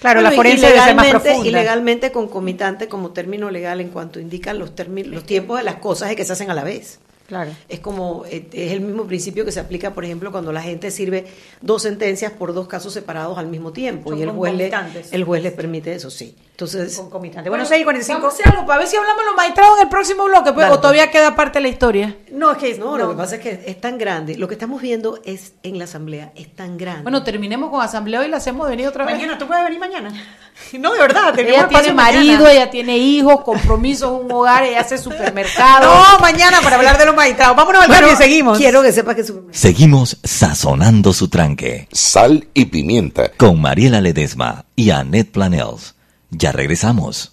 Claro, 0.00 0.18
Bueno, 0.18 0.30
la 0.30 0.34
forense 0.34 0.66
debe 0.66 0.80
ser 0.80 0.96
más 0.96 1.10
profunda. 1.10 1.46
Y 1.46 1.52
legalmente 1.52 2.10
concomitante 2.10 2.88
como 2.88 3.12
término 3.12 3.52
legal 3.52 3.80
en 3.80 3.90
cuanto 3.90 4.18
indican 4.18 4.58
los, 4.58 4.74
términos, 4.74 5.14
los 5.14 5.24
tiempos 5.24 5.58
de 5.58 5.62
las 5.62 5.76
cosas 5.76 6.10
y 6.10 6.16
que 6.16 6.24
se 6.24 6.32
hacen 6.32 6.50
a 6.50 6.54
la 6.54 6.64
vez. 6.64 6.98
Claro. 7.26 7.50
Es 7.68 7.80
como, 7.80 8.24
eh, 8.26 8.48
es 8.52 8.72
el 8.72 8.80
mismo 8.80 9.04
principio 9.06 9.44
que 9.44 9.52
se 9.52 9.60
aplica, 9.60 9.94
por 9.94 10.04
ejemplo, 10.04 10.30
cuando 10.30 10.52
la 10.52 10.60
gente 10.60 10.90
sirve 10.90 11.26
dos 11.62 11.82
sentencias 11.82 12.32
por 12.32 12.52
dos 12.52 12.68
casos 12.68 12.92
separados 12.92 13.38
al 13.38 13.46
mismo 13.46 13.72
tiempo 13.72 14.10
Son 14.10 14.18
y 14.18 14.22
el 14.22 14.30
juez, 14.30 14.54
le, 14.54 14.70
el 15.10 15.24
juez 15.24 15.42
le 15.42 15.50
permite 15.50 15.94
eso, 15.94 16.10
sí. 16.10 16.36
Entonces, 16.50 16.96
Concomitante. 16.96 17.48
Bueno, 17.48 17.64
6 17.64 17.80
y 17.80 17.84
45. 17.84 18.20
Vamos 18.20 18.38
a 18.44 18.50
algo 18.50 18.66
para 18.66 18.78
ver 18.78 18.88
si 18.88 18.96
hablamos 18.96 19.24
los 19.24 19.34
magistrados 19.34 19.76
en 19.78 19.82
el 19.84 19.88
próximo 19.88 20.24
bloque, 20.24 20.52
pues, 20.52 20.66
Dale, 20.66 20.74
o 20.76 20.80
todavía 20.80 21.10
queda 21.10 21.34
parte 21.34 21.58
de 21.58 21.62
la 21.64 21.68
historia. 21.68 22.16
No, 22.30 22.52
es 22.52 22.58
que 22.58 22.78
no, 22.78 22.96
lo 22.96 23.08
que 23.08 23.16
pasa 23.16 23.36
es 23.36 23.40
que 23.40 23.64
es 23.66 23.80
tan 23.80 23.98
grande. 23.98 24.36
Lo 24.36 24.46
que 24.46 24.54
estamos 24.54 24.80
viendo 24.80 25.18
es 25.24 25.54
en 25.64 25.78
la 25.78 25.84
asamblea, 25.84 26.30
es 26.36 26.54
tan 26.54 26.76
grande. 26.76 27.02
Bueno, 27.02 27.24
terminemos 27.24 27.70
con 27.70 27.80
asamblea 27.80 28.24
y 28.24 28.28
la 28.28 28.36
hacemos 28.36 28.68
venir 28.68 28.86
otra 28.86 29.04
vez. 29.04 29.14
Mañana, 29.16 29.36
¿tú 29.38 29.46
puedes 29.46 29.64
venir 29.64 29.80
mañana? 29.80 30.12
No, 30.78 30.92
de 30.92 31.00
verdad, 31.00 31.36
Ella 31.36 31.66
tiene 31.66 31.92
marido, 31.92 32.44
mañana. 32.44 32.52
ella 32.52 32.70
tiene 32.70 32.96
hijos, 32.96 33.40
compromisos, 33.42 34.22
un 34.22 34.30
hogar, 34.30 34.62
ella 34.62 34.80
hace 34.82 34.98
supermercado. 35.38 35.92
No, 35.92 36.18
mañana 36.20 36.60
para 36.62 36.76
hablar 36.76 36.96
de 36.96 37.06
los 37.06 37.16
Vámonos 37.32 37.82
al 37.84 37.88
cambio 37.88 38.12
y 38.12 38.16
seguimos. 38.16 38.58
Quiero 38.58 38.82
que 38.82 38.92
sepas 38.92 39.14
que 39.16 39.24
su- 39.24 39.48
Seguimos 39.50 40.18
sazonando 40.22 41.12
su 41.12 41.28
tranque. 41.28 41.88
Sal 41.92 42.48
y 42.54 42.66
pimienta. 42.66 43.30
Con 43.36 43.60
Mariela 43.60 44.00
Ledesma 44.00 44.64
y 44.76 44.90
Annette 44.90 45.30
Planels. 45.32 45.94
Ya 46.30 46.52
regresamos. 46.52 47.32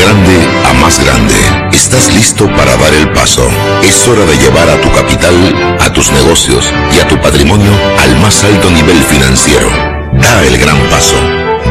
grande 0.00 0.48
a 0.68 0.72
más 0.74 0.98
grande. 1.04 1.34
Estás 1.72 2.12
listo 2.14 2.46
para 2.56 2.76
dar 2.76 2.92
el 2.94 3.12
paso. 3.12 3.46
Es 3.82 4.06
hora 4.08 4.24
de 4.24 4.36
llevar 4.36 4.68
a 4.68 4.80
tu 4.80 4.90
capital, 4.92 5.76
a 5.80 5.92
tus 5.92 6.10
negocios 6.12 6.70
y 6.96 7.00
a 7.00 7.06
tu 7.08 7.20
patrimonio 7.20 7.70
al 7.98 8.16
más 8.20 8.42
alto 8.44 8.70
nivel 8.70 8.96
financiero. 9.04 9.68
Da 10.12 10.42
el 10.44 10.58
gran 10.58 10.78
paso. 10.88 11.14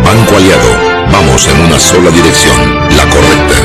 Banco 0.05 0.37
Aliado, 0.37 0.69
vamos 1.11 1.47
en 1.47 1.59
una 1.65 1.79
sola 1.79 2.09
dirección, 2.11 2.57
la 2.95 3.03
correcta. 3.09 3.55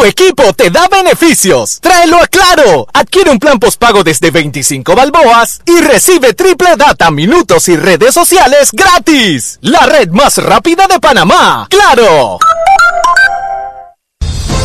Tu 0.00 0.06
equipo 0.06 0.54
te 0.54 0.70
da 0.70 0.88
beneficios. 0.88 1.78
Tráelo 1.78 2.16
a 2.22 2.26
Claro. 2.26 2.86
Adquiere 2.94 3.30
un 3.30 3.38
plan 3.38 3.58
postpago 3.58 4.02
desde 4.02 4.30
25 4.30 4.96
balboas 4.96 5.60
y 5.66 5.78
recibe 5.82 6.32
triple 6.32 6.74
data, 6.78 7.10
minutos 7.10 7.68
y 7.68 7.76
redes 7.76 8.14
sociales 8.14 8.70
gratis. 8.72 9.58
La 9.60 9.84
red 9.84 10.08
más 10.08 10.38
rápida 10.38 10.86
de 10.86 11.00
Panamá. 11.00 11.66
¡Claro! 11.68 12.38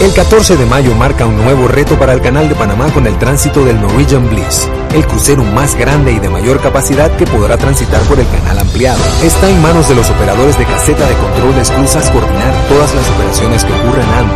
El 0.02 0.14
14 0.14 0.58
de 0.58 0.66
mayo 0.66 0.94
marca 0.94 1.26
un 1.26 1.38
nuevo 1.38 1.70
reto 1.70 1.98
para 1.98 2.12
el 2.12 2.22
Canal 2.22 2.50
de 2.50 2.56
Panamá 2.56 2.92
con 2.92 3.08
el 3.08 3.18
tránsito 3.18 3.64
del 3.64 3.80
Norwegian 3.80 4.30
Bliss, 4.30 4.68
el 4.94 5.08
crucero 5.08 5.42
más 5.42 5.76
grande 5.76 6.12
y 6.12 6.20
de 6.20 6.28
mayor 6.28 6.60
capacidad 6.60 7.16
que 7.16 7.26
podrá 7.26 7.58
transitar 7.58 8.02
por 8.02 8.20
el 8.20 8.28
canal 8.28 8.60
ampliado. 8.60 9.00
Está 9.24 9.50
en 9.50 9.62
manos 9.62 9.88
de 9.88 9.96
los 9.96 10.10
operadores 10.10 10.58
de 10.58 10.66
caseta 10.66 11.08
de 11.08 11.16
control 11.16 11.56
de 11.56 11.62
esclusas 11.62 12.10
coordinar 12.12 12.54
todas 12.68 12.94
las 12.94 13.10
operaciones 13.10 13.64
que 13.64 13.72
ocurran 13.72 14.10
antes, 14.10 14.35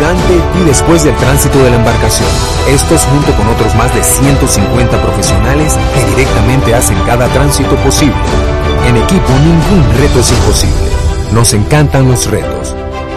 durante 0.00 0.60
y 0.60 0.64
después 0.64 1.04
del 1.04 1.14
tránsito 1.16 1.62
de 1.62 1.70
la 1.70 1.76
embarcación. 1.76 2.28
Estos 2.68 3.04
junto 3.04 3.32
con 3.34 3.46
otros 3.48 3.74
más 3.74 3.94
de 3.94 4.02
150 4.02 5.02
profesionales 5.02 5.74
que 5.94 6.04
directamente 6.16 6.74
hacen 6.74 6.98
cada 7.04 7.28
tránsito 7.28 7.76
posible. 7.76 8.16
En 8.86 8.96
equipo 8.96 9.28
ningún 9.44 9.84
reto 9.98 10.20
es 10.20 10.32
imposible. 10.32 10.90
Nos 11.32 11.52
encantan 11.52 12.08
los 12.08 12.30
retos. 12.30 12.74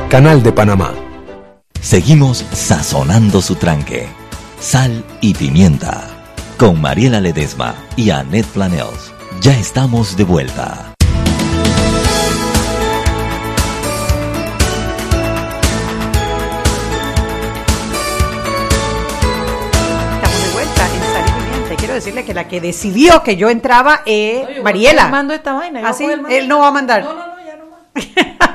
Canal 0.09 0.43
de 0.43 0.51
Panamá. 0.51 0.91
Seguimos 1.81 2.45
sazonando 2.51 3.41
su 3.41 3.55
tranque. 3.55 4.07
Sal 4.59 5.03
y 5.21 5.33
pimienta. 5.33 6.07
Con 6.57 6.81
Mariela 6.81 7.21
Ledesma 7.21 7.75
y 7.95 8.09
Annette 8.09 8.47
Planels. 8.47 9.13
Ya 9.41 9.57
estamos 9.57 10.15
de 10.15 10.23
vuelta. 10.25 10.92
Que 22.25 22.33
la 22.33 22.47
que 22.47 22.61
decidió 22.61 23.21
que 23.23 23.35
yo 23.35 23.49
entraba 23.49 24.01
es 24.05 24.45
Oye, 24.47 24.61
Mariela. 24.61 25.03
yo 25.05 25.09
mando 25.09 25.33
esta 25.33 25.53
vaina, 25.53 25.87
Así, 25.87 26.05
mando. 26.07 26.29
él 26.29 26.47
no 26.47 26.59
va 26.59 26.67
a 26.67 26.71
mandar. 26.71 27.03
No, 27.03 27.13
no, 27.13 27.27
no, 27.27 27.45
ya 27.45 27.55
no 27.57 27.65
más. 27.65 27.79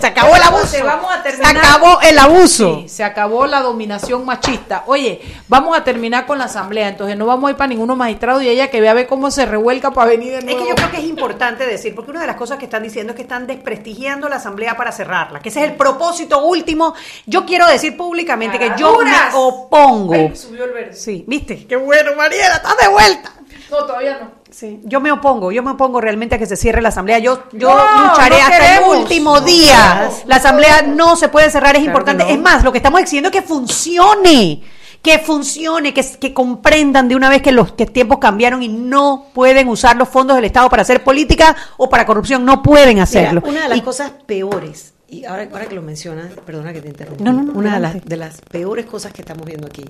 Se 0.00 0.06
acabó 0.06 0.34
el 0.36 0.42
abuso. 0.42 0.66
Se 0.66 0.82
vamos 0.82 1.12
a 1.12 1.22
Se 1.22 1.30
terminar. 1.30 1.56
acabó 1.58 2.00
el 2.00 2.18
abuso. 2.18 2.80
Sí, 2.82 2.88
se 2.88 3.04
acabó 3.04 3.46
la 3.46 3.60
dominación 3.60 4.24
machista. 4.24 4.84
Oye, 4.86 5.20
vamos 5.48 5.76
a 5.76 5.84
terminar 5.84 6.26
con 6.26 6.38
la 6.38 6.44
asamblea, 6.44 6.88
entonces 6.88 7.16
no 7.16 7.26
vamos 7.26 7.48
a 7.48 7.50
ir 7.52 7.56
para 7.56 7.68
ninguno 7.68 7.96
magistrado 7.96 8.40
y 8.42 8.48
ella 8.48 8.68
que 8.70 8.80
vea 8.80 8.92
a 8.92 8.94
ver 8.94 9.06
cómo 9.06 9.30
se 9.30 9.44
revuelca 9.46 9.90
para 9.90 10.08
venir 10.10 10.32
de 10.32 10.38
Es 10.38 10.44
nuevo. 10.44 10.60
que 10.62 10.68
yo 10.70 10.74
creo 10.74 10.90
que 10.90 10.96
es 10.98 11.04
importante 11.04 11.66
decir, 11.66 11.94
porque 11.94 12.10
una 12.10 12.20
de 12.20 12.26
las 12.26 12.36
cosas 12.36 12.58
que 12.58 12.64
están 12.64 12.82
diciendo 12.82 13.12
es 13.12 13.16
que 13.16 13.22
están 13.22 13.46
desprestigiando 13.46 14.28
la 14.28 14.36
asamblea 14.36 14.76
para 14.76 14.92
cerrarla, 14.92 15.40
que 15.40 15.50
ese 15.50 15.62
es 15.64 15.70
el 15.70 15.76
propósito 15.76 16.44
último. 16.44 16.94
Yo 17.26 17.44
quiero 17.44 17.66
decir 17.66 17.96
públicamente 17.96 18.58
que 18.58 18.72
yo 18.78 18.98
me 19.00 19.12
opongo. 19.34 20.14
Ay, 20.14 20.34
subió 20.34 20.64
el 20.64 20.72
verde. 20.72 20.94
Sí, 20.96 21.24
¿viste? 21.26 21.66
Qué 21.66 21.76
bueno, 21.76 22.12
Mariela, 22.16 22.56
estás 22.56 22.76
de 22.78 22.88
vuelta. 22.88 23.32
No, 23.70 23.76
todavía 23.86 24.18
no. 24.20 24.30
Sí, 24.50 24.80
yo 24.84 25.00
me 25.00 25.12
opongo, 25.12 25.52
yo 25.52 25.62
me 25.62 25.70
opongo 25.70 26.00
realmente 26.00 26.34
a 26.34 26.38
que 26.38 26.46
se 26.46 26.56
cierre 26.56 26.82
la 26.82 26.88
asamblea. 26.88 27.18
Yo, 27.20 27.44
yo 27.52 27.68
No, 27.68 28.08
lucharé 28.08 28.36
no 28.36 28.42
hasta 28.44 28.58
queremos. 28.58 28.94
el 28.96 29.02
último 29.02 29.40
día. 29.40 30.10
La 30.26 30.36
asamblea 30.36 30.82
no 30.82 31.14
se 31.16 31.28
puede 31.28 31.50
cerrar, 31.50 31.76
es 31.76 31.82
Claro 31.82 31.90
importante. 31.98 32.32
Es 32.32 32.38
más, 32.40 32.64
lo 32.64 32.72
que 32.72 32.78
estamos 32.78 33.00
exigiendo 33.00 33.28
es 33.28 33.32
que 33.32 33.42
funcione. 33.42 34.62
Que 35.02 35.18
funcione, 35.18 35.94
que, 35.94 36.04
que 36.18 36.34
comprendan 36.34 37.08
de 37.08 37.16
una 37.16 37.30
vez 37.30 37.40
que 37.40 37.52
los 37.52 37.72
que 37.72 37.86
tiempos 37.86 38.18
cambiaron 38.18 38.62
y 38.62 38.68
no 38.68 39.28
pueden 39.32 39.68
usar 39.68 39.96
los 39.96 40.08
fondos 40.10 40.36
del 40.36 40.44
Estado 40.44 40.68
para 40.68 40.82
hacer 40.82 41.02
política 41.02 41.56
o 41.78 41.88
para 41.88 42.04
corrupción. 42.04 42.44
No 42.44 42.62
pueden 42.62 42.90
Mira, 42.96 43.04
hacerlo. 43.04 43.42
una 43.46 43.62
de 43.62 43.68
las 43.70 43.78
Y- 43.78 43.80
cosas 43.80 44.12
peores, 44.26 44.92
y 45.08 45.24
ahora, 45.24 45.48
ahora 45.50 45.64
que 45.66 45.74
lo 45.74 45.80
mencionas, 45.80 46.26
perdona 46.44 46.74
que 46.74 46.82
te 46.82 46.88
interrumpa, 46.88 47.24
No, 47.24 47.32
no, 47.32 47.42
no, 47.44 47.52
una 47.58 47.74
de 47.76 47.80
las, 47.80 48.04
de 48.04 48.16
las 48.18 48.42
peores 48.42 48.84
cosas 48.84 49.12
que 49.14 49.22
estamos 49.22 49.46
viendo 49.46 49.66
aquí 49.68 49.84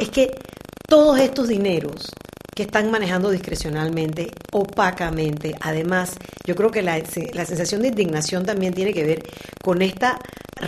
es 0.00 0.08
que 0.08 0.36
todos 0.88 1.20
estos 1.20 1.46
dineros 1.46 2.10
que 2.60 2.66
están 2.66 2.90
manejando 2.90 3.30
discrecionalmente, 3.30 4.30
opacamente, 4.52 5.54
además, 5.62 6.12
yo 6.44 6.54
creo 6.54 6.70
que 6.70 6.82
la, 6.82 7.00
la 7.32 7.46
sensación 7.46 7.80
de 7.80 7.88
indignación 7.88 8.44
también 8.44 8.74
tiene 8.74 8.92
que 8.92 9.02
ver 9.02 9.22
con 9.64 9.80
esta 9.80 10.18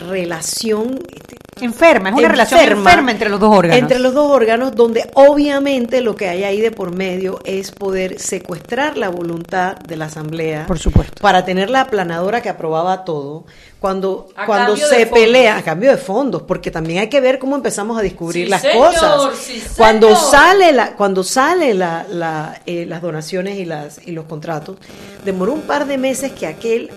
relación 0.09 1.01
este, 1.15 1.37
enferma, 1.61 2.09
es 2.09 2.15
una 2.15 2.29
relación 2.29 2.61
enferma 2.61 3.11
entre 3.11 3.29
los 3.29 3.39
dos 3.39 3.55
órganos. 3.55 3.79
entre 3.79 3.99
los 3.99 4.15
dos 4.15 4.31
órganos, 4.31 4.75
donde 4.75 5.09
obviamente 5.13 6.01
lo 6.01 6.17
que 6.17 6.29
hay 6.31 6.45
ahí 6.45 6.61
de 6.63 6.71
por 6.71 6.95
medio 6.95 7.41
es 7.45 7.71
poder 7.73 8.19
secuestrar 8.19 8.97
la 8.97 9.11
voluntad 9.11 9.77
de 9.77 9.97
la 9.97 10.07
Asamblea. 10.07 10.65
Por 10.67 10.79
supuesto. 10.79 11.21
Para 11.21 11.45
tener 11.45 11.69
la 11.69 11.83
aplanadora 11.83 12.41
que 12.41 12.49
aprobaba 12.49 13.05
todo, 13.05 13.45
cuando, 13.81 14.29
A 14.37 14.47
cuando 14.47 14.77
se 14.77 15.07
pelea, 15.07 15.57
a 15.59 15.63
cambio 15.63 15.91
de 15.91 15.97
fondos, 15.97 16.43
porque 16.43 16.71
también 16.71 17.01
hay 17.01 17.09
que 17.09 17.21
ver 17.21 17.39
cómo 17.41 17.57
empezamos 17.57 17.99
a 17.99 18.03
descubrir 18.03 18.45
Sí, 18.47 18.51
las 18.51 18.63
señor, 18.63 18.95
cosas. 18.95 19.37
sí, 19.37 19.63
cuando 19.77 20.07
señor. 20.15 20.31
sale 20.31 20.73
la, 20.73 20.93
cuando 20.95 21.25
sale 21.25 21.75
la, 21.83 22.07
la, 22.09 22.61
eh, 22.67 22.87
las 22.87 23.03
donaciones 23.03 23.59
y 23.59 23.65
las 23.65 24.01
y 24.07 24.13
los 24.13 24.27
contratos, 24.27 24.77
demoró 25.25 25.53
un 25.53 25.63
par 25.63 25.87
de 25.87 25.99
meses 25.99 26.33
que 26.33 26.47
aquel 26.47 26.91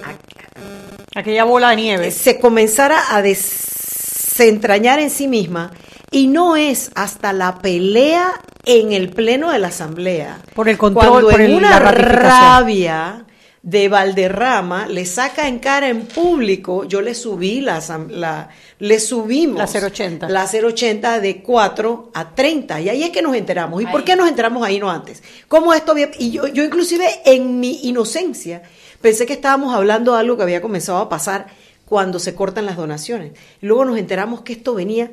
Aquella 1.16 1.44
bola 1.46 1.70
de 1.72 1.76
nieve. 1.78 2.12
se 2.12 2.40
comenzara 2.40 2.98
a 3.16 3.22
desentrañar 3.22 5.00
en 5.00 5.10
sí 5.10 5.28
misma 5.28 5.72
y 6.12 6.28
no 6.28 6.56
es 6.56 6.92
hasta 6.96 7.34
la 7.34 7.60
pelea 7.60 8.28
en 8.66 8.92
el 8.94 9.10
pleno 9.10 9.52
de 9.52 9.60
la 9.60 9.68
asamblea 9.70 10.40
Por 10.54 10.68
el 10.70 10.78
control, 10.78 11.08
cuando 11.10 11.30
por 11.32 11.40
en 11.42 11.52
el- 11.52 11.56
una 11.58 11.80
rabia 11.80 13.26
de 13.66 13.90
Valderrama 13.90 14.88
le 14.88 15.08
saca 15.08 15.48
en 15.48 15.58
cara 15.58 15.90
en 15.90 16.06
público 16.06 16.84
yo 16.84 17.02
le 17.02 17.16
subí 17.16 17.62
la, 17.62 17.82
la 18.12 18.50
le 18.78 19.00
subimos 19.00 19.58
La 19.58 19.88
080. 19.88 20.30
la 20.30 20.46
080 20.46 21.20
de 21.20 21.42
4 21.42 22.12
a 22.14 22.36
30 22.36 22.82
y 22.82 22.90
ahí 22.90 23.04
es 23.04 23.10
que 23.10 23.24
nos 23.24 23.36
enteramos 23.36 23.82
y 23.82 23.88
por 23.88 24.04
qué 24.04 24.16
nos 24.16 24.30
enteramos 24.30 24.64
ahí 24.64 24.80
no 24.80 24.92
antes 24.92 25.24
cómo 25.48 25.74
esto 25.74 25.94
había 25.94 26.12
y 26.20 26.30
yo, 26.30 26.46
yo 26.46 26.64
inclusive 26.64 27.08
en 27.26 27.60
mi 27.60 27.80
inocencia 27.88 28.62
pensé 29.02 29.26
que 29.26 29.34
estábamos 29.34 29.74
hablando 29.74 30.14
de 30.14 30.20
algo 30.20 30.38
que 30.38 30.44
había 30.44 30.62
comenzado 30.62 31.00
a 31.00 31.10
pasar 31.10 31.48
cuando 31.86 32.20
se 32.20 32.34
cortan 32.34 32.66
las 32.66 32.78
donaciones. 32.78 33.34
Luego 33.62 33.86
nos 33.86 34.00
enteramos 34.00 34.42
que 34.42 34.54
esto 34.54 34.74
venía 34.74 35.12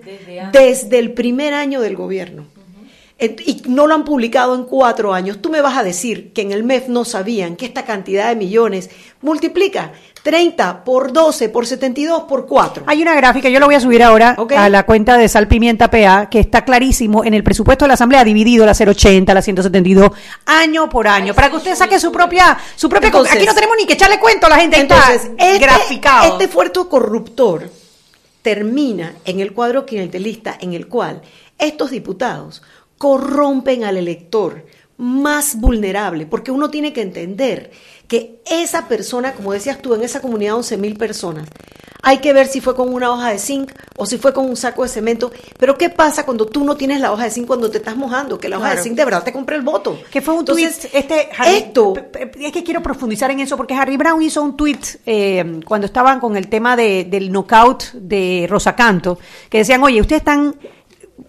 Desde 0.53 0.99
el 0.99 1.13
primer 1.13 1.53
año 1.53 1.83
del 1.83 1.97
gobierno. 1.97 2.47
Y 3.27 3.63
no 3.67 3.87
lo 3.87 3.95
han 3.95 4.05
publicado 4.05 4.55
en 4.55 4.65
cuatro 4.65 5.15
años. 5.15 5.41
Tú 5.41 5.51
me 5.51 5.61
vas 5.61 5.77
a 5.77 5.83
decir 5.83 6.33
que 6.33 6.43
en 6.43 6.53
el 6.53 6.65
MEF 6.65 6.89
no 6.89 7.05
sabían 7.05 7.57
que 7.57 7.67
esta 7.67 7.85
cantidad 7.85 8.29
de 8.29 8.37
millones 8.37 8.91
multiplica 9.21 9.93
30 10.23 10.85
por 10.85 11.13
12 11.13 11.49
por 11.49 11.67
72 11.67 12.25
por 12.25 12.47
4. 12.47 12.85
Hay 12.87 13.03
una 13.03 13.15
gráfica, 13.15 13.49
yo 13.49 13.59
la 13.59 13.67
voy 13.67 13.75
a 13.75 13.81
subir 13.81 14.03
ahora 14.03 14.37
a 14.57 14.69
la 14.69 14.85
cuenta 14.85 15.17
de 15.17 15.29
Sal 15.29 15.49
Pimienta 15.49 15.91
PA, 15.91 16.29
que 16.31 16.41
está 16.41 16.65
clarísimo 16.65 17.25
en 17.25 17.35
el 17.35 17.43
presupuesto 17.43 17.85
de 17.85 17.89
la 17.89 17.95
Asamblea 17.95 18.25
dividido 18.25 18.65
la 18.65 18.73
080, 18.73 19.35
la 19.35 19.43
172, 19.43 20.11
año 20.47 20.89
por 20.89 21.09
año, 21.09 21.35
para 21.35 21.51
que 21.51 21.57
usted 21.57 21.75
saque 21.75 21.99
su 21.99 22.13
propia, 22.13 22.57
su 22.77 22.89
propia. 22.89 23.09
Entonces- 23.09 23.35
aquí 23.37 23.47
no 23.47 23.55
tenemos 23.55 23.77
ni 23.77 23.87
que 23.87 23.95
echarle 23.95 24.21
cuento 24.21 24.47
a 24.47 24.51
la 24.51 24.57
gente, 24.57 24.81
Entonces, 24.81 25.31
este, 25.37 25.59
graficado. 25.59 26.33
este 26.33 26.49
fuerte 26.49 26.81
corruptor 26.89 27.69
termina 28.43 29.15
en 29.25 29.41
el 29.41 29.53
cuadro 29.53 29.87
clientelista 29.87 30.57
en 30.61 30.73
el 30.73 30.89
cual 30.89 31.23
estos 31.59 31.91
diputados 31.91 32.63
corrompen 33.07 33.83
al 33.83 33.97
elector 33.97 34.65
más 34.97 35.57
vulnerable, 35.59 36.25
porque 36.27 36.53
uno 36.53 36.71
tiene 36.71 36.93
que 36.93 37.03
entender 37.03 37.73
que 38.07 38.41
esa 38.49 38.87
persona, 38.87 39.33
como 39.33 39.53
decías 39.53 39.83
tú, 39.83 39.93
en 39.95 40.03
esa 40.05 40.21
comunidad 40.21 40.53
de 40.53 40.59
11 40.59 40.77
mil 40.77 40.97
personas, 40.97 41.49
hay 42.05 42.19
que 42.19 42.33
ver 42.33 42.47
si 42.47 42.61
fue 42.61 42.77
con 42.77 42.95
una 42.95 43.11
hoja 43.11 43.31
de 43.31 43.39
zinc 43.41 43.73
o 43.97 44.07
si 44.07 44.19
fue 44.19 44.33
con 44.33 44.49
un 44.49 44.57
saco 44.57 44.85
de 44.85 44.89
cemento, 44.89 45.33
pero 45.59 45.77
¿qué 45.77 45.89
pasa 45.91 46.25
cuando 46.25 46.47
tú 46.47 46.63
no 46.65 46.77
tienes 46.77 47.01
la 47.01 47.11
hoja 47.13 47.25
de 47.25 47.31
zinc 47.31 47.47
cuando 47.49 47.69
te 47.73 47.79
estás 47.79 47.97
mojando? 47.97 48.39
Que 48.39 48.49
la 48.49 48.59
hoja 48.59 48.75
de 48.77 48.83
zinc 48.83 48.95
de 48.97 49.05
verdad 49.05 49.25
te 49.25 49.33
compra 49.33 49.57
el 49.57 49.63
voto. 49.63 49.99
que 50.13 50.21
fue 50.21 50.35
un 50.35 50.41
Entonces, 50.41 50.79
tweet, 50.81 50.91
este 51.01 51.29
Harry- 51.37 51.57
esto 51.57 51.95
es 52.39 52.53
que 52.53 52.63
quiero 52.63 52.83
profundizar 52.85 53.31
en 53.33 53.41
eso 53.41 53.57
porque 53.57 53.75
Harry 53.75 53.97
Brown 53.97 54.23
hizo 54.23 54.43
un 54.43 54.57
tweet 54.57 54.79
eh, 55.07 55.61
cuando 55.67 55.87
estaban 55.87 56.21
con 56.21 56.37
el 56.37 56.47
tema 56.49 56.77
de- 56.77 57.05
del 57.05 57.33
knockout 57.33 57.93
de 57.95 58.47
Rosa 58.49 58.77
Canto, 58.77 59.19
que 59.51 59.59
decían, 59.59 59.83
oye, 59.83 60.01
ustedes 60.01 60.21
están 60.23 60.55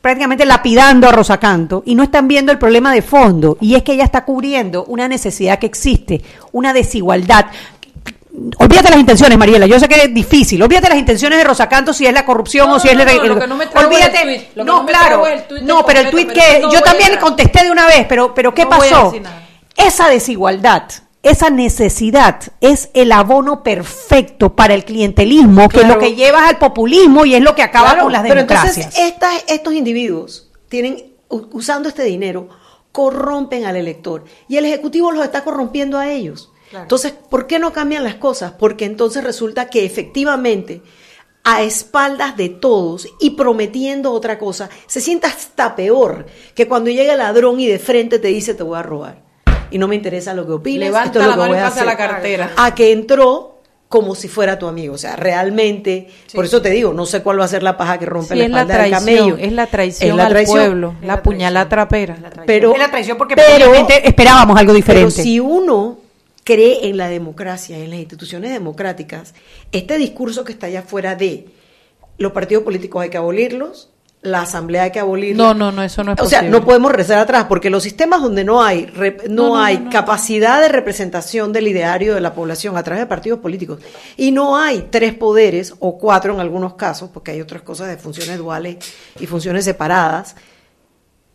prácticamente 0.04 0.46
lapidando 0.46 1.08
a 1.08 1.14
Rosa 1.14 1.40
Canto 1.40 1.82
y 1.86 1.96
no 1.96 2.04
están 2.04 2.28
viendo 2.28 2.52
el 2.52 2.60
problema 2.60 2.94
de 2.94 3.02
fondo 3.02 3.58
y 3.62 3.76
es 3.76 3.84
que 3.84 3.94
ella 3.94 4.04
está 4.04 4.26
cubriendo 4.26 4.84
una 4.90 5.08
necesidad 5.08 5.58
que 5.60 5.66
existe, 5.66 6.22
una 6.52 6.74
desigualdad. 6.74 7.46
Olvídate 8.58 8.90
las 8.90 9.00
intenciones, 9.00 9.38
Mariela. 9.38 9.66
Yo 9.66 9.80
sé 9.80 9.88
que 9.88 9.96
es 9.96 10.14
difícil. 10.14 10.62
Olvídate 10.62 10.90
las 10.90 10.98
intenciones 10.98 11.38
de 11.38 11.46
Rosa 11.46 11.70
Canto 11.70 11.94
si 11.94 12.06
es 12.06 12.12
la 12.14 12.26
corrupción 12.26 12.68
No, 12.68 12.76
o 12.76 12.80
si 12.82 12.90
es 12.90 12.98
la- 12.98 13.06
no, 13.06 13.24
lo 13.24 13.40
que 13.40 13.48
no 13.48 13.56
me 13.56 13.64
es 13.64 13.70
el 13.74 13.86
Olvídate. 13.86 14.20
tuit. 14.24 14.42
Lo 14.56 14.66
que 14.66 14.72
no, 14.72 14.78
no 14.80 14.84
me 14.84 14.92
claro. 14.92 15.26
el 15.26 15.44
tuit 15.48 15.64
no, 15.64 15.86
pero 15.86 16.00
el 16.02 16.10
tweet 16.10 16.28
que 16.28 16.62
yo 16.70 16.82
también 16.82 17.12
entrar. 17.14 17.20
contesté 17.22 17.64
de 17.64 17.72
una 17.72 17.86
vez, 17.88 18.06
pero 18.10 18.34
pero 18.34 18.54
¿qué 18.54 18.66
pasó? 18.66 19.14
Esa 19.78 20.10
desigualdad 20.10 20.84
esa 21.24 21.50
necesidad 21.50 22.42
es 22.62 22.90
el 22.94 23.12
abono 23.12 23.64
perfecto 23.64 24.56
para 24.56 24.74
el 24.74 24.84
clientelismo, 24.86 25.70
que 25.70 25.82
es 25.82 25.88
lo 25.88 25.98
que 25.98 26.16
lleva 26.16 26.48
al 26.48 26.58
populismo 26.60 27.26
y 27.26 27.34
es 27.36 27.42
lo 27.42 27.56
que 27.56 27.64
acaba 27.64 27.90
Claro, 27.92 28.04
con 28.04 28.12
las 28.12 28.22
pero 28.24 28.36
democracias. 28.36 28.78
entonces 28.78 29.06
estas- 29.06 29.44
estos 29.48 29.74
individuos 29.74 30.52
tienen, 30.70 31.14
usando 31.30 31.90
este 31.90 32.04
dinero, 32.04 32.50
corrompen 32.92 33.66
al 33.66 33.76
elector 33.76 34.26
y 34.48 34.58
el 34.58 34.66
Ejecutivo 34.66 35.12
los 35.12 35.24
está 35.24 35.44
corrompiendo 35.44 35.98
a 35.98 36.10
ellos. 36.12 36.52
Entonces, 36.74 37.12
¿por 37.12 37.46
qué 37.48 37.60
no 37.60 37.72
cambian 37.72 38.04
las 38.04 38.16
cosas? 38.16 38.54
Porque 38.54 38.86
entonces 38.86 39.24
resulta 39.24 39.70
que 39.70 39.86
efectivamente, 39.86 40.82
a 41.44 41.62
espaldas 41.62 42.36
de 42.36 42.50
todos 42.50 43.08
y 43.20 43.32
prometiendo 43.32 44.12
otra 44.12 44.40
cosa, 44.40 44.70
se 44.88 45.00
siente 45.00 45.28
hasta 45.28 45.76
peor 45.76 46.26
que 46.56 46.68
cuando 46.68 46.90
llega 46.90 47.14
el 47.14 47.20
ladrón 47.20 47.60
y 47.60 47.68
de 47.68 47.78
frente 47.80 48.18
te 48.20 48.30
dice 48.30 48.54
te 48.56 48.64
voy 48.64 48.78
a 48.78 48.82
robar. 48.84 49.22
Y 49.74 49.78
no 49.80 49.88
me 49.88 49.96
interesa 49.96 50.34
lo 50.34 50.46
que 50.46 50.54
opines, 50.54 50.80
Levanta 50.88 51.20
es 51.20 51.26
lo 51.26 51.32
la 51.32 51.34
que 51.34 51.40
mano 51.40 51.54
y 51.54 51.56
voy 51.56 51.60
a 51.60 51.70
pasa 51.70 51.84
la 51.84 51.92
hacer. 51.94 52.08
cartera. 52.08 52.52
A 52.58 52.76
que 52.76 52.92
entró 52.92 53.50
como 53.90 54.16
si 54.16 54.28
fuera 54.28 54.58
tu 54.58 54.68
amigo. 54.68 54.94
O 54.94 54.98
sea, 54.98 55.16
realmente, 55.16 56.08
por 56.34 56.46
eso 56.46 56.62
te 56.62 56.70
digo, 56.70 56.94
no 56.94 57.06
sé 57.06 57.22
cuál 57.22 57.40
va 57.40 57.46
a 57.46 57.48
ser 57.48 57.62
la 57.64 57.76
paja 57.78 57.98
que 58.00 58.06
rompe 58.06 58.34
Sí, 58.34 58.40
la 58.40 58.46
es 58.46 58.52
la 58.52 58.62
espalda 58.62 58.84
del 58.84 58.90
traición, 58.92 59.18
camello. 59.30 59.38
es 59.46 59.52
la 59.52 59.68
traición 59.68 60.10
Es 60.12 60.16
la 60.16 60.24
al 60.26 60.30
traición. 60.30 60.58
pueblo, 60.58 60.96
la 61.04 61.22
puñalada 61.24 61.70
trapera. 61.70 62.18
Pero, 62.46 62.74
es 62.74 62.80
la 62.80 62.90
traición 62.92 63.18
porque 63.18 63.36
pero- 63.36 63.74
esperábamos 64.04 64.58
algo 64.58 64.72
pero 64.74 64.76
diferente. 64.76 65.22
si 65.24 65.40
uno 65.40 66.00
cree 66.44 66.88
en 66.88 66.98
la 66.98 67.08
democracia, 67.08 67.78
en 67.78 67.90
las 67.92 68.00
instituciones 68.00 68.52
democráticas, 68.52 69.34
este 69.72 69.98
discurso 69.98 70.44
que 70.44 70.52
está 70.54 70.68
allá 70.68 70.80
afuera 70.80 71.16
de 71.16 71.48
los 72.18 72.32
partidos 72.32 72.64
políticos 72.64 73.02
hay 73.04 73.10
que 73.10 73.18
abolirlos, 73.18 73.90
la 74.24 74.42
asamblea 74.42 74.84
hay 74.84 74.92
que 74.92 75.00
abolirla. 75.00 75.44
No, 75.44 75.54
no, 75.54 75.72
no, 75.72 75.84
eso 75.84 76.04
no 76.04 76.14
es 76.14 76.22
O 76.22 76.26
sea, 76.26 76.40
posible. 76.40 76.58
no 76.60 76.66
podemos 76.66 76.92
rezar 76.92 77.20
atrás 77.20 77.46
porque 77.50 77.70
los 77.70 77.84
sistemas 77.84 78.22
donde 78.22 78.44
no 78.44 78.64
hay 78.64 78.86
rep- 78.88 79.28
no, 79.28 79.50
No, 79.50 79.50
no, 79.56 79.62
hay 79.62 79.80
no. 79.80 79.90
capacidad 79.92 80.62
de 80.62 80.70
representación 80.70 81.52
del 81.52 81.68
ideario 81.68 82.16
de 82.16 82.22
la 82.22 82.34
población 82.34 82.78
a 82.78 82.84
través 82.84 83.02
de 83.04 83.08
partidos 83.08 83.40
políticos 83.40 83.80
y 84.18 84.32
no 84.32 84.58
hay 84.58 84.88
tres 84.90 85.14
poderes 85.14 85.74
o 85.80 85.98
cuatro 85.98 86.34
en 86.34 86.40
algunos 86.40 86.76
casos, 86.76 87.10
porque 87.14 87.32
hay 87.32 87.42
otras 87.42 87.62
cosas 87.64 87.88
de 87.90 87.98
funciones 87.98 88.38
duales 88.38 88.78
y 89.20 89.28
funciones 89.28 89.66
separadas, 89.66 90.36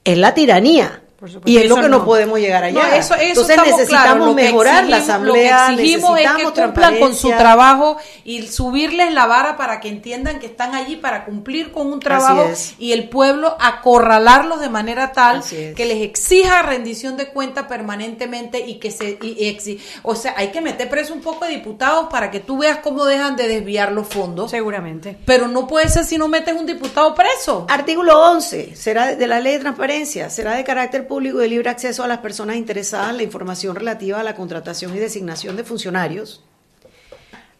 es 0.04 0.16
la 0.16 0.32
tiranía. 0.34 1.02
Supuesto, 1.28 1.50
Y 1.50 1.56
es 1.58 1.68
lo 1.68 1.74
que 1.76 1.82
no 1.88 1.98
no. 1.98 2.04
podemos 2.04 2.38
llegar 2.38 2.62
allá. 2.64 2.80
No, 2.80 2.86
eso, 2.94 3.14
eso 3.14 3.40
Entonces 3.40 3.56
necesitamos 3.66 4.34
mejorar 4.34 4.84
la 4.86 4.98
exigimos- 4.98 5.02
asamblea, 5.08 5.70
Lo 5.70 5.76
que 5.76 5.82
exigimos 5.82 6.20
es 6.20 6.30
que 6.32 6.62
cumplan 6.62 6.98
con 7.00 7.14
su 7.14 7.28
trabajo 7.30 7.96
y 8.24 8.42
subirles 8.46 9.12
la 9.12 9.26
vara 9.26 9.56
para 9.56 9.80
que 9.80 9.88
entiendan 9.88 10.38
que 10.38 10.46
están 10.46 10.74
allí 10.74 10.96
para 10.96 11.24
cumplir 11.24 11.72
con 11.72 11.92
un 11.92 11.98
trabajo 12.00 12.48
y 12.78 12.92
el 12.92 13.08
pueblo 13.08 13.56
acorralarlos 13.58 14.60
de 14.60 14.68
manera 14.68 15.12
tal 15.12 15.38
es. 15.38 15.74
que 15.74 15.84
les 15.86 16.02
exija 16.02 16.62
rendición 16.62 17.16
de 17.16 17.28
cuenta 17.28 17.66
permanentemente 17.66 18.60
y 18.60 18.74
que 18.78 18.90
se 18.90 19.18
y- 19.22 19.36
y 19.44 19.56
exi- 19.56 19.80
o 20.02 20.14
sea, 20.14 20.34
hay 20.36 20.48
que 20.48 20.60
meter 20.60 20.88
preso 20.88 21.14
un 21.14 21.20
poco 21.20 21.44
de 21.46 21.52
diputados 21.52 22.06
para 22.10 22.30
que 22.30 22.40
tú 22.40 22.58
veas 22.58 22.78
cómo 22.78 23.04
dejan 23.04 23.34
de 23.36 23.48
desviar 23.48 23.92
los 23.92 24.06
fondos. 24.06 24.50
Seguramente. 24.50 25.16
Pero 25.24 25.48
no 25.48 25.66
puede 25.66 25.88
ser 25.88 26.04
si 26.04 26.18
no 26.18 26.28
metes 26.28 26.54
un 26.54 26.66
diputado 26.66 27.14
preso. 27.14 27.66
Artículo 27.68 28.20
11, 28.30 28.76
será 28.76 29.16
de 29.16 29.26
la 29.26 29.40
ley 29.40 29.54
de 29.54 29.58
transparencia, 29.60 30.30
será 30.30 30.54
de 30.54 30.64
carácter 30.64 31.06
público 31.08 31.38
de 31.38 31.48
libre 31.48 31.68
acceso 31.70 32.04
a 32.04 32.08
las 32.08 32.18
personas 32.18 32.56
interesadas 32.56 33.16
la 33.16 33.22
información 33.24 33.74
relativa 33.74 34.20
a 34.20 34.22
la 34.22 34.36
contratación 34.36 34.94
y 34.94 34.98
designación 35.00 35.56
de 35.56 35.64
funcionarios, 35.64 36.44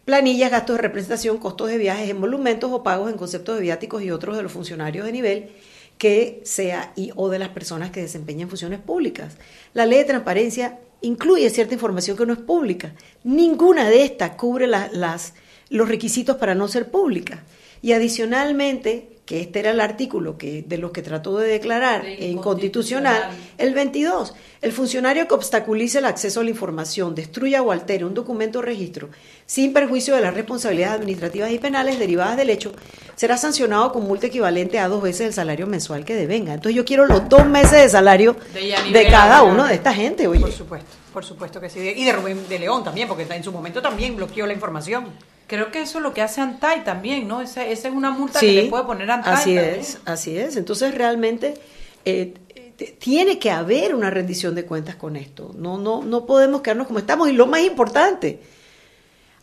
planillas, 0.05 0.51
gastos 0.51 0.77
de 0.77 0.81
representación, 0.81 1.37
costos 1.37 1.67
de 1.69 1.77
viajes, 1.77 2.09
emolumentos 2.09 2.71
o 2.71 2.83
pagos 2.83 3.11
en 3.11 3.17
conceptos 3.17 3.55
de 3.55 3.61
viáticos 3.61 4.01
y 4.03 4.11
otros 4.11 4.37
de 4.37 4.43
los 4.43 4.51
funcionarios 4.51 5.05
de 5.05 5.11
nivel 5.11 5.49
que 5.97 6.41
sea 6.45 6.93
y 6.95 7.11
o 7.15 7.29
de 7.29 7.39
las 7.39 7.49
personas 7.49 7.91
que 7.91 8.01
desempeñen 8.01 8.47
funciones 8.47 8.79
públicas. 8.79 9.33
La 9.73 9.85
ley 9.85 9.99
de 9.99 10.05
transparencia 10.05 10.79
incluye 11.01 11.49
cierta 11.49 11.73
información 11.73 12.15
que 12.17 12.25
no 12.25 12.33
es 12.33 12.39
pública. 12.39 12.93
Ninguna 13.23 13.89
de 13.89 14.03
estas 14.03 14.31
cubre 14.31 14.65
la- 14.67 14.89
las, 14.93 15.33
los 15.69 15.89
requisitos 15.89 16.37
para 16.37 16.55
no 16.55 16.67
ser 16.69 16.89
pública. 16.89 17.43
Y 17.81 17.91
adicionalmente, 17.91 19.08
que 19.29 19.41
este 19.41 19.59
era 19.59 19.69
el 19.69 19.79
artículo 19.79 20.39
que, 20.39 20.63
de 20.63 20.79
los 20.79 20.89
que 20.89 21.03
trató 21.03 21.37
de 21.37 21.47
declarar 21.47 22.01
De 22.01 22.31
en 22.31 22.39
constitucional, 22.39 23.29
el 23.59 23.75
22, 23.75 24.33
el 24.63 24.71
funcionario 24.71 25.27
que 25.27 25.35
obstaculice 25.35 25.99
el 25.99 26.05
acceso 26.05 26.39
a 26.39 26.43
la 26.43 26.49
información, 26.49 27.13
destruya 27.13 27.61
o 27.61 27.71
altere 27.71 28.05
un 28.05 28.15
documento 28.15 28.57
o 28.57 28.61
registro 28.63 29.09
sin 29.45 29.71
perjuicio 29.71 30.15
de 30.15 30.21
las 30.21 30.33
responsabilidades 30.33 30.95
administrativas 30.95 31.51
y 31.51 31.59
penales 31.59 31.99
derivadas 31.99 32.37
del 32.37 32.49
hecho, 32.49 32.71
será 33.15 33.37
sancionado 33.37 33.91
con 33.91 34.03
multa 34.03 34.25
equivalente 34.25 34.79
a 34.79 34.87
dos 34.87 35.03
veces 35.03 35.27
el 35.27 35.33
salario 35.33 35.67
mensual 35.67 36.05
que 36.05 36.15
devenga. 36.15 36.55
Entonces 36.55 36.75
yo 36.75 36.83
quiero 36.83 37.05
los 37.05 37.29
dos 37.29 37.45
meses 37.45 37.83
de 37.83 37.87
salario 37.87 38.35
De 38.51 38.91
de 38.91 39.07
cada 39.11 39.43
uno 39.43 39.65
de 39.67 39.75
esta 39.75 39.93
gente, 39.93 40.27
oye. 40.27 40.39
Por 40.39 40.51
supuesto, 40.51 40.89
por 41.13 41.23
supuesto 41.23 41.61
que 41.61 41.69
sí. 41.69 41.79
Y 41.81 42.03
de 42.03 42.13
Rubén 42.13 42.49
de 42.49 42.57
León 42.57 42.83
también, 42.83 43.07
porque 43.07 43.27
en 43.29 43.43
su 43.43 43.51
momento 43.51 43.79
también 43.79 44.15
bloqueó 44.15 44.47
la 44.47 44.53
información. 44.53 45.05
Creo 45.49 45.71
que 45.71 45.81
eso 45.81 45.97
es 45.97 46.03
lo 46.03 46.13
que 46.13 46.21
hace 46.21 46.41
Antay 46.41 46.83
también, 46.83 47.27
¿no? 47.27 47.41
Esa, 47.41 47.65
esa 47.65 47.87
es 47.87 47.93
una 47.93 48.11
multa 48.11 48.39
Sí, 48.39 48.45
que 48.45 48.63
le 48.63 48.69
puede 48.69 48.83
poner 48.83 49.09
Antay. 49.09 49.33
Así 49.33 49.55
también. 49.55 49.79
es, 49.79 49.97
así 50.05 50.37
es. 50.37 50.55
Entonces 50.55 50.93
realmente 50.93 51.55
eh, 52.05 52.35
tiene 52.99 53.39
que 53.39 53.49
haber 53.49 53.95
una 53.95 54.11
rendición 54.11 54.53
de 54.53 54.65
cuentas 54.65 54.95
con 54.95 55.15
esto. 55.15 55.51
No, 55.57 55.79
no, 55.79 56.03
no 56.03 56.27
podemos 56.27 56.61
quedarnos 56.61 56.85
como 56.85 56.99
estamos. 56.99 57.29
Y 57.29 57.33
lo 57.33 57.47
más 57.47 57.61
importante, 57.61 58.41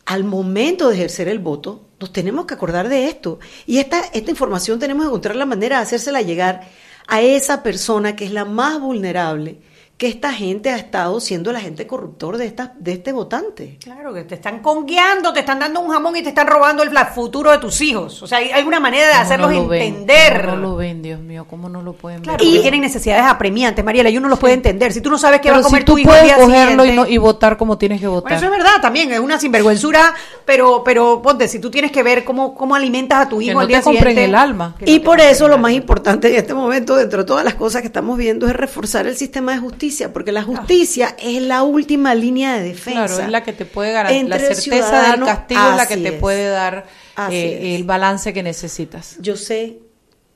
al 0.05 0.23
momento 0.23 0.87
de 0.87 0.95
ejercer 0.95 1.27
el 1.27 1.39
voto, 1.39 1.85
nos 1.99 2.13
tenemos 2.13 2.45
que 2.45 2.53
acordar 2.53 2.87
de 2.87 3.09
esto. 3.09 3.39
Y 3.65 3.79
esta, 3.79 3.99
esta 4.13 4.31
información 4.31 4.79
tenemos 4.79 5.03
que 5.03 5.09
encontrar 5.09 5.35
la 5.35 5.45
manera 5.45 5.77
de 5.77 5.83
hacérsela 5.83 6.21
llegar 6.21 6.69
a 7.07 7.21
esa 7.21 7.63
persona 7.63 8.15
que 8.15 8.23
es 8.23 8.31
la 8.31 8.45
más 8.45 8.79
vulnerable, 8.79 9.59
que 9.97 10.07
esta 10.07 10.31
gente 10.31 10.69
ha 10.69 10.75
estado 10.75 11.19
siendo 11.19 11.49
el 11.49 11.55
agente 11.55 11.87
corruptor 11.87 12.37
de, 12.37 12.45
esta, 12.45 12.71
de 12.77 12.91
este 12.93 13.11
votante. 13.11 13.79
Claro, 13.83 14.13
que 14.13 14.25
te 14.25 14.35
están 14.35 14.59
congueando, 14.59 15.33
te 15.33 15.39
están 15.39 15.57
dando 15.57 15.79
un 15.79 15.89
jamón 15.91 16.15
y 16.15 16.21
te 16.21 16.29
están 16.29 16.45
robando 16.45 16.83
el 16.83 16.93
la- 16.93 17.07
futuro 17.07 17.49
de 17.49 17.57
tus 17.57 17.81
hijos. 17.81 18.21
O 18.21 18.27
sea, 18.27 18.37
hay 18.37 18.51
alguna 18.51 18.79
manera 18.79 19.07
de 19.07 19.11
¿Cómo 19.13 19.23
hacerlos 19.23 19.51
no 19.53 19.61
lo 19.63 19.67
ven? 19.69 19.81
entender. 19.81 20.41
¿Cómo 20.45 20.55
no 20.55 20.61
lo 20.61 20.75
ven, 20.75 21.01
Dios 21.01 21.19
mío? 21.19 21.47
¿Cómo 21.49 21.67
no 21.67 21.81
lo 21.81 21.93
pueden 21.93 22.21
Claro, 22.21 22.37
ver? 22.37 22.45
porque 22.47 22.61
tienen 22.61 22.81
necesidades 22.81 23.23
apremiantes, 23.25 23.83
Mariela, 23.83 24.11
y 24.11 24.17
uno 24.19 24.27
los 24.29 24.37
puede 24.37 24.53
entender. 24.53 24.93
Si 24.93 25.01
tú 25.01 25.09
no 25.09 25.17
sabes 25.17 25.41
qué 25.41 25.49
va 25.49 25.55
Pero 25.55 25.65
a 25.65 25.67
comer 25.67 25.81
si 25.81 25.85
tú 25.87 25.91
tu 25.93 25.97
hijo 25.97 26.09
puedes 26.11 26.25
día 26.25 26.35
cogerlo 26.37 26.85
y, 26.85 26.91
no- 26.91 27.07
y 27.07 27.17
votar 27.17 27.57
como 27.57 27.79
tienes 27.79 27.99
que 27.99 28.05
votar. 28.05 28.33
Bueno, 28.33 28.37
eso 28.37 28.45
es 28.45 28.51
verdad 28.51 28.79
también, 28.79 29.11
es 29.11 29.19
una 29.19 29.39
sinvergüenzura, 29.39 30.13
pero, 30.45 30.83
pero 30.85 31.23
ponte, 31.23 31.47
si 31.47 31.57
tú 31.57 31.71
tienes 31.71 31.91
que 31.91 32.03
ver 32.03 32.23
cómo, 32.23 32.53
cómo 32.53 32.75
alimentas 32.75 33.25
a 33.25 33.29
tu 33.29 33.41
hijo 33.41 33.53
no 33.55 33.61
al 33.61 33.67
día 33.67 33.79
te 33.79 33.83
compren 33.85 34.09
siguiente. 34.09 34.25
el 34.25 34.35
alma. 34.35 34.75
que 34.77 34.85
no 34.85 34.91
Y 34.91 34.99
por 34.99 35.19
eso 35.19 35.47
lo 35.47 35.57
más 35.57 35.71
importante 35.71 36.29
en 36.29 36.35
este 36.35 36.53
momento, 36.53 36.95
dentro 36.95 37.17
de 37.21 37.25
todas 37.25 37.43
las 37.43 37.55
cosas 37.55 37.81
que 37.81 37.87
estamos 37.87 38.15
viendo, 38.15 38.45
es 38.45 38.53
reforzar 38.55 39.07
el 39.07 39.17
sistema 39.17 39.53
de 39.53 39.57
justicia, 39.57 39.86
porque 40.13 40.31
la 40.31 40.43
justicia 40.43 41.15
es 41.19 41.41
la 41.41 41.63
última 41.63 42.15
línea 42.15 42.57
de 42.57 42.63
defensa. 42.63 43.05
Claro, 43.05 43.23
es 43.23 43.29
la 43.29 43.43
que 43.43 43.53
te 43.53 43.65
puede 43.65 43.91
garantizar. 43.91 44.29
La 44.29 44.39
certeza 44.39 45.11
del 45.11 45.25
castigo 45.25 45.61
es 45.71 45.77
la 45.77 45.87
que 45.87 45.97
te 45.97 46.07
es. 46.09 46.19
puede 46.19 46.47
dar 46.47 46.85
eh, 47.31 47.75
el 47.75 47.83
balance 47.83 48.33
que 48.33 48.43
necesitas. 48.43 49.17
Yo 49.19 49.35
sé 49.37 49.79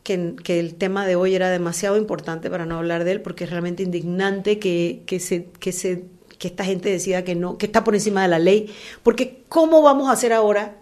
que, 0.04 0.36
que 0.44 0.60
el 0.60 0.76
tema 0.76 1.06
de 1.06 1.16
hoy 1.16 1.36
era 1.36 1.50
demasiado 1.50 1.98
importante 1.98 2.50
para 2.50 2.66
no 2.66 2.78
hablar 2.78 3.04
de 3.04 3.12
él, 3.14 3.22
porque 3.22 3.44
es 3.44 3.50
realmente 3.50 3.84
indignante 3.84 4.60
que, 4.60 5.04
que 5.06 5.20
se, 5.20 5.46
que 5.60 5.72
se 5.72 6.06
que 6.42 6.48
esta 6.48 6.66
gente 6.66 6.90
decida 6.90 7.24
que 7.24 7.36
no, 7.36 7.60
que 7.60 7.68
está 7.68 7.84
por 7.84 7.94
encima 7.94 8.24
de 8.24 8.28
la 8.28 8.40
ley, 8.40 8.74
porque 9.04 9.44
¿cómo 9.48 9.84
vamos 9.84 10.10
a 10.10 10.14
hacer 10.14 10.34
ahora? 10.34 10.78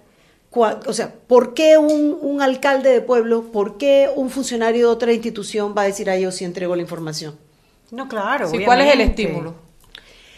O 0.51 0.93
sea, 0.93 1.13
¿por 1.28 1.53
qué 1.53 1.78
un, 1.78 2.17
un 2.22 2.41
alcalde 2.41 2.89
de 2.89 3.01
pueblo, 3.01 3.51
por 3.51 3.78
qué 3.78 4.09
un 4.15 4.30
funcionario 4.30 4.88
de 4.88 4.93
otra 4.93 5.11
institución 5.11 5.76
va 5.78 5.82
a 5.82 5.86
decir 5.86 6.09
a 6.09 6.15
ellos 6.15 6.36
si 6.36 6.45
entregó 6.45 6.78
la 6.78 6.82
información? 6.82 7.36
No, 7.92 8.08
claro. 8.08 8.50
Sí, 8.50 8.60
¿Cuál 8.64 8.82
es 8.82 8.94
el 8.94 9.02
estímulo? 9.02 9.56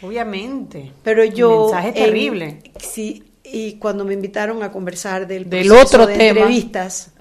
Obviamente. 0.02 0.91
Pero 1.04 1.24
yo... 1.26 1.52
El 1.54 1.60
mensaje 1.66 1.89
es 1.89 1.95
en- 1.97 2.04
terrible. 2.06 2.60
sí, 2.80 3.24
y 3.43 3.74
cuando 3.74 4.06
me 4.06 4.14
invitaron 4.14 4.64
a 4.64 4.72
conversar 4.72 5.28
del, 5.28 5.49
Del 5.49 5.72
otro 5.72 6.06
de 6.08 6.16
tema. 6.18 6.39
entrevistas, 6.39 7.12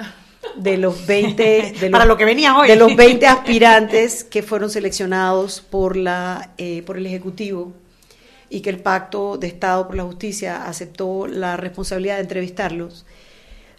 de 0.57 0.77
los 0.79 1.07
20... 1.07 1.75
De 1.81 1.91
Para 1.91 2.05
los- 2.05 2.15
lo 2.15 2.17
que 2.19 2.25
venías 2.25 2.55
hoy. 2.57 2.69
De 2.69 2.77
los 2.77 2.95
20 2.95 3.27
aspirantes 3.27 4.25
que 4.25 4.43
fueron 4.43 4.71
seleccionados 4.71 5.61
por, 5.61 5.97
la, 5.97 6.53
eh, 6.59 6.83
por 6.87 6.97
el 6.97 7.07
Ejecutivo 7.07 7.73
y 8.49 8.61
que 8.61 8.71
el 8.71 8.81
Pacto 8.81 9.37
de 9.37 9.47
Estado 9.47 9.87
por 9.87 9.97
la 9.97 10.03
Justicia 10.05 10.65
aceptó 10.67 11.27
la 11.27 11.57
responsabilidad 11.57 12.17
de 12.17 12.23
entrevistarlos, 12.23 13.07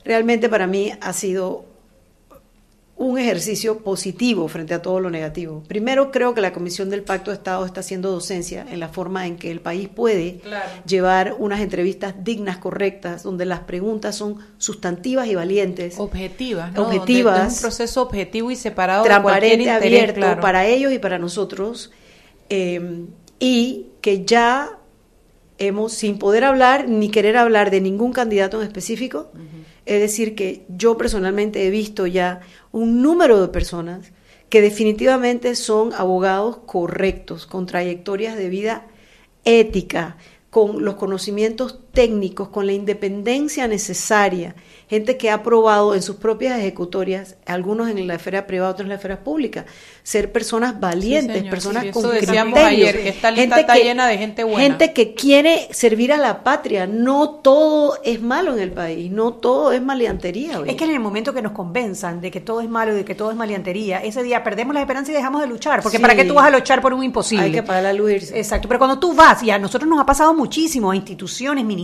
realmente 0.05 0.47
para 0.47 0.65
mí 0.67 0.93
ha 1.01 1.11
sido 1.13 1.65
un 3.01 3.17
ejercicio 3.17 3.79
positivo 3.79 4.47
frente 4.47 4.75
a 4.75 4.81
todo 4.83 4.99
lo 4.99 5.09
negativo. 5.09 5.63
Primero, 5.67 6.11
creo 6.11 6.35
que 6.35 6.41
la 6.41 6.53
Comisión 6.53 6.91
del 6.91 7.01
Pacto 7.01 7.31
de 7.31 7.37
Estado 7.37 7.65
está 7.65 7.79
haciendo 7.79 8.11
docencia 8.11 8.63
en 8.69 8.79
la 8.79 8.89
forma 8.89 9.25
en 9.25 9.37
que 9.37 9.49
el 9.49 9.59
país 9.59 9.89
puede 9.89 10.37
Claro. 10.43 10.69
llevar 10.85 11.35
unas 11.39 11.61
entrevistas 11.61 12.13
dignas, 12.23 12.57
correctas, 12.57 13.23
donde 13.23 13.45
las 13.45 13.61
preguntas 13.61 14.15
son 14.15 14.37
sustantivas 14.59 15.27
y 15.27 15.33
valientes, 15.33 15.95
Objetivas, 15.97 16.73
¿no? 16.73 16.83
Objetivas. 16.83 17.37
Donde 17.39 17.53
un 17.55 17.61
proceso 17.61 18.03
objetivo 18.03 18.51
y 18.51 18.55
separado 18.55 19.03
de 19.03 19.09
transparente, 19.09 19.63
interés, 19.63 19.77
abierto 19.83 20.19
claro. 20.19 20.41
para 20.41 20.67
ellos 20.67 20.93
y 20.93 20.99
para 20.99 21.17
nosotros, 21.17 21.91
eh, 22.49 23.05
y 23.39 23.87
que 24.01 24.25
ya 24.25 24.77
hemos, 25.57 25.93
sin 25.93 26.19
poder 26.19 26.43
hablar 26.43 26.87
ni 26.87 27.09
querer 27.09 27.35
hablar 27.37 27.71
de 27.71 27.81
ningún 27.81 28.13
candidato 28.13 28.61
en 28.61 28.67
específico, 28.67 29.31
es 29.85 29.99
decir, 29.99 30.35
que 30.35 30.65
yo 30.69 30.97
personalmente 30.97 31.65
he 31.65 31.69
visto 31.69 32.07
ya 32.07 32.41
un 32.71 33.01
número 33.01 33.41
de 33.41 33.47
personas 33.47 34.11
que 34.49 34.61
definitivamente 34.61 35.55
son 35.55 35.93
abogados 35.93 36.57
correctos, 36.65 37.45
con 37.45 37.65
trayectorias 37.65 38.35
de 38.35 38.49
vida 38.49 38.87
ética, 39.45 40.17
con 40.49 40.83
los 40.83 40.95
conocimientos 40.95 41.79
técnicos, 41.91 42.49
con 42.49 42.65
la 42.65 42.73
independencia 42.73 43.67
necesaria, 43.67 44.55
gente 44.89 45.17
que 45.17 45.29
ha 45.29 45.41
probado 45.43 45.95
en 45.95 46.01
sus 46.01 46.17
propias 46.17 46.57
ejecutorias, 46.59 47.35
algunos 47.45 47.89
en 47.89 48.07
la 48.07 48.15
esfera 48.15 48.47
privada, 48.47 48.71
otros 48.71 48.85
en 48.85 48.89
la 48.89 48.95
esfera 48.95 49.23
pública, 49.23 49.65
ser 50.03 50.31
personas 50.31 50.79
valientes, 50.79 51.37
señor, 51.37 51.49
personas 51.49 51.83
sí, 51.83 51.91
con 51.91 52.03
eso 52.05 52.11
decíamos 52.13 52.53
criterios, 52.59 52.89
ayer, 52.89 53.03
que 53.03 53.09
esta 53.09 53.31
lista 53.31 53.59
está 53.59 53.75
llena 53.75 54.07
de 54.07 54.17
gente 54.17 54.43
buena. 54.43 54.59
gente 54.59 54.93
que 54.93 55.13
quiere 55.13 55.67
servir 55.71 56.11
a 56.11 56.17
la 56.17 56.43
patria. 56.43 56.87
No 56.87 57.29
todo 57.29 57.97
es 58.03 58.21
malo 58.21 58.53
en 58.53 58.59
el 58.59 58.71
país, 58.71 59.11
no 59.11 59.33
todo 59.33 59.71
es 59.71 59.81
maleantería. 59.81 60.59
oye. 60.59 60.71
Es 60.71 60.77
que 60.77 60.85
en 60.85 60.91
el 60.91 60.99
momento 60.99 61.33
que 61.33 61.41
nos 61.41 61.51
convenzan 61.51 62.19
de 62.19 62.31
que 62.31 62.41
todo 62.41 62.61
es 62.61 62.69
malo 62.69 62.93
y 62.93 62.95
de 62.95 63.05
que 63.05 63.15
todo 63.15 63.31
es 63.31 63.37
maleantería, 63.37 63.99
ese 63.99 64.23
día 64.23 64.43
perdemos 64.43 64.73
la 64.73 64.81
esperanza 64.81 65.11
y 65.11 65.15
dejamos 65.15 65.41
de 65.41 65.47
luchar. 65.47 65.81
Porque 65.81 65.97
Sí. 65.97 66.01
¿para 66.01 66.15
qué 66.15 66.25
tú 66.25 66.33
vas 66.33 66.47
a 66.47 66.49
luchar 66.49 66.81
por 66.81 66.93
un 66.93 67.03
imposible? 67.03 67.45
Hay 67.45 67.51
que 67.51 67.63
pagar 67.63 67.83
la 67.83 67.93
luz. 67.93 68.31
Exacto, 68.33 68.67
pero 68.67 68.79
cuando 68.79 68.99
tú 68.99 69.13
vas, 69.13 69.41
y 69.43 69.51
a 69.51 69.59
nosotros 69.59 69.89
nos 69.89 69.99
ha 69.99 70.05
pasado 70.05 70.33
muchísimo, 70.33 70.91
a 70.91 70.95
instituciones, 70.95 71.63
ministerios, 71.63 71.80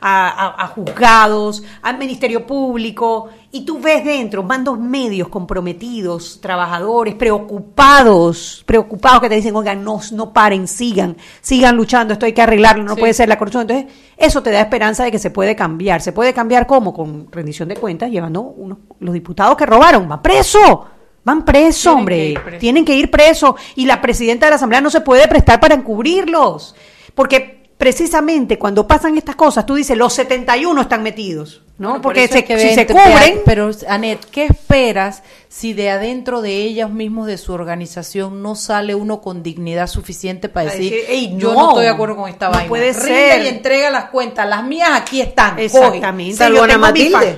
a, 0.00 0.28
a- 0.28 0.64
a 0.64 0.66
juzgados, 0.68 1.62
al 1.82 1.98
Ministerio 1.98 2.46
Público, 2.46 3.28
y 3.52 3.64
tú 3.64 3.78
ves 3.80 4.04
dentro 4.04 4.42
mandos 4.42 4.78
medios 4.78 5.28
comprometidos, 5.28 6.40
trabajadores, 6.40 7.14
preocupados, 7.14 8.62
preocupados 8.66 9.20
que 9.20 9.28
te 9.28 9.36
dicen, 9.36 9.54
oigan, 9.56 9.82
no, 9.82 10.00
no 10.12 10.32
paren, 10.32 10.68
sigan, 10.68 11.16
sigan 11.40 11.76
luchando, 11.76 12.12
esto 12.12 12.26
hay 12.26 12.32
que 12.32 12.42
arreglarlo, 12.42 12.84
no 12.84 12.94
Sí. 12.94 13.00
puede 13.00 13.14
ser 13.14 13.28
la 13.28 13.38
corrupción. 13.38 13.62
Entonces, 13.62 13.92
eso 14.16 14.42
te 14.42 14.50
da 14.50 14.60
esperanza 14.60 15.04
de 15.04 15.10
que 15.12 15.18
se 15.18 15.30
puede 15.30 15.54
cambiar. 15.56 16.00
¿Se 16.02 16.12
puede 16.12 16.32
cambiar 16.34 16.66
cómo? 16.66 16.92
Con 16.94 17.28
rendición 17.30 17.68
de 17.68 17.76
cuentas, 17.76 18.10
llevando 18.10 18.42
unos, 18.42 18.78
los 19.00 19.14
diputados 19.14 19.56
que 19.56 19.66
robaron, 19.66 20.08
van 20.08 20.22
preso. 20.22 20.86
Van 21.24 21.44
preso, 21.44 21.90
Tienen 21.90 21.98
hombre. 21.98 22.34
presos. 22.44 22.60
Tienen 22.60 22.84
que 22.84 22.94
ir 22.94 23.10
presos. 23.10 23.54
Y 23.74 23.84
la 23.86 24.00
presidenta 24.00 24.46
de 24.46 24.50
la 24.50 24.56
Asamblea 24.56 24.80
no 24.80 24.90
se 24.90 25.00
puede 25.00 25.26
prestar 25.26 25.58
para 25.58 25.74
encubrirlos. 25.74 26.76
Porque 27.16 27.65
precisamente 27.78 28.58
cuando 28.58 28.86
pasan 28.86 29.16
estas 29.18 29.36
cosas, 29.36 29.66
tú 29.66 29.74
dices, 29.74 29.96
los 29.96 30.12
71 30.14 30.80
están 30.82 31.02
metidos. 31.02 31.62
¿no? 31.78 31.88
Bueno, 31.88 32.02
Porque 32.02 32.26
se- 32.26 32.38
es 32.38 32.44
que 32.46 32.58
si 32.58 32.74
se 32.74 32.86
cubren, 32.86 33.42
Pero, 33.44 33.70
Anet, 33.86 34.24
¿qué 34.30 34.46
esperas 34.46 35.22
si 35.50 35.74
de 35.74 35.90
adentro 35.90 36.40
de 36.40 36.62
ellos 36.62 36.88
mismos, 36.90 37.26
de 37.26 37.36
su 37.36 37.52
organización, 37.52 38.40
no 38.42 38.54
sale 38.54 38.94
uno 38.94 39.20
con 39.20 39.42
dignidad 39.42 39.86
suficiente 39.86 40.48
para 40.48 40.70
decir, 40.70 40.90
decir, 40.92 41.04
"Ey, 41.06 41.36
yo 41.36 41.52
no, 41.52 41.60
no, 41.60 41.68
estoy 41.68 41.84
de 41.84 41.90
acuerdo 41.90 42.16
con 42.16 42.30
esta 42.30 42.46
no 42.46 42.52
vaina? 42.54 42.68
puede 42.70 42.92
Rinde 42.94 43.02
ser. 43.04 43.42
y 43.44 43.48
entrega 43.48 43.90
las 43.90 44.06
cuentas. 44.06 44.48
Las 44.48 44.64
mías 44.64 44.88
aquí 44.94 45.20
están. 45.20 45.50
coge". 45.56 45.64
Exactamente. 45.66 46.36
Salvo 46.38 46.56
Yo 46.56 46.64
Ana 46.64 46.78
Matilde. 46.78 47.36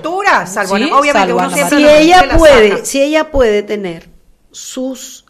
obviamente 0.93 1.33
uno 1.33 1.49
siempre 1.51 1.77
si 1.77 1.85
ella 1.85 2.37
puede, 2.37 2.85
si 2.85 3.01
ella 3.01 3.31
puede 3.31 3.61
tener 3.63 4.07
sus, 4.51 5.25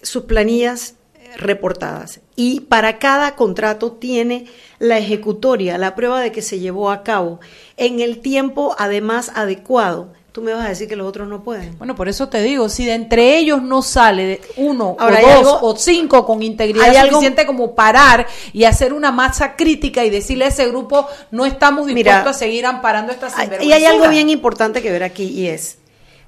sus 0.00 0.22
planillas 0.24 0.94
reportadas 1.36 2.20
y 2.36 2.60
para 2.60 2.98
cada 2.98 3.34
contrato 3.34 3.92
tiene 3.92 4.46
la 4.78 4.98
ejecutoria, 4.98 5.78
la 5.78 5.94
prueba 5.94 6.20
de 6.20 6.32
que 6.32 6.42
se 6.42 6.58
llevó 6.60 6.90
a 6.90 7.02
cabo 7.02 7.40
en 7.76 8.00
el 8.00 8.18
tiempo 8.20 8.76
además 8.78 9.32
adecuado, 9.34 10.12
tú 10.32 10.42
me 10.42 10.52
vas 10.52 10.66
a 10.66 10.68
decir 10.68 10.86
que 10.86 10.96
los 10.96 11.06
otros 11.08 11.26
no 11.28 11.42
pueden. 11.42 11.78
Bueno, 11.78 11.94
por 11.94 12.10
eso 12.10 12.28
te 12.28 12.42
digo, 12.42 12.68
si 12.68 12.84
de 12.84 12.92
entre 12.92 13.38
ellos 13.38 13.62
no 13.62 13.80
sale 13.80 14.42
uno 14.58 14.94
Ahora, 14.98 15.18
o 15.18 15.22
dos 15.22 15.32
algo- 15.54 15.58
o 15.62 15.76
cinco 15.78 16.26
con 16.26 16.42
integridad 16.42 16.90
hay 16.90 16.96
algo- 16.96 17.12
suficiente 17.12 17.46
como 17.46 17.74
parar 17.74 18.26
y 18.52 18.64
hacer 18.64 18.92
una 18.92 19.10
masa 19.12 19.56
crítica 19.56 20.04
y 20.04 20.10
decirle 20.10 20.44
a 20.44 20.48
ese 20.48 20.68
grupo, 20.68 21.06
no 21.30 21.46
estamos 21.46 21.86
dispuestos 21.86 21.94
Mira, 22.22 22.30
a 22.30 22.34
seguir 22.34 22.66
amparando 22.66 23.12
esta. 23.12 23.28
Y 23.62 23.72
hay 23.72 23.86
algo 23.86 24.10
bien 24.10 24.28
importante 24.28 24.82
que 24.82 24.90
ver 24.92 25.04
aquí 25.04 25.24
y 25.24 25.46
es 25.46 25.78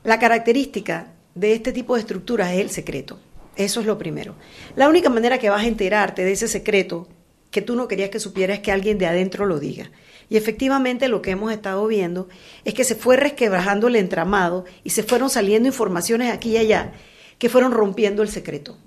la 0.05 0.19
característica 0.19 1.09
de 1.35 1.53
este 1.53 1.73
tipo 1.73 1.95
de 1.95 2.01
estructuras 2.01 2.53
es 2.53 2.61
el 2.61 2.71
secreto. 2.71 3.19
Eso 3.59 3.81
es 3.81 3.87
lo 3.87 3.99
primero. 3.99 4.37
La 4.77 4.89
única 4.89 5.11
manera 5.11 5.39
que 5.39 5.51
vas 5.51 5.65
a 5.65 5.67
enterarte 5.67 6.25
de 6.25 6.31
ese 6.31 6.47
secreto 6.47 7.09
que 7.51 7.61
tú 7.61 7.75
no 7.75 7.89
querías 7.89 8.09
que 8.09 8.21
supieras 8.21 8.59
es 8.59 8.63
que 8.63 8.71
alguien 8.71 8.99
de 8.99 9.07
adentro 9.07 9.47
lo 9.47 9.59
diga. 9.59 9.91
Y 10.31 10.37
efectivamente 10.37 11.09
lo 11.09 11.23
que 11.23 11.33
hemos 11.33 11.51
estado 11.51 11.85
viendo 11.89 12.29
es 12.65 12.73
que 12.73 12.85
se 12.85 12.95
fue 12.95 13.17
resquebrajando 13.17 13.89
el 13.89 13.97
entramado 13.97 14.65
y 14.85 14.91
se 14.91 15.03
fueron 15.03 15.29
saliendo 15.29 15.67
informaciones 15.67 16.33
aquí 16.33 16.51
y 16.51 16.59
allá 16.59 16.93
que 17.39 17.49
fueron 17.49 17.73
rompiendo 17.73 18.23
el 18.23 18.29
secreto. 18.29 18.79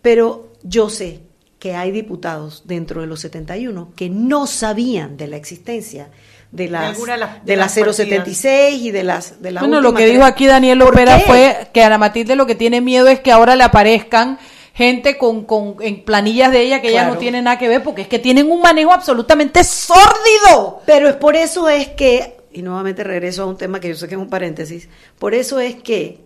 Pero 0.00 0.52
yo 0.62 0.90
sé 0.90 1.22
que 1.58 1.74
hay 1.74 1.90
diputados 1.90 2.64
dentro 2.66 3.00
de 3.00 3.08
los 3.08 3.18
71 3.18 3.94
que 3.96 4.10
no 4.10 4.46
sabían 4.46 5.16
de 5.16 5.26
la 5.26 5.36
existencia 5.36 6.10
de 6.54 6.68
las, 6.68 6.96
de 6.98 7.16
las- 7.16 7.44
de 7.44 7.56
las 7.56 7.76
las 7.76 7.96
076 7.96 8.80
y 8.80 8.90
de 8.92 9.02
las 9.02 9.42
de 9.42 9.50
las 9.50 9.60
Bueno, 9.62 9.80
lo 9.80 9.92
que 9.92 10.06
dijo 10.06 10.24
aquí 10.24 10.46
Daniel 10.46 10.78
¿Por 10.78 10.88
Opera 10.92 11.18
fue 11.20 11.68
que 11.72 11.82
Ana 11.82 11.98
Matilde 11.98 12.36
lo 12.36 12.46
que 12.46 12.54
tiene 12.54 12.80
miedo 12.80 13.08
es 13.08 13.18
que 13.20 13.32
ahora 13.32 13.56
le 13.56 13.64
aparezcan 13.64 14.38
gente 14.72 15.18
con, 15.18 15.44
con 15.44 15.76
en 15.80 16.04
planillas 16.04 16.50
de 16.52 16.60
ella 16.62 16.80
que 16.80 16.88
ella 16.88 17.00
Claro. 17.02 17.14
no 17.14 17.20
tiene 17.20 17.42
nada 17.42 17.58
que 17.58 17.68
ver 17.68 17.82
porque 17.82 18.02
es 18.02 18.08
que 18.08 18.18
tienen 18.18 18.50
un 18.50 18.60
manejo 18.60 18.92
absolutamente 18.92 19.62
sórdido. 19.64 20.80
Pero 20.86 21.08
es 21.08 21.16
por 21.16 21.34
eso 21.36 21.68
es 21.68 21.88
que, 21.88 22.36
y 22.52 22.62
nuevamente 22.62 23.02
regreso 23.04 23.42
a 23.42 23.46
un 23.46 23.56
tema 23.58 23.80
que 23.80 23.88
yo 23.88 23.94
sé 23.96 24.06
que 24.08 24.14
es 24.14 24.20
un 24.20 24.30
paréntesis, 24.30 24.88
por 25.18 25.34
eso 25.34 25.58
es 25.60 25.74
que 25.76 26.20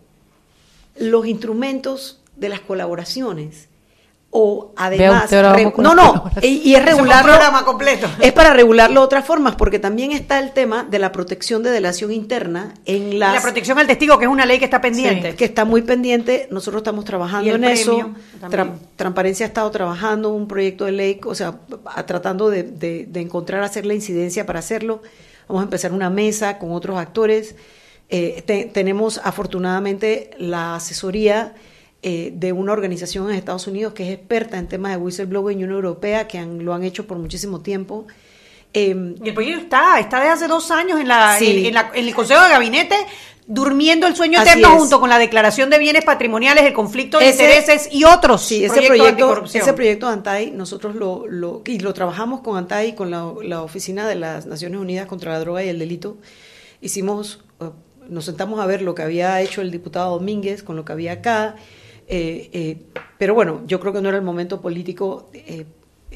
los 0.97 1.27
instrumentos 1.27 2.21
de 2.37 2.49
las 2.51 2.61
colaboraciones 2.61 3.68
o 4.31 4.75
además 4.77 5.31
re- 5.55 5.73
no 5.79 5.95
no 5.95 6.31
y, 6.43 6.61
y 6.71 6.75
es 6.75 6.85
regularlo 6.85 7.33
programa 7.33 7.65
completo. 7.65 8.07
es 8.21 8.31
para 8.33 8.53
regularlo 8.53 9.01
de 9.01 9.05
otras 9.07 9.25
formas 9.25 9.57
porque 9.57 9.79
también 9.79 10.13
está 10.13 10.39
el 10.39 10.53
tema 10.53 10.85
de 10.85 10.99
la 10.99 11.13
protección 11.13 11.63
de 11.63 11.71
delación 11.71 12.13
interna 12.13 12.75
en 12.85 13.19
las 13.19 13.37
la 13.37 13.41
protección 13.41 13.79
al 13.79 13.87
testigo, 13.87 14.19
que 14.19 14.27
es 14.27 14.31
una 14.31 14.45
ley 14.45 14.59
que 14.59 14.67
está 14.67 14.83
pendiente. 14.83 15.35
que 15.35 15.47
está 15.47 15.65
muy 15.65 15.81
pendiente. 15.81 16.47
Nosotros 16.51 16.81
estamos 16.81 17.07
trabajando 17.07 17.49
en 17.55 17.65
eso. 17.65 17.97
Tra- 18.51 18.75
Transparencia 18.97 19.47
ha 19.47 19.49
estado 19.49 19.71
trabajando 19.71 20.29
un 20.35 20.47
proyecto 20.47 20.85
de 20.85 20.93
ley, 20.93 21.21
o 21.25 21.35
sea, 21.35 21.55
tratando 22.07 22.51
de, 22.51 22.65
de- 22.65 23.07
de 23.09 23.21
encontrar, 23.21 23.63
hacer 23.63 23.87
la 23.87 23.95
incidencia 23.95 24.45
para 24.45 24.59
hacerlo. 24.59 25.01
Vamos 25.49 25.63
a 25.63 25.65
empezar 25.65 25.93
una 25.93 26.11
mesa 26.11 26.59
con 26.59 26.73
otros 26.73 26.99
actores. 26.99 27.57
Eh, 28.11 28.43
te- 28.47 28.67
tenemos 28.67 29.21
afortunadamente 29.25 30.31
la 30.39 30.77
asesoría 30.77 31.55
eh, 32.03 32.31
de 32.35 32.53
una 32.53 32.73
organización 32.73 33.29
en 33.29 33.37
Estados 33.37 33.67
Unidos 33.67 33.93
que 33.93 34.05
es 34.09 34.15
experta 34.15 34.57
en 34.59 34.69
temas 34.69 34.93
de 34.93 34.99
whistleblower 34.99 35.53
y 35.53 35.57
Unión 35.65 35.73
Europea, 35.73 36.29
que 36.29 36.39
han- 36.39 36.65
lo 36.65 36.73
han 36.75 36.85
hecho 36.85 37.07
por 37.07 37.19
muchísimo 37.19 37.61
tiempo. 37.61 38.07
Eh, 38.73 39.15
Y 39.25 39.29
el 39.29 39.35
proyecto 39.35 39.63
está, 39.63 39.99
está 39.99 40.19
desde 40.21 40.33
hace 40.33 40.47
dos 40.49 40.71
años 40.71 41.01
en, 41.01 41.09
la, 41.09 41.37
Sí. 41.39 41.61
en, 41.61 41.67
en 41.67 41.75
la- 41.75 41.91
en 41.95 42.07
el 42.07 42.15
Consejo 42.15 42.43
de 42.43 42.51
Gabinete, 42.51 42.95
durmiendo 43.47 44.07
el 44.07 44.15
sueño 44.15 44.43
eterno 44.43 44.77
junto 44.79 45.01
con 45.01 45.09
la 45.09 45.19
declaración 45.19 45.71
de 45.71 45.79
bienes 45.79 46.05
patrimoniales, 46.05 46.65
el 46.65 46.75
conflicto 46.75 47.19
de 47.19 47.31
Ese- 47.31 47.45
intereses 47.45 47.89
y 47.91 48.05
otros 48.05 48.43
Sí, 48.43 48.63
ese 48.63 48.83
proyecto, 48.83 49.43
ese 49.47 49.73
proyecto 49.73 50.07
de 50.07 50.13
ANTAI, 50.13 50.51
nosotros 50.51 50.95
lo, 50.95 51.27
lo, 51.27 51.63
y 51.65 51.79
lo 51.79 51.95
trabajamos 51.95 52.43
con 52.43 52.59
ANTAI, 52.59 52.95
con 52.95 53.11
la, 53.11 53.33
la 53.43 53.63
Oficina 53.63 54.07
de 54.07 54.17
las 54.17 54.45
Naciones 54.45 54.79
Unidas 54.79 55.07
contra 55.07 55.33
la 55.33 55.41
Droga 55.41 55.65
y 55.65 55.69
el 55.71 55.79
Delito. 55.79 56.19
Hicimos, 56.83 57.41
eh, 57.61 57.71
nos 58.09 58.27
sentamos 58.27 58.61
a 58.61 58.67
ver 58.67 58.83
lo 58.83 58.95
que 58.95 59.03
había 59.03 59.41
hecho 59.41 59.63
el 59.63 59.71
diputado 59.71 60.13
Domínguez 60.19 60.63
con 60.63 60.77
lo 60.77 60.85
que 60.85 60.93
había 60.93 61.13
acá, 61.13 61.57
eh, 62.09 62.49
eh, 62.53 62.83
pero 63.19 63.35
bueno, 63.35 63.63
yo 63.67 63.79
creo 63.79 63.93
que 63.93 64.01
no 64.01 64.09
era 64.09 64.17
el 64.17 64.25
momento 64.25 64.61
político 64.61 65.31
eh, 65.35 65.67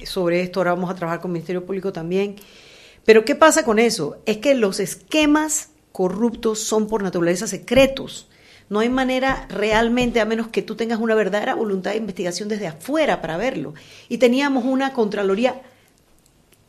sobre 0.05 0.41
esto, 0.41 0.61
ahora 0.61 0.73
vamos 0.73 0.91
a 0.91 0.95
trabajar 0.95 1.21
con 1.21 1.31
el 1.31 1.35
Ministerio 1.35 1.67
Público 1.67 1.93
también. 1.93 2.37
Pero 3.05 3.25
¿qué 3.25 3.35
pasa 3.35 3.65
con 3.65 3.79
eso? 3.79 4.17
Es 4.25 4.39
que 4.39 4.55
los 4.55 4.81
esquemas 4.81 5.71
corruptos 5.93 6.61
son 6.61 6.87
por 6.87 7.03
naturaleza 7.03 7.47
secretos. 7.47 8.29
No 8.71 8.81
hay 8.81 8.89
manera 8.89 9.47
realmente, 9.51 10.21
a 10.21 10.25
menos 10.25 10.49
que 10.49 10.63
tú 10.63 10.77
tengas 10.77 10.99
una 10.99 11.15
verdadera 11.15 11.55
voluntad 11.55 11.91
de 11.91 11.99
investigación 11.99 12.49
desde 12.49 12.69
afuera 12.69 13.21
para 13.21 13.37
verlo. 13.37 13.75
Y 14.09 14.17
teníamos 14.17 14.65
una 14.65 14.95
Contraloría 14.95 15.61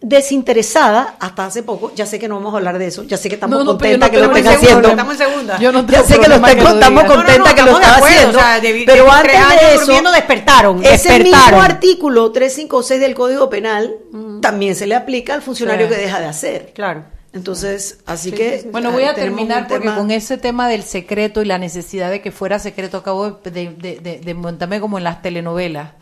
desinteresada 0.04 1.16
hasta 1.20 1.46
hace 1.46 1.64
poco. 1.64 1.92
Ya 1.96 2.06
sé 2.06 2.20
que 2.20 2.28
no 2.28 2.36
vamos 2.36 2.54
a 2.54 2.58
hablar 2.58 2.78
de 2.78 2.88
eso. 2.88 3.04
Ya 3.04 3.18
sé 3.18 3.30
que 3.30 3.36
estamos 3.36 3.58
No, 3.58 3.64
no, 3.64 3.72
contentas 3.72 4.10
no 4.10 4.14
que 4.14 4.20
lo 4.20 4.36
estén 4.36 4.48
haciendo. 4.48 4.90
Estamos 4.90 5.14
en 5.14 5.18
segunda. 5.28 5.60
Yo 5.60 5.72
no 5.72 5.82
Ya 5.82 5.88
tengo 5.88 6.04
sé 6.08 6.20
que 6.20 6.28
lo 6.28 6.36
estén- 6.36 6.56
que 6.58 6.64
lo 6.64 6.70
estamos 6.70 7.04
contentas 7.06 7.54
que 7.54 7.62
lo 7.64 7.68
estamos 7.72 7.80
de 7.80 7.86
está 7.86 7.96
acuerdo, 7.96 8.16
haciendo. 8.18 8.38
o 8.38 8.42
sea, 8.42 8.60
de- 8.60 8.84
pero 8.86 9.04
de- 9.06 9.10
antes 9.12 9.62
de 9.62 9.76
eso, 9.76 10.12
despertaron, 10.12 10.80
ese 10.84 10.90
despertaron. 10.92 11.24
mismo 11.24 11.62
artículo 11.62 12.32
356 12.32 13.00
del 13.00 13.16
Código 13.16 13.50
Penal 13.50 13.96
también 14.42 14.76
se 14.76 14.86
le 14.88 14.96
aplica 14.96 15.34
al 15.34 15.42
funcionario 15.42 15.88
Sí. 15.88 15.94
que 15.96 16.00
deja 16.02 16.20
de 16.20 16.26
hacer. 16.28 16.72
Claro. 16.76 17.06
Entonces, 17.34 17.98
así 18.06 18.32
que 18.32 18.68
Bueno, 18.72 18.92
voy 18.92 19.06
a 19.06 19.16
terminar 19.16 19.68
porque 19.68 19.86
tema- 19.88 19.98
con 19.98 20.12
ese 20.12 20.38
tema 20.38 20.68
del 20.68 20.84
secreto 20.84 21.42
y 21.42 21.46
la 21.46 21.58
necesidad 21.58 22.12
de 22.12 22.22
que 22.22 22.32
fuera 22.32 22.60
secreto 22.60 22.98
acabo 22.98 23.32
de, 23.32 23.50
de, 23.52 24.00
de- 24.00 24.20
de 24.24 24.34
montarme 24.36 24.80
como 24.80 25.00
en 25.00 25.04
las 25.04 25.24
telenovelas. 25.24 25.94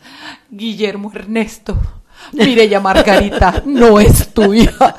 Guillermo 0.50 1.10
Ernesto, 1.14 1.78
Mireya 2.32 2.80
Margarita, 2.80 3.62
no 3.66 3.98
es 4.00 4.32
tu 4.32 4.54
hija. 4.54 4.94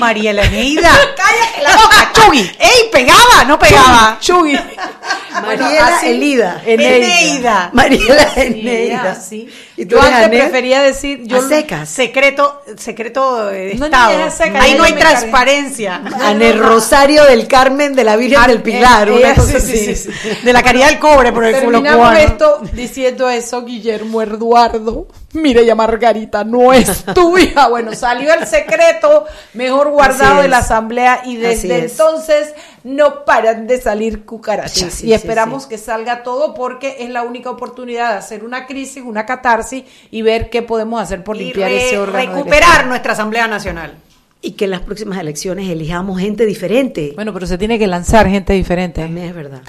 María 0.00 0.30
Eneida. 0.30 0.90
¡Cállate 1.16 1.62
la 1.62 1.76
boca, 1.76 2.12
Chugui! 2.12 2.40
¡Ey, 2.58 2.88
pegaba! 2.90 3.44
No 3.46 3.58
pegaba. 3.58 4.16
Chugui. 4.20 4.58
Mariela 5.42 6.00
Elida. 6.02 6.62
Eneida. 6.64 7.70
Mariela 7.72 8.28
Sí, 8.34 8.40
Eneida. 8.40 9.12
así. 9.12 9.48
¿Y 9.78 9.84
tú 9.84 9.96
Yo 9.96 10.02
antes 10.02 10.28
prefería 10.28 10.80
decir, 10.82 11.20
yo 11.24 11.36
A 11.38 11.42
secas. 11.42 11.88
Secreto, 11.88 12.62
secreto 12.78 13.46
de 13.46 13.74
No, 13.74 13.84
Estado. 13.86 14.30
seca, 14.30 14.62
Ahí 14.62 14.74
no 14.74 14.84
hay 14.84 14.94
transparencia. 14.94 15.96
Ana 16.22 16.52
Rosario 16.52 17.24
del 17.24 17.46
Carmen 17.46 17.94
de 17.94 18.04
la 18.04 18.16
Virgen 18.16 18.46
del 18.46 18.62
Pilar. 18.62 19.08
eh, 19.08 19.12
una 19.12 19.30
eh, 19.32 19.34
cosa 19.34 19.60
sí, 19.60 19.76
sí, 19.76 19.90
así. 19.90 19.94
sí, 19.96 20.10
sí. 20.12 20.28
De 20.44 20.52
la 20.52 20.62
caridad 20.62 20.88
del 20.88 20.98
cobre 20.98 21.30
por 21.32 21.44
el 21.44 21.56
culo 21.56 21.82
Terminamos 21.82 21.98
cubano. 22.08 22.18
esto 22.18 22.60
diciendo 22.72 23.28
eso, 23.28 23.64
Guillermo 23.64 24.22
Eduardo. 24.22 25.08
Mireya 25.34 25.74
Margarita, 25.74 26.44
no 26.44 26.72
es 26.72 27.04
tu 27.14 27.36
hija. 27.38 27.68
Bueno, 27.68 27.94
salió 27.94 28.32
el 28.32 28.46
secreto 28.46 29.26
mejor 29.52 29.90
guardado 29.90 30.40
de 30.40 30.48
la 30.48 30.58
asamblea 30.58 31.20
y 31.26 31.36
desde 31.36 31.84
es. 31.84 31.92
entonces 31.92 32.54
no 32.86 33.24
paran 33.24 33.66
de 33.66 33.80
salir 33.80 34.24
cucarachas. 34.24 34.72
Sí, 34.72 34.90
sí, 34.90 35.06
y 35.08 35.12
esperamos 35.12 35.64
sí. 35.64 35.68
que 35.70 35.76
salga 35.78 36.22
todo 36.22 36.54
porque 36.54 36.98
es 37.00 37.10
la 37.10 37.24
única 37.24 37.50
oportunidad 37.50 38.12
de 38.12 38.18
hacer 38.18 38.44
una 38.44 38.66
crisis, 38.66 39.02
una 39.04 39.26
catarsis 39.26 39.82
y 40.12 40.22
ver 40.22 40.50
qué 40.50 40.62
podemos 40.62 41.02
hacer 41.02 41.24
por 41.24 41.34
Y 41.36 41.46
limpiar 41.46 41.68
re- 41.70 41.86
ese 41.88 41.98
órgano. 41.98 42.36
recuperar 42.36 42.86
nuestra 42.86 43.12
Asamblea 43.14 43.48
Nacional. 43.48 43.94
Y 44.40 44.52
que 44.52 44.66
en 44.66 44.70
las 44.70 44.82
próximas 44.82 45.18
elecciones 45.18 45.68
elijamos 45.68 46.20
gente 46.20 46.46
diferente. 46.46 47.12
Bueno, 47.16 47.32
pero 47.32 47.46
se 47.48 47.58
tiene 47.58 47.78
que 47.78 47.88
lanzar 47.88 48.28
gente 48.28 48.52
diferente. 48.52 49.00
También 49.02 49.26
es 49.28 49.34
verdad. 49.34 49.62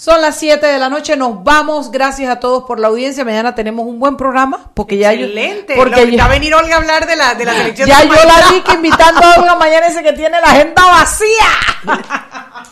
Son 0.00 0.20
las 0.22 0.36
7 0.36 0.64
de 0.64 0.78
la 0.78 0.88
noche, 0.88 1.16
nos 1.16 1.42
vamos. 1.42 1.90
Gracias 1.90 2.30
a 2.30 2.38
todos 2.38 2.62
por 2.68 2.78
la 2.78 2.86
audiencia. 2.86 3.24
Mañana 3.24 3.56
tenemos 3.56 3.84
un 3.84 3.98
buen 3.98 4.16
programa. 4.16 4.70
Porque 4.74 4.96
ya 4.96 5.12
yo- 5.12 5.24
Excelente. 5.26 5.74
porque 5.76 6.06
Lo- 6.06 6.12
ya, 6.12 6.22
va 6.22 6.24
a 6.26 6.28
venir 6.28 6.54
Olga 6.54 6.76
a 6.76 6.78
hablar 6.78 7.04
de 7.08 7.16
la, 7.16 7.34
de 7.34 7.44
la 7.44 7.52
selección 7.52 7.88
ya 7.88 8.02
de 8.02 8.06
yo 8.08 8.14
la 8.14 8.48
vi 8.52 8.60
que 8.60 8.74
invitando 8.74 9.20
a 9.26 9.34
Olga 9.40 9.56
mañana 9.56 9.88
ese 9.88 10.04
que 10.04 10.12
tiene 10.12 10.40
la 10.40 10.46
agenda 10.52 10.86
vacía. 10.86 11.48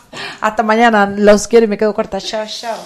Hasta 0.41 0.63
mañana. 0.63 1.05
Los 1.17 1.49
quiero 1.49 1.65
y 1.65 1.67
me 1.67 1.77
quedo 1.77 1.93
corta. 1.93 2.21
Chao, 2.21 2.45
chao. 2.47 2.77